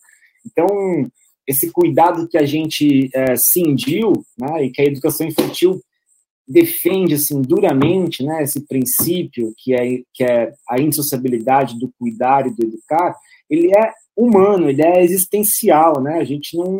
[0.45, 0.67] Então,
[1.47, 5.81] esse cuidado que a gente é, cindiu, né, e que a educação infantil
[6.49, 12.55] defende assim duramente, né, esse princípio que é que é a insociabilidade do cuidar e
[12.55, 13.17] do educar,
[13.51, 16.19] ele é humano, ele é existencial, né?
[16.19, 16.73] A gente não,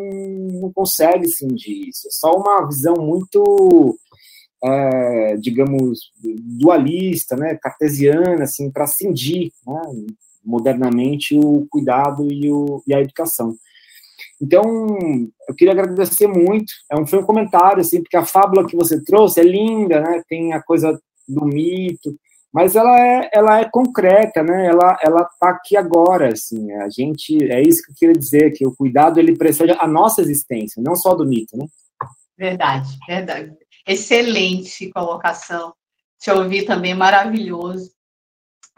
[0.61, 2.07] não consegue cindir isso.
[2.07, 3.97] É só uma visão muito,
[4.63, 6.11] é, digamos,
[6.59, 9.81] dualista, né, cartesiana, assim, para cindir, né,
[10.43, 13.55] modernamente o cuidado e, o, e a educação.
[14.41, 14.63] Então,
[15.47, 16.71] eu queria agradecer muito.
[16.91, 20.21] É um, foi um comentário, assim, porque a fábula que você trouxe é linda, né?
[20.27, 22.15] Tem a coisa do mito,
[22.53, 24.67] mas ela é, ela é concreta, né?
[24.67, 26.71] Ela, ela tá aqui agora, assim.
[26.73, 30.21] A gente, é isso que eu queria dizer, que o cuidado ele precede a nossa
[30.21, 31.65] existência, não só do mito, né?
[32.37, 33.53] Verdade, verdade.
[33.87, 35.73] Excelente colocação.
[36.19, 37.91] Te ouvir também maravilhoso.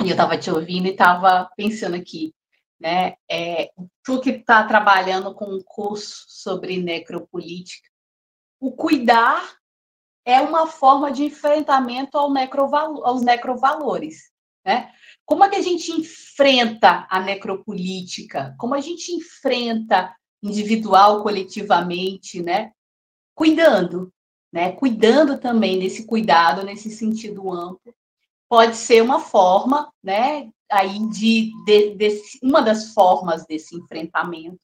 [0.01, 2.33] E eu estava te ouvindo e estava pensando aqui
[2.79, 3.15] né?
[3.29, 3.71] É,
[4.03, 7.89] tu que está trabalhando com um curso sobre necropolítica,
[8.59, 9.57] o cuidar
[10.25, 14.31] é uma forma de enfrentamento ao necrovalo, aos necrovalores,
[14.65, 14.91] né?
[15.25, 18.55] Como é que a gente enfrenta a necropolítica?
[18.57, 22.71] Como a gente enfrenta individual, coletivamente, né?
[23.35, 24.13] Cuidando,
[24.51, 24.71] né?
[24.73, 27.93] Cuidando também desse cuidado nesse sentido amplo.
[28.49, 34.59] Pode ser uma forma, né, aí de, de, de, uma das formas desse enfrentamento.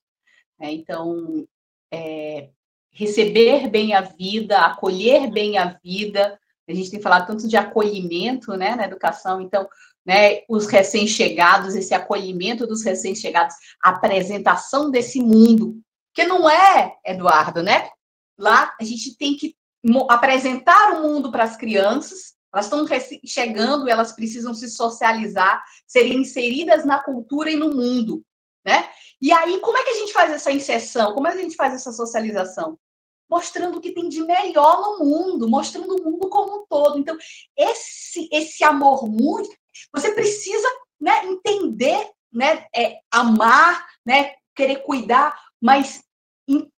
[0.60, 0.72] Né?
[0.74, 1.48] Então,
[1.92, 2.50] é,
[2.92, 6.40] receber bem a vida, acolher bem a vida.
[6.68, 9.68] A gente tem falado tanto de acolhimento né, na educação, então,
[10.06, 15.80] né, os recém-chegados, esse acolhimento dos recém-chegados, a apresentação desse mundo,
[16.14, 17.90] que não é, Eduardo, né?
[18.38, 19.56] Lá a gente tem que
[20.10, 22.86] apresentar o mundo para as crianças, elas estão
[23.26, 28.24] chegando, elas precisam se socializar, serem inseridas na cultura e no mundo,
[28.66, 28.90] né?
[29.22, 31.14] E aí, como é que a gente faz essa inserção?
[31.14, 32.80] Como é que a gente faz essa socialização?
[33.30, 36.98] Mostrando o que tem de melhor no mundo, mostrando o mundo como um todo.
[36.98, 37.18] Então,
[37.58, 39.50] esse esse amor muito,
[39.94, 40.68] você precisa,
[41.00, 46.04] né, entender, né, é, amar, né, querer cuidar, mas
[46.48, 46.70] in,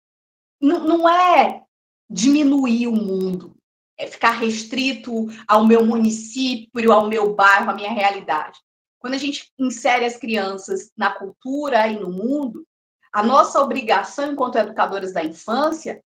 [0.59, 1.63] não é
[2.09, 3.56] diminuir o mundo,
[3.97, 8.59] é ficar restrito ao meu município, ao meu bairro, à minha realidade.
[8.99, 12.65] Quando a gente insere as crianças na cultura e no mundo,
[13.11, 16.03] a nossa obrigação enquanto educadoras da infância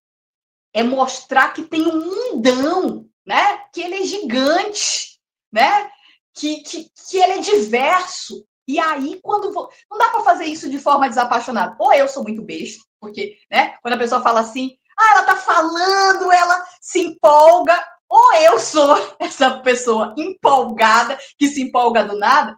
[0.72, 3.58] é mostrar que tem um mundão, né?
[3.72, 5.20] Que ele é gigante,
[5.52, 5.90] né?
[6.34, 8.46] Que, que, que ele é diverso.
[8.66, 9.70] E aí, quando vou...
[9.90, 11.76] não dá para fazer isso de forma desapaixonada.
[11.78, 13.76] Ou eu sou muito besta, porque, né?
[13.82, 17.86] Quando a pessoa fala assim, ah, ela tá falando, ela se empolga.
[18.08, 22.56] Ou eu sou essa pessoa empolgada, que se empolga do nada,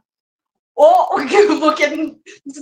[0.74, 1.06] ou
[1.60, 1.88] porque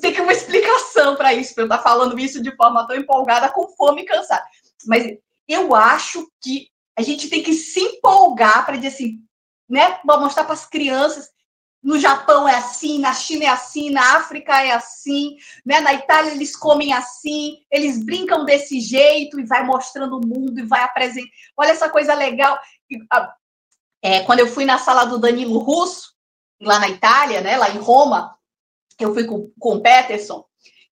[0.00, 2.94] tem que uma explicação para isso, para eu estar tá falando isso de forma tão
[2.94, 4.44] empolgada, com fome e cansada.
[4.86, 5.16] Mas
[5.48, 9.20] eu acho que a gente tem que se empolgar para dizer assim,
[9.68, 11.30] né, para mostrar para as crianças
[11.82, 15.36] no Japão é assim, na China é assim, na África é assim,
[15.66, 15.80] né?
[15.80, 20.66] Na Itália eles comem assim, eles brincam desse jeito e vai mostrando o mundo e
[20.66, 21.32] vai apresentando.
[21.56, 22.58] Olha essa coisa legal.
[24.00, 26.12] É, quando eu fui na sala do Danilo Russo,
[26.60, 28.36] lá na Itália, né, lá em Roma,
[28.98, 30.44] eu fui com, com o Peterson,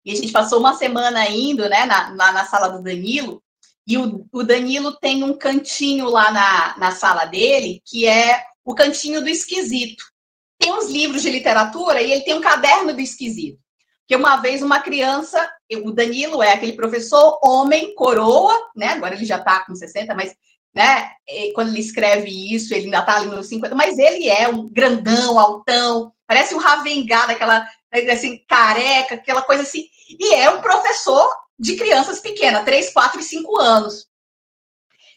[0.04, 3.42] e a gente passou uma semana indo, né, na, na, na sala do Danilo,
[3.86, 8.74] e o, o, Danilo tem um cantinho lá na, na sala dele, que é o
[8.74, 10.09] cantinho do esquisito.
[10.60, 13.58] Tem uns livros de literatura e ele tem um caderno do esquisito.
[14.06, 15.50] Que uma vez uma criança,
[15.82, 18.88] o Danilo é aquele professor homem, coroa, né?
[18.88, 20.34] Agora ele já está com 60, mas
[20.74, 21.10] né?
[21.54, 25.38] quando ele escreve isso, ele ainda está ali nos 50, mas ele é um grandão,
[25.38, 27.66] altão, parece um Ravengá, daquela
[28.12, 29.86] assim, careca, aquela coisa assim.
[30.08, 31.28] E é um professor
[31.58, 34.06] de crianças pequenas, 3, 4 e 5 anos.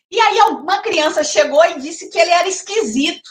[0.10, 3.30] E aí uma criança chegou e disse que ele era esquisito.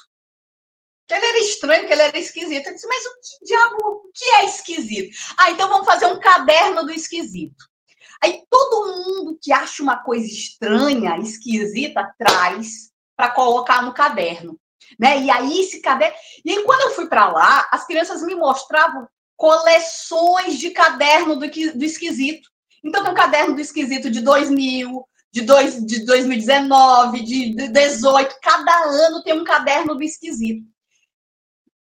[1.06, 2.66] Que ele era estranho, que ele era esquisito.
[2.66, 5.16] Eu disse, mas o que diabo, o que é esquisito?
[5.36, 7.64] Ah, então vamos fazer um caderno do esquisito.
[8.22, 14.58] Aí todo mundo que acha uma coisa estranha, esquisita, traz para colocar no caderno.
[14.98, 15.22] Né?
[15.22, 16.14] E aí esse caderno.
[16.44, 21.48] E aí, quando eu fui para lá, as crianças me mostravam coleções de caderno do,
[21.48, 22.48] do esquisito.
[22.84, 28.36] Então, tem um caderno do esquisito de 2000, de, dois, de 2019, de 2018.
[28.40, 30.64] Cada ano tem um caderno do esquisito.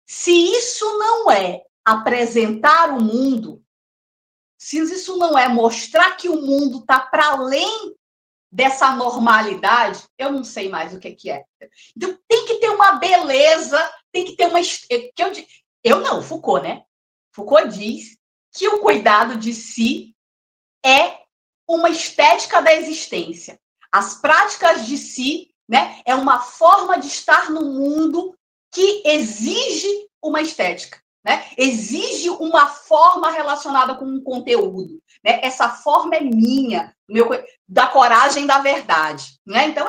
[0.06, 3.64] Se isso não é apresentar o mundo,
[4.58, 7.96] se isso não é mostrar que o mundo está para além
[8.52, 11.44] dessa normalidade, eu não sei mais o que, que é.
[11.96, 13.78] Então, tem que ter uma beleza,
[14.12, 14.62] tem que ter uma.
[14.62, 15.32] Que eu,
[15.84, 16.84] eu não, Foucault, né?
[17.34, 18.18] Foucault diz
[18.52, 20.16] que o cuidado de si
[20.86, 21.20] é
[21.68, 23.60] uma estética da existência.
[23.92, 28.38] As práticas de si, né, é uma forma de estar no mundo
[28.76, 29.88] que exige
[30.22, 31.46] uma estética, né?
[31.58, 35.40] Exige uma forma relacionada com um conteúdo, né?
[35.42, 37.30] Essa forma é minha, meu,
[37.66, 39.70] da coragem da verdade, né?
[39.70, 39.88] Então,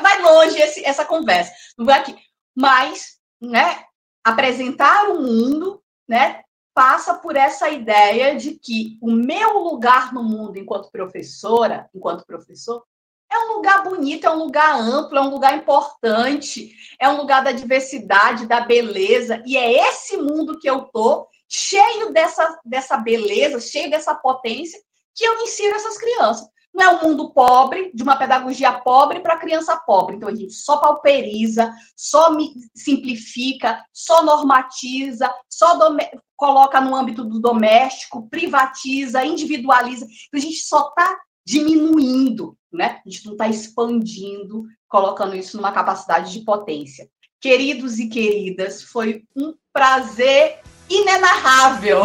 [0.00, 2.16] vai longe esse, essa conversa, não vai aqui.
[2.54, 3.84] Mas, né,
[4.22, 10.56] apresentar o mundo, né, passa por essa ideia de que o meu lugar no mundo
[10.56, 12.84] enquanto professora, enquanto professor,
[13.32, 17.42] é um lugar bonito, é um lugar amplo, é um lugar importante, é um lugar
[17.42, 23.60] da diversidade, da beleza, e é esse mundo que eu tô, cheio dessa, dessa beleza,
[23.60, 24.80] cheio dessa potência,
[25.14, 26.46] que eu ensino essas crianças.
[26.74, 30.16] Não é um mundo pobre, de uma pedagogia pobre para criança pobre.
[30.16, 32.34] Então, a gente só pauperiza, só
[32.74, 35.78] simplifica, só normatiza, só
[36.34, 40.06] coloca no âmbito do doméstico, privatiza, individualiza.
[40.06, 41.14] Então, a gente só está
[41.44, 43.00] diminuindo, né?
[43.04, 47.08] A gente não está expandindo, colocando isso numa capacidade de potência.
[47.40, 52.02] Queridos e queridas, foi um prazer inenarrável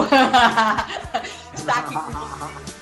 [1.53, 2.76] estar aqui com vocês.